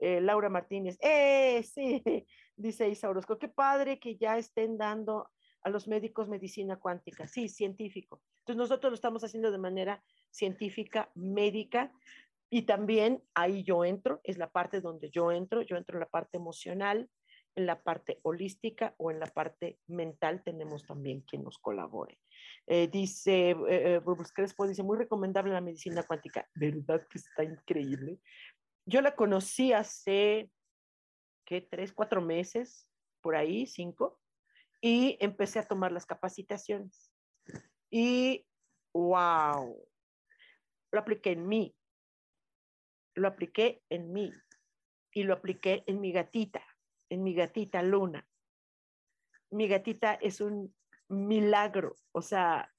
Eh, 0.00 0.20
Laura 0.20 0.48
Martínez, 0.48 0.96
¡eh! 1.00 1.60
Sí, 1.64 2.00
dice 2.56 2.88
Isa 2.88 3.10
Orozco, 3.10 3.36
qué 3.36 3.48
padre 3.48 3.98
que 3.98 4.14
ya 4.14 4.38
estén 4.38 4.78
dando 4.78 5.28
a 5.62 5.70
los 5.70 5.88
médicos 5.88 6.28
medicina 6.28 6.76
cuántica. 6.76 7.26
Sí, 7.26 7.48
científico. 7.48 8.22
Entonces 8.38 8.58
nosotros 8.58 8.92
lo 8.92 8.94
estamos 8.94 9.24
haciendo 9.24 9.50
de 9.50 9.58
manera 9.58 10.00
científica, 10.30 11.10
médica, 11.16 11.92
y 12.48 12.62
también 12.62 13.22
ahí 13.34 13.64
yo 13.64 13.84
entro, 13.84 14.20
es 14.22 14.38
la 14.38 14.50
parte 14.50 14.80
donde 14.80 15.10
yo 15.10 15.32
entro, 15.32 15.62
yo 15.62 15.76
entro 15.76 15.96
en 15.96 16.00
la 16.00 16.08
parte 16.08 16.36
emocional, 16.36 17.10
en 17.54 17.66
la 17.66 17.82
parte 17.82 18.20
holística 18.22 18.94
o 18.98 19.10
en 19.10 19.18
la 19.18 19.26
parte 19.26 19.80
mental 19.88 20.42
tenemos 20.44 20.86
también 20.86 21.22
quien 21.22 21.42
nos 21.42 21.58
colabore. 21.58 22.20
Eh, 22.66 22.88
dice, 22.88 23.50
eh, 23.50 23.56
eh 23.68 24.02
Crespo 24.34 24.66
dice, 24.66 24.82
muy 24.82 24.98
recomendable 24.98 25.52
la 25.52 25.60
medicina 25.60 26.02
cuántica. 26.02 26.48
¿Verdad 26.54 27.06
que 27.08 27.18
está 27.18 27.44
increíble? 27.44 28.20
Yo 28.84 29.00
la 29.00 29.14
conocí 29.14 29.72
hace, 29.72 30.50
¿qué? 31.44 31.60
Tres, 31.60 31.92
cuatro 31.92 32.20
meses, 32.20 32.88
por 33.20 33.36
ahí, 33.36 33.66
cinco, 33.66 34.20
y 34.80 35.16
empecé 35.20 35.58
a 35.58 35.66
tomar 35.66 35.92
las 35.92 36.06
capacitaciones. 36.06 37.12
Y, 37.90 38.46
wow, 38.94 39.88
lo 40.92 41.00
apliqué 41.00 41.32
en 41.32 41.46
mí, 41.46 41.74
lo 43.14 43.28
apliqué 43.28 43.82
en 43.90 44.12
mí 44.12 44.32
y 45.12 45.22
lo 45.24 45.34
apliqué 45.34 45.84
en 45.86 46.00
mi 46.00 46.12
gatita, 46.12 46.64
en 47.10 47.22
mi 47.22 47.34
gatita 47.34 47.82
Luna. 47.82 48.26
Mi 49.50 49.66
gatita 49.68 50.14
es 50.14 50.40
un 50.40 50.74
milagro, 51.08 51.96
o 52.12 52.22
sea, 52.22 52.72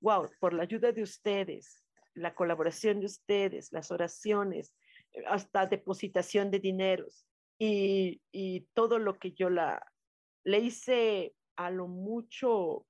wow, 0.00 0.28
por 0.40 0.52
la 0.52 0.62
ayuda 0.62 0.92
de 0.92 1.02
ustedes, 1.02 1.84
la 2.14 2.34
colaboración 2.34 3.00
de 3.00 3.06
ustedes, 3.06 3.72
las 3.72 3.90
oraciones, 3.90 4.74
hasta 5.26 5.66
depositación 5.66 6.50
de 6.50 6.58
dineros 6.58 7.26
y, 7.58 8.20
todo 8.74 8.98
lo 8.98 9.18
que 9.18 9.32
yo 9.32 9.50
la, 9.50 9.82
le 10.44 10.58
hice 10.58 11.34
a 11.56 11.70
lo 11.70 11.88
mucho 11.88 12.86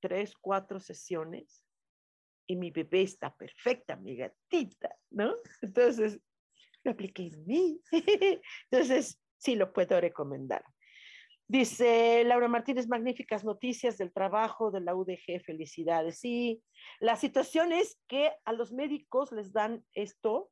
tres, 0.00 0.34
cuatro 0.40 0.78
sesiones 0.78 1.64
y 2.46 2.56
mi 2.56 2.70
bebé 2.70 3.02
está 3.02 3.34
perfecta, 3.34 3.96
mi 3.96 4.16
gatita, 4.16 4.96
¿no? 5.10 5.34
Entonces, 5.62 6.20
lo 6.84 6.92
apliqué 6.92 7.26
en 7.26 7.44
mí. 7.44 7.80
Entonces, 8.70 9.20
sí 9.38 9.56
lo 9.56 9.72
puedo 9.72 10.00
recomendar. 10.00 10.64
Dice 11.48 12.24
Laura 12.24 12.48
Martínez, 12.48 12.88
magníficas 12.88 13.44
noticias 13.44 13.96
del 13.98 14.12
trabajo 14.12 14.72
de 14.72 14.80
la 14.80 14.96
UDG, 14.96 15.40
felicidades. 15.44 16.18
Sí, 16.18 16.64
la 16.98 17.14
situación 17.14 17.72
es 17.72 18.00
que 18.08 18.32
a 18.44 18.52
los 18.52 18.72
médicos 18.72 19.30
les 19.30 19.52
dan 19.52 19.84
esto, 19.92 20.50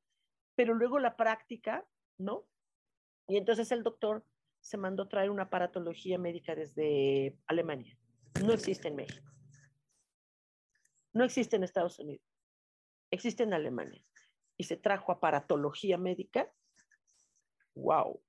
pero 0.54 0.74
luego 0.74 1.00
la 1.00 1.16
práctica, 1.16 1.84
¿no? 2.16 2.46
Y 3.26 3.38
entonces 3.38 3.72
el 3.72 3.82
doctor 3.82 4.24
se 4.60 4.76
mandó 4.76 5.08
traer 5.08 5.30
una 5.30 5.44
aparatología 5.44 6.16
médica 6.16 6.54
desde 6.54 7.36
Alemania. 7.46 7.98
No 8.44 8.52
existe 8.52 8.88
en 8.88 8.96
México. 8.96 9.30
No 11.12 11.24
existe 11.24 11.56
en 11.56 11.64
Estados 11.64 11.98
Unidos. 11.98 12.24
Existe 13.10 13.42
en 13.42 13.52
Alemania. 13.52 14.04
Y 14.56 14.64
se 14.64 14.76
trajo 14.76 15.10
aparatología 15.10 15.98
médica. 15.98 16.52
¡Wow! 17.74 18.22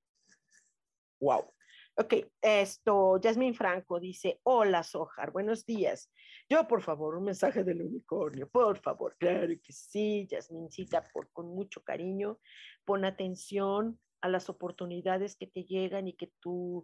¡Wow! 1.19 1.54
Ok, 1.97 2.13
esto, 2.41 3.21
Yasmín 3.21 3.55
Franco 3.55 4.01
dice, 4.01 4.41
hola 4.43 4.83
Sojar, 4.83 5.31
buenos 5.31 5.65
días. 5.65 6.11
Yo, 6.49 6.67
por 6.67 6.81
favor, 6.81 7.15
un 7.15 7.23
mensaje 7.23 7.63
del 7.63 7.81
unicornio, 7.83 8.49
por 8.49 8.77
favor, 8.79 9.15
claro 9.17 9.47
que 9.63 9.71
sí, 9.71 10.27
Yasmincita, 10.29 11.07
por, 11.13 11.31
con 11.31 11.47
mucho 11.55 11.81
cariño, 11.85 12.37
pon 12.83 13.05
atención 13.05 13.97
a 14.19 14.27
las 14.27 14.49
oportunidades 14.49 15.37
que 15.37 15.47
te 15.47 15.63
llegan 15.63 16.09
y 16.09 16.17
que 16.17 16.33
tú 16.41 16.83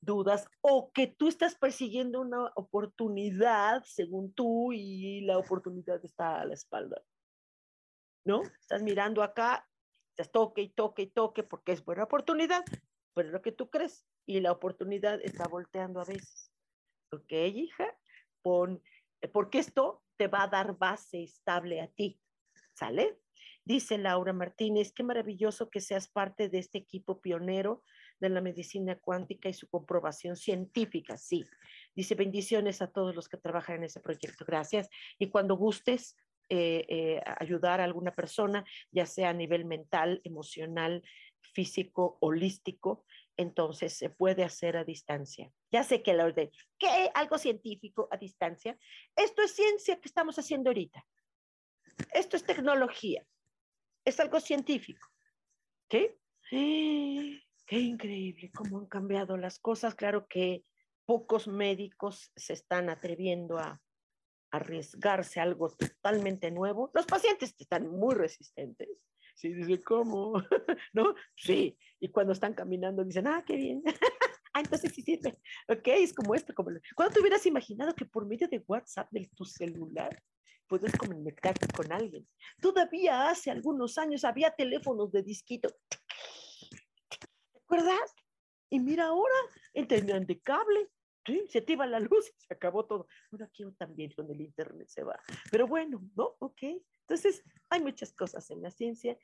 dudas 0.00 0.48
o 0.60 0.90
que 0.90 1.06
tú 1.06 1.28
estás 1.28 1.54
persiguiendo 1.54 2.20
una 2.20 2.50
oportunidad 2.56 3.84
según 3.84 4.32
tú 4.32 4.72
y 4.72 5.20
la 5.20 5.38
oportunidad 5.38 6.04
está 6.04 6.40
a 6.40 6.46
la 6.46 6.54
espalda. 6.54 7.00
¿No? 8.24 8.42
Estás 8.42 8.82
mirando 8.82 9.22
acá, 9.22 9.68
estás 10.10 10.32
toque 10.32 10.62
y 10.62 10.70
toque 10.70 11.02
y 11.02 11.06
toque 11.06 11.44
porque 11.44 11.70
es 11.70 11.84
buena 11.84 12.02
oportunidad, 12.02 12.64
pero 13.14 13.28
es 13.28 13.32
lo 13.32 13.42
que 13.42 13.52
tú 13.52 13.70
crees 13.70 14.06
y 14.26 14.40
la 14.40 14.52
oportunidad 14.52 15.20
está 15.22 15.46
volteando 15.48 16.00
a 16.00 16.04
veces. 16.04 16.52
Ok, 17.12 17.32
hija, 17.32 17.96
pon, 18.42 18.82
eh, 19.20 19.28
porque 19.28 19.58
esto 19.58 20.02
te 20.16 20.28
va 20.28 20.44
a 20.44 20.48
dar 20.48 20.76
base 20.76 21.22
estable 21.22 21.80
a 21.80 21.88
ti. 21.88 22.20
¿Sale? 22.74 23.18
Dice 23.64 23.98
Laura 23.98 24.32
Martínez, 24.32 24.92
qué 24.92 25.02
maravilloso 25.02 25.68
que 25.70 25.80
seas 25.80 26.08
parte 26.08 26.48
de 26.48 26.58
este 26.58 26.78
equipo 26.78 27.20
pionero 27.20 27.82
de 28.18 28.28
la 28.28 28.40
medicina 28.40 28.98
cuántica 28.98 29.48
y 29.48 29.54
su 29.54 29.68
comprobación 29.68 30.36
científica, 30.36 31.16
sí. 31.16 31.44
Dice 31.94 32.14
bendiciones 32.14 32.82
a 32.82 32.90
todos 32.90 33.14
los 33.14 33.28
que 33.28 33.36
trabajan 33.36 33.76
en 33.76 33.84
ese 33.84 34.00
proyecto, 34.00 34.44
gracias. 34.46 34.88
Y 35.18 35.28
cuando 35.30 35.56
gustes 35.56 36.16
eh, 36.48 36.84
eh, 36.88 37.22
ayudar 37.38 37.80
a 37.80 37.84
alguna 37.84 38.12
persona, 38.12 38.64
ya 38.90 39.06
sea 39.06 39.30
a 39.30 39.34
nivel 39.34 39.64
mental, 39.64 40.20
emocional, 40.24 41.02
físico, 41.52 42.18
holístico, 42.20 43.04
entonces 43.36 43.94
se 43.94 44.10
puede 44.10 44.44
hacer 44.44 44.76
a 44.76 44.84
distancia. 44.84 45.52
Ya 45.70 45.82
sé 45.84 46.02
que 46.02 46.14
la 46.14 46.24
orden, 46.24 46.50
¿qué? 46.78 47.10
Algo 47.14 47.38
científico 47.38 48.08
a 48.10 48.16
distancia. 48.16 48.78
Esto 49.16 49.42
es 49.42 49.52
ciencia 49.52 50.00
que 50.00 50.08
estamos 50.08 50.38
haciendo 50.38 50.70
ahorita. 50.70 51.06
Esto 52.12 52.36
es 52.36 52.44
tecnología. 52.44 53.26
Es 54.04 54.20
algo 54.20 54.40
científico. 54.40 55.06
¿Qué? 55.88 56.18
Qué 57.66 57.78
increíble 57.78 58.50
cómo 58.50 58.78
han 58.78 58.86
cambiado 58.86 59.36
las 59.36 59.60
cosas. 59.60 59.94
Claro 59.94 60.26
que 60.26 60.64
pocos 61.06 61.46
médicos 61.46 62.32
se 62.34 62.52
están 62.52 62.90
atreviendo 62.90 63.58
a 63.58 63.80
arriesgarse 64.50 65.38
a 65.38 65.44
algo 65.44 65.70
totalmente 65.70 66.50
nuevo. 66.50 66.90
Los 66.94 67.06
pacientes 67.06 67.54
están 67.58 67.88
muy 67.88 68.14
resistentes 68.14 68.88
Sí, 69.40 69.54
dice, 69.54 69.82
¿cómo? 69.82 70.34
¿No? 70.92 71.14
Sí. 71.34 71.78
Y 71.98 72.10
cuando 72.10 72.34
están 72.34 72.52
caminando 72.52 73.02
dicen, 73.02 73.26
ah, 73.26 73.42
qué 73.46 73.56
bien. 73.56 73.82
ah, 74.52 74.60
entonces 74.60 74.92
sí 74.94 75.00
sirve. 75.00 75.38
Ok, 75.66 75.86
es 75.86 76.12
como 76.12 76.34
esto. 76.34 76.52
Como... 76.54 76.70
¿Cuándo 76.94 77.14
te 77.14 77.20
hubieras 77.20 77.46
imaginado 77.46 77.94
que 77.94 78.04
por 78.04 78.26
medio 78.26 78.48
de 78.48 78.62
WhatsApp 78.66 79.08
de 79.10 79.30
tu 79.34 79.46
celular 79.46 80.22
puedes 80.66 80.92
conectarte 80.94 81.66
con 81.68 81.90
alguien? 81.90 82.28
Todavía 82.60 83.30
hace 83.30 83.50
algunos 83.50 83.96
años 83.96 84.24
había 84.24 84.50
teléfonos 84.50 85.10
de 85.10 85.22
disquito. 85.22 85.70
¿Te 85.88 87.58
acuerdas? 87.60 88.14
Y 88.68 88.78
mira 88.78 89.06
ahora, 89.06 89.34
entendían 89.72 90.26
de 90.26 90.38
cable. 90.38 90.90
¿sí? 91.24 91.46
Se 91.48 91.64
iba 91.66 91.86
la 91.86 92.00
luz 92.00 92.28
y 92.28 92.46
se 92.46 92.52
acabó 92.52 92.84
todo. 92.84 93.06
Bueno, 93.30 93.46
aquí 93.46 93.64
también 93.78 94.12
con 94.12 94.30
el 94.30 94.42
internet 94.42 94.88
se 94.88 95.02
va. 95.02 95.18
Pero 95.50 95.66
bueno, 95.66 96.02
¿no? 96.14 96.36
Ok. 96.40 96.62
Entonces, 97.08 97.42
hay 97.70 97.80
muchas 97.80 98.12
cosas 98.12 98.50
en 98.50 98.62
la 98.62 98.70
ciencia, 98.70 99.16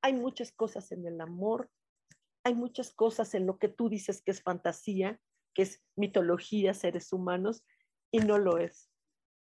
hay 0.00 0.14
muchas 0.14 0.50
cosas 0.52 0.90
en 0.92 1.06
el 1.06 1.20
amor, 1.20 1.70
hay 2.44 2.54
muchas 2.54 2.92
cosas 2.92 3.34
en 3.34 3.46
lo 3.46 3.58
que 3.58 3.68
tú 3.68 3.88
dices 3.88 4.22
que 4.22 4.32
es 4.32 4.42
fantasía, 4.42 5.20
que 5.54 5.62
es 5.62 5.82
mitología, 5.94 6.74
seres 6.74 7.12
humanos, 7.12 7.62
y 8.10 8.18
no 8.18 8.38
lo 8.38 8.58
es. 8.58 8.90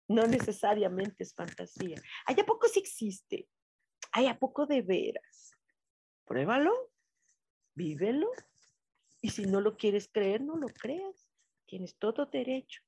No 0.07 0.25
necesariamente 0.25 1.23
es 1.23 1.35
fantasía. 1.35 2.01
¿Hay 2.25 2.39
a 2.39 2.45
poco 2.45 2.67
sí 2.67 2.79
existe? 2.79 3.47
¿Hay 4.13 4.27
a 4.27 4.39
poco 4.39 4.65
de 4.65 4.81
veras? 4.81 5.51
Pruébalo, 6.25 6.91
vívelo, 7.75 8.31
y 9.21 9.29
si 9.29 9.45
no 9.45 9.61
lo 9.61 9.77
quieres 9.77 10.09
creer, 10.11 10.41
no 10.41 10.55
lo 10.55 10.67
creas. 10.67 11.27
Tienes 11.65 11.97
todo 11.97 12.25
derecho, 12.25 12.81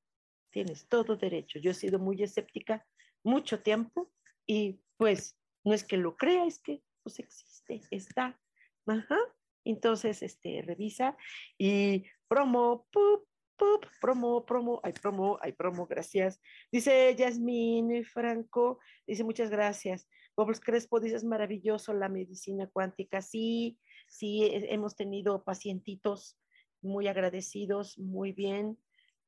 tienes 0.52 0.88
todo 0.88 1.18
derecho. 1.18 1.60
Yo 1.60 1.72
he 1.72 1.76
sido 1.76 2.00
muy 2.00 2.24
escéptica 2.24 2.86
mucho 3.24 3.62
tiempo 3.62 4.12
y 4.46 4.82
pues 4.98 5.39
no 5.64 5.74
es 5.74 5.84
que 5.84 5.98
lo 5.98 6.16
crea, 6.16 6.46
es 6.46 6.60
que 6.60 6.82
pues 7.04 7.20
existe, 7.20 7.82
está. 7.92 8.40
Ajá. 8.88 9.18
Entonces, 9.66 10.24
este, 10.24 10.62
revisa 10.62 11.18
y 11.58 12.06
promo, 12.28 12.88
pup, 12.92 13.28
pup, 13.58 13.86
promo, 14.02 14.46
promo, 14.46 14.80
hay 14.84 14.94
promo, 14.94 15.38
hay 15.42 15.52
promo, 15.52 15.86
gracias. 15.86 16.42
Dice 16.72 17.16
Yasmín 17.16 18.04
Franco, 18.06 18.80
dice 19.06 19.24
muchas 19.24 19.50
gracias. 19.50 20.08
Bobos 20.36 20.60
Crespo 20.62 21.00
dice 21.00 21.24
maravilloso 21.26 21.94
la 21.94 22.08
medicina 22.08 22.68
cuántica. 22.72 23.22
Sí, 23.22 23.78
sí, 24.08 24.50
hemos 24.52 24.96
tenido 24.96 25.44
pacientitos 25.44 26.40
muy 26.82 27.08
agradecidos, 27.08 28.00
muy 28.00 28.32
bien. 28.32 28.78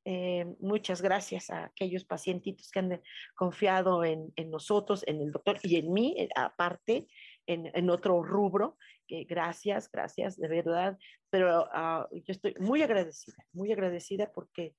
Eh, 0.04 0.46
muchas 0.60 1.02
gracias 1.02 1.50
a 1.52 1.66
aquellos 1.66 2.06
pacientitos 2.06 2.72
que 2.72 2.80
han 2.80 3.02
confiado 3.36 4.04
en, 4.04 4.34
nosotros, 4.48 5.04
en 5.08 5.22
el 5.22 5.32
doctor 5.32 5.60
y 5.64 5.76
en 5.76 5.94
mí, 5.94 6.16
eh, 6.18 6.30
aparte, 6.36 7.08
en, 7.46 7.90
otro 7.90 8.24
rubro, 8.24 8.78
que 9.08 9.26
gracias, 9.26 9.92
gracias, 9.92 10.38
de 10.38 10.48
verdad, 10.48 10.98
pero 11.30 11.68
ah, 11.74 12.08
yo 12.12 12.32
estoy 12.32 12.56
muy 12.60 12.82
agradecida, 12.82 13.38
muy 13.52 13.72
agradecida 13.72 14.32
porque 14.32 14.76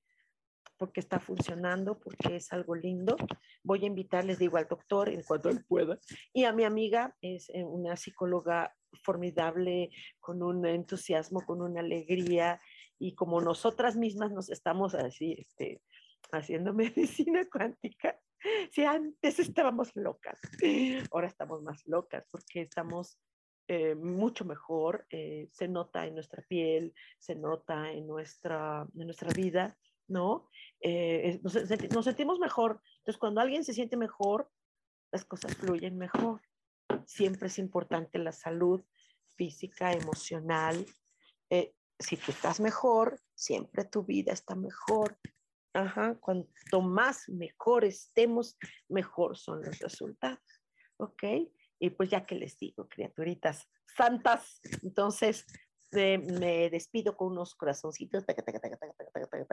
porque 0.77 0.99
está 0.99 1.19
funcionando, 1.19 1.99
porque 1.99 2.35
es 2.35 2.51
algo 2.51 2.75
lindo. 2.75 3.15
Voy 3.63 3.83
a 3.83 3.87
invitarles, 3.87 4.39
digo, 4.39 4.57
al 4.57 4.67
doctor 4.67 5.07
en 5.07 5.23
cuanto 5.23 5.49
él 5.49 5.63
pueda. 5.63 5.97
Y 6.33 6.43
a 6.43 6.51
mi 6.51 6.65
amiga, 6.65 7.15
es 7.21 7.49
eh, 7.51 7.63
una 7.63 7.95
psicóloga 7.95 8.75
formidable, 9.01 9.91
con 10.19 10.43
un 10.43 10.65
entusiasmo, 10.65 11.41
con 11.45 11.61
una 11.61 11.79
alegría, 11.79 12.59
y 13.03 13.15
como 13.15 13.41
nosotras 13.41 13.97
mismas 13.97 14.31
nos 14.31 14.49
estamos 14.49 14.95
así, 14.95 15.35
este, 15.37 15.81
haciendo 16.31 16.73
medicina 16.73 17.45
cuántica, 17.51 18.17
si 18.71 18.85
antes 18.85 19.39
estábamos 19.39 19.93
locas, 19.95 20.39
ahora 21.11 21.27
estamos 21.27 21.61
más 21.63 21.85
locas 21.85 22.25
porque 22.31 22.61
estamos 22.61 23.19
eh, 23.67 23.95
mucho 23.95 24.45
mejor, 24.45 25.05
eh, 25.09 25.49
se 25.51 25.67
nota 25.67 26.05
en 26.05 26.13
nuestra 26.15 26.43
piel, 26.47 26.93
se 27.19 27.35
nota 27.35 27.91
en 27.91 28.07
nuestra, 28.07 28.87
en 28.95 29.05
nuestra 29.05 29.29
vida, 29.33 29.77
¿no? 30.07 30.49
Eh, 30.79 31.41
nos, 31.43 31.55
nos, 31.93 32.05
sentimos 32.05 32.39
mejor. 32.39 32.81
Entonces, 32.99 33.19
cuando 33.19 33.41
alguien 33.41 33.65
se 33.65 33.73
siente 33.73 33.97
mejor, 33.97 34.49
las 35.11 35.25
cosas 35.25 35.55
fluyen 35.55 35.97
mejor. 35.97 36.41
Siempre 37.05 37.47
es 37.47 37.59
importante 37.59 38.17
la 38.17 38.31
salud 38.31 38.81
física, 39.35 39.91
emocional, 39.91 40.85
si 42.03 42.17
tú 42.17 42.31
estás 42.31 42.59
mejor, 42.59 43.19
siempre 43.33 43.85
tu 43.85 44.03
vida 44.03 44.33
está 44.33 44.55
mejor. 44.55 45.17
Ajá, 45.73 46.15
cuanto 46.19 46.81
más 46.81 47.27
mejor 47.29 47.83
estemos, 47.85 48.57
mejor 48.89 49.37
son 49.37 49.63
los 49.63 49.79
resultados. 49.79 50.39
¿Ok? 50.97 51.23
Y 51.79 51.89
pues 51.89 52.09
ya 52.09 52.25
que 52.25 52.35
les 52.35 52.57
digo, 52.57 52.87
criaturitas 52.87 53.67
santas, 53.97 54.61
entonces 54.83 55.45
me 55.93 56.69
despido 56.69 57.15
con 57.15 57.31
unos 57.31 57.55
corazoncitos. 57.55 58.23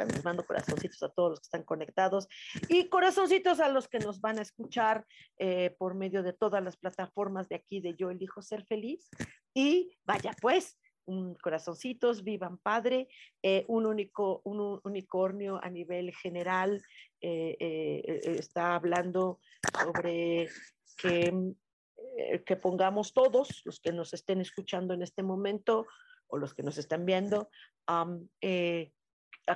Les 0.09 0.25
mando 0.25 0.47
corazoncitos 0.47 1.03
a 1.03 1.11
todos 1.11 1.31
los 1.31 1.41
que 1.41 1.45
están 1.45 1.65
conectados 1.65 2.29
y 2.69 2.89
corazoncitos 2.89 3.61
a 3.61 3.69
los 3.69 3.89
que 3.89 3.99
nos 3.99 4.21
van 4.21 4.39
a 4.39 4.43
escuchar 4.43 5.07
eh, 5.39 5.75
por 5.79 5.95
medio 5.95 6.23
de 6.23 6.33
todas 6.33 6.63
las 6.63 6.77
plataformas 6.77 7.49
de 7.49 7.57
aquí 7.57 7.81
de 7.81 7.95
Yo 7.95 8.11
Elijo 8.11 8.43
Ser 8.43 8.65
Feliz. 8.65 9.09
Y 9.55 9.99
vaya, 10.05 10.35
pues, 10.41 10.79
un 11.11 11.35
corazoncitos, 11.35 12.23
vivan 12.23 12.59
padre, 12.59 13.09
eh, 13.43 13.65
un, 13.69 13.85
único, 13.87 14.41
un 14.45 14.81
unicornio 14.85 15.61
a 15.63 15.69
nivel 15.69 16.15
general 16.15 16.83
eh, 17.21 17.57
eh, 17.59 18.21
está 18.39 18.77
hablando 18.77 19.41
sobre 19.79 20.49
que, 20.97 21.55
que 22.47 22.57
pongamos 22.57 23.13
todos, 23.13 23.63
los 23.65 23.81
que 23.81 23.93
nos 23.93 24.15
estén 24.15 24.41
escuchando 24.41 24.95
en 24.95 25.03
este 25.03 25.23
momento 25.23 25.87
o 26.29 26.39
los 26.39 26.55
que 26.55 26.63
nos 26.63 26.79
están 26.79 27.05
viendo, 27.05 27.51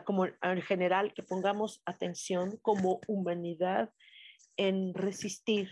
como 0.04 0.26
en 0.26 0.62
general, 0.62 1.14
que 1.14 1.22
pongamos 1.22 1.80
atención 1.84 2.58
como 2.62 3.00
humanidad 3.06 3.92
en 4.56 4.92
resistir, 4.94 5.70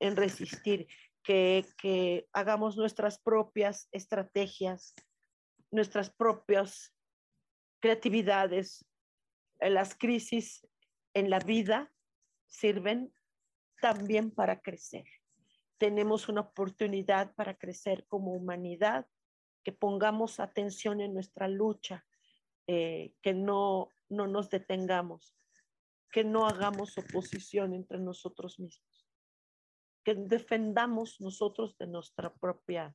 en 0.00 0.16
resistir 0.16 0.88
que, 1.24 2.28
hagamos 2.32 2.76
nuestras 2.76 3.18
propias 3.18 3.88
estrategias, 3.92 4.94
nuestras 5.70 6.10
propias 6.10 6.94
creatividades. 7.80 8.84
Las 9.58 9.96
crisis 9.96 10.66
en 11.14 11.30
la 11.30 11.38
vida 11.38 11.92
sirven 12.46 13.12
también 13.80 14.30
para 14.30 14.60
crecer. 14.60 15.04
Tenemos 15.78 16.28
una 16.28 16.42
oportunidad 16.42 17.34
para 17.34 17.54
crecer 17.56 18.06
como 18.06 18.32
humanidad 18.32 19.06
que 19.64 19.72
pongamos 19.72 20.40
atención 20.40 21.00
en 21.00 21.14
nuestra 21.14 21.48
lucha, 21.48 22.04
eh, 22.66 23.14
que 23.22 23.32
no, 23.32 23.88
no 24.10 24.26
nos 24.26 24.50
detengamos, 24.50 25.34
que 26.12 26.22
no 26.22 26.46
hagamos 26.46 26.96
oposición 26.98 27.74
entre 27.74 27.98
nosotros 27.98 28.60
mismos, 28.60 28.93
que 30.04 30.14
defendamos 30.14 31.20
nosotros 31.20 31.76
de 31.78 31.86
nuestra 31.86 32.32
propia 32.32 32.94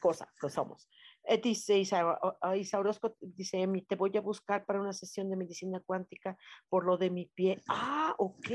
cosa 0.00 0.32
que 0.40 0.48
somos. 0.48 0.88
Eh, 1.24 1.38
dice 1.38 1.78
Isaurosco, 1.78 3.16
dice 3.20 3.60
Emi, 3.60 3.82
te 3.82 3.96
voy 3.96 4.16
a 4.16 4.20
buscar 4.20 4.64
para 4.64 4.80
una 4.80 4.92
sesión 4.92 5.28
de 5.28 5.36
medicina 5.36 5.80
cuántica 5.80 6.36
por 6.68 6.84
lo 6.84 6.96
de 6.96 7.10
mi 7.10 7.26
pie. 7.26 7.60
Ah, 7.68 8.14
ok. 8.18 8.48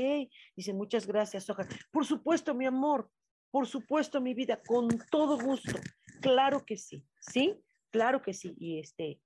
Dice, 0.56 0.72
muchas 0.72 1.06
gracias, 1.06 1.44
Soja. 1.44 1.66
Por 1.90 2.04
supuesto, 2.04 2.54
mi 2.54 2.66
amor, 2.66 3.10
por 3.50 3.66
supuesto, 3.66 4.20
mi 4.20 4.34
vida, 4.34 4.60
con 4.66 4.88
todo 5.10 5.38
gusto. 5.38 5.78
Claro 6.20 6.64
que 6.64 6.76
sí, 6.76 7.04
¿sí? 7.20 7.62
Claro 7.90 8.20
que 8.22 8.32
sí. 8.32 8.54
Y 8.58 8.80
este, 8.80 9.20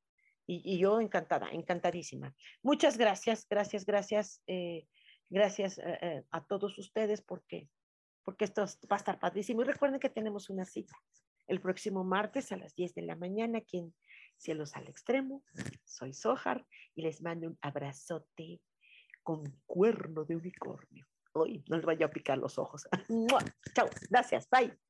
y, 0.46 0.78
yo 0.78 1.00
encantada, 1.00 1.48
encantadísima. 1.50 2.34
Muchas 2.62 2.98
gracias, 2.98 3.46
gracias, 3.48 3.86
gracias, 3.86 4.42
eh, 4.46 4.86
gracias 5.30 5.78
eh, 5.78 6.24
a 6.30 6.44
todos 6.44 6.78
ustedes 6.78 7.22
porque, 7.22 7.68
porque 8.24 8.44
esto 8.44 8.66
va 8.90 8.96
a 8.96 8.98
estar 8.98 9.18
padrísimo. 9.18 9.62
Y 9.62 9.64
recuerden 9.64 10.00
que 10.00 10.10
tenemos 10.10 10.50
una 10.50 10.64
cita 10.64 10.94
el 11.50 11.60
próximo 11.60 12.04
martes 12.04 12.52
a 12.52 12.56
las 12.56 12.74
10 12.76 12.94
de 12.94 13.02
la 13.02 13.16
mañana 13.16 13.58
aquí 13.58 13.78
en 13.78 13.94
Cielos 14.36 14.76
al 14.76 14.86
Extremo. 14.86 15.42
Soy 15.84 16.14
Sojar 16.14 16.64
y 16.94 17.02
les 17.02 17.22
mando 17.22 17.48
un 17.48 17.58
abrazote 17.60 18.60
con 19.22 19.42
cuerno 19.66 20.24
de 20.24 20.36
unicornio. 20.36 21.06
Hoy 21.32 21.64
no 21.68 21.76
les 21.76 21.84
vaya 21.84 22.06
a 22.06 22.10
picar 22.10 22.38
los 22.38 22.56
ojos. 22.58 22.88
Chao, 23.74 23.88
gracias, 24.08 24.48
bye. 24.48 24.89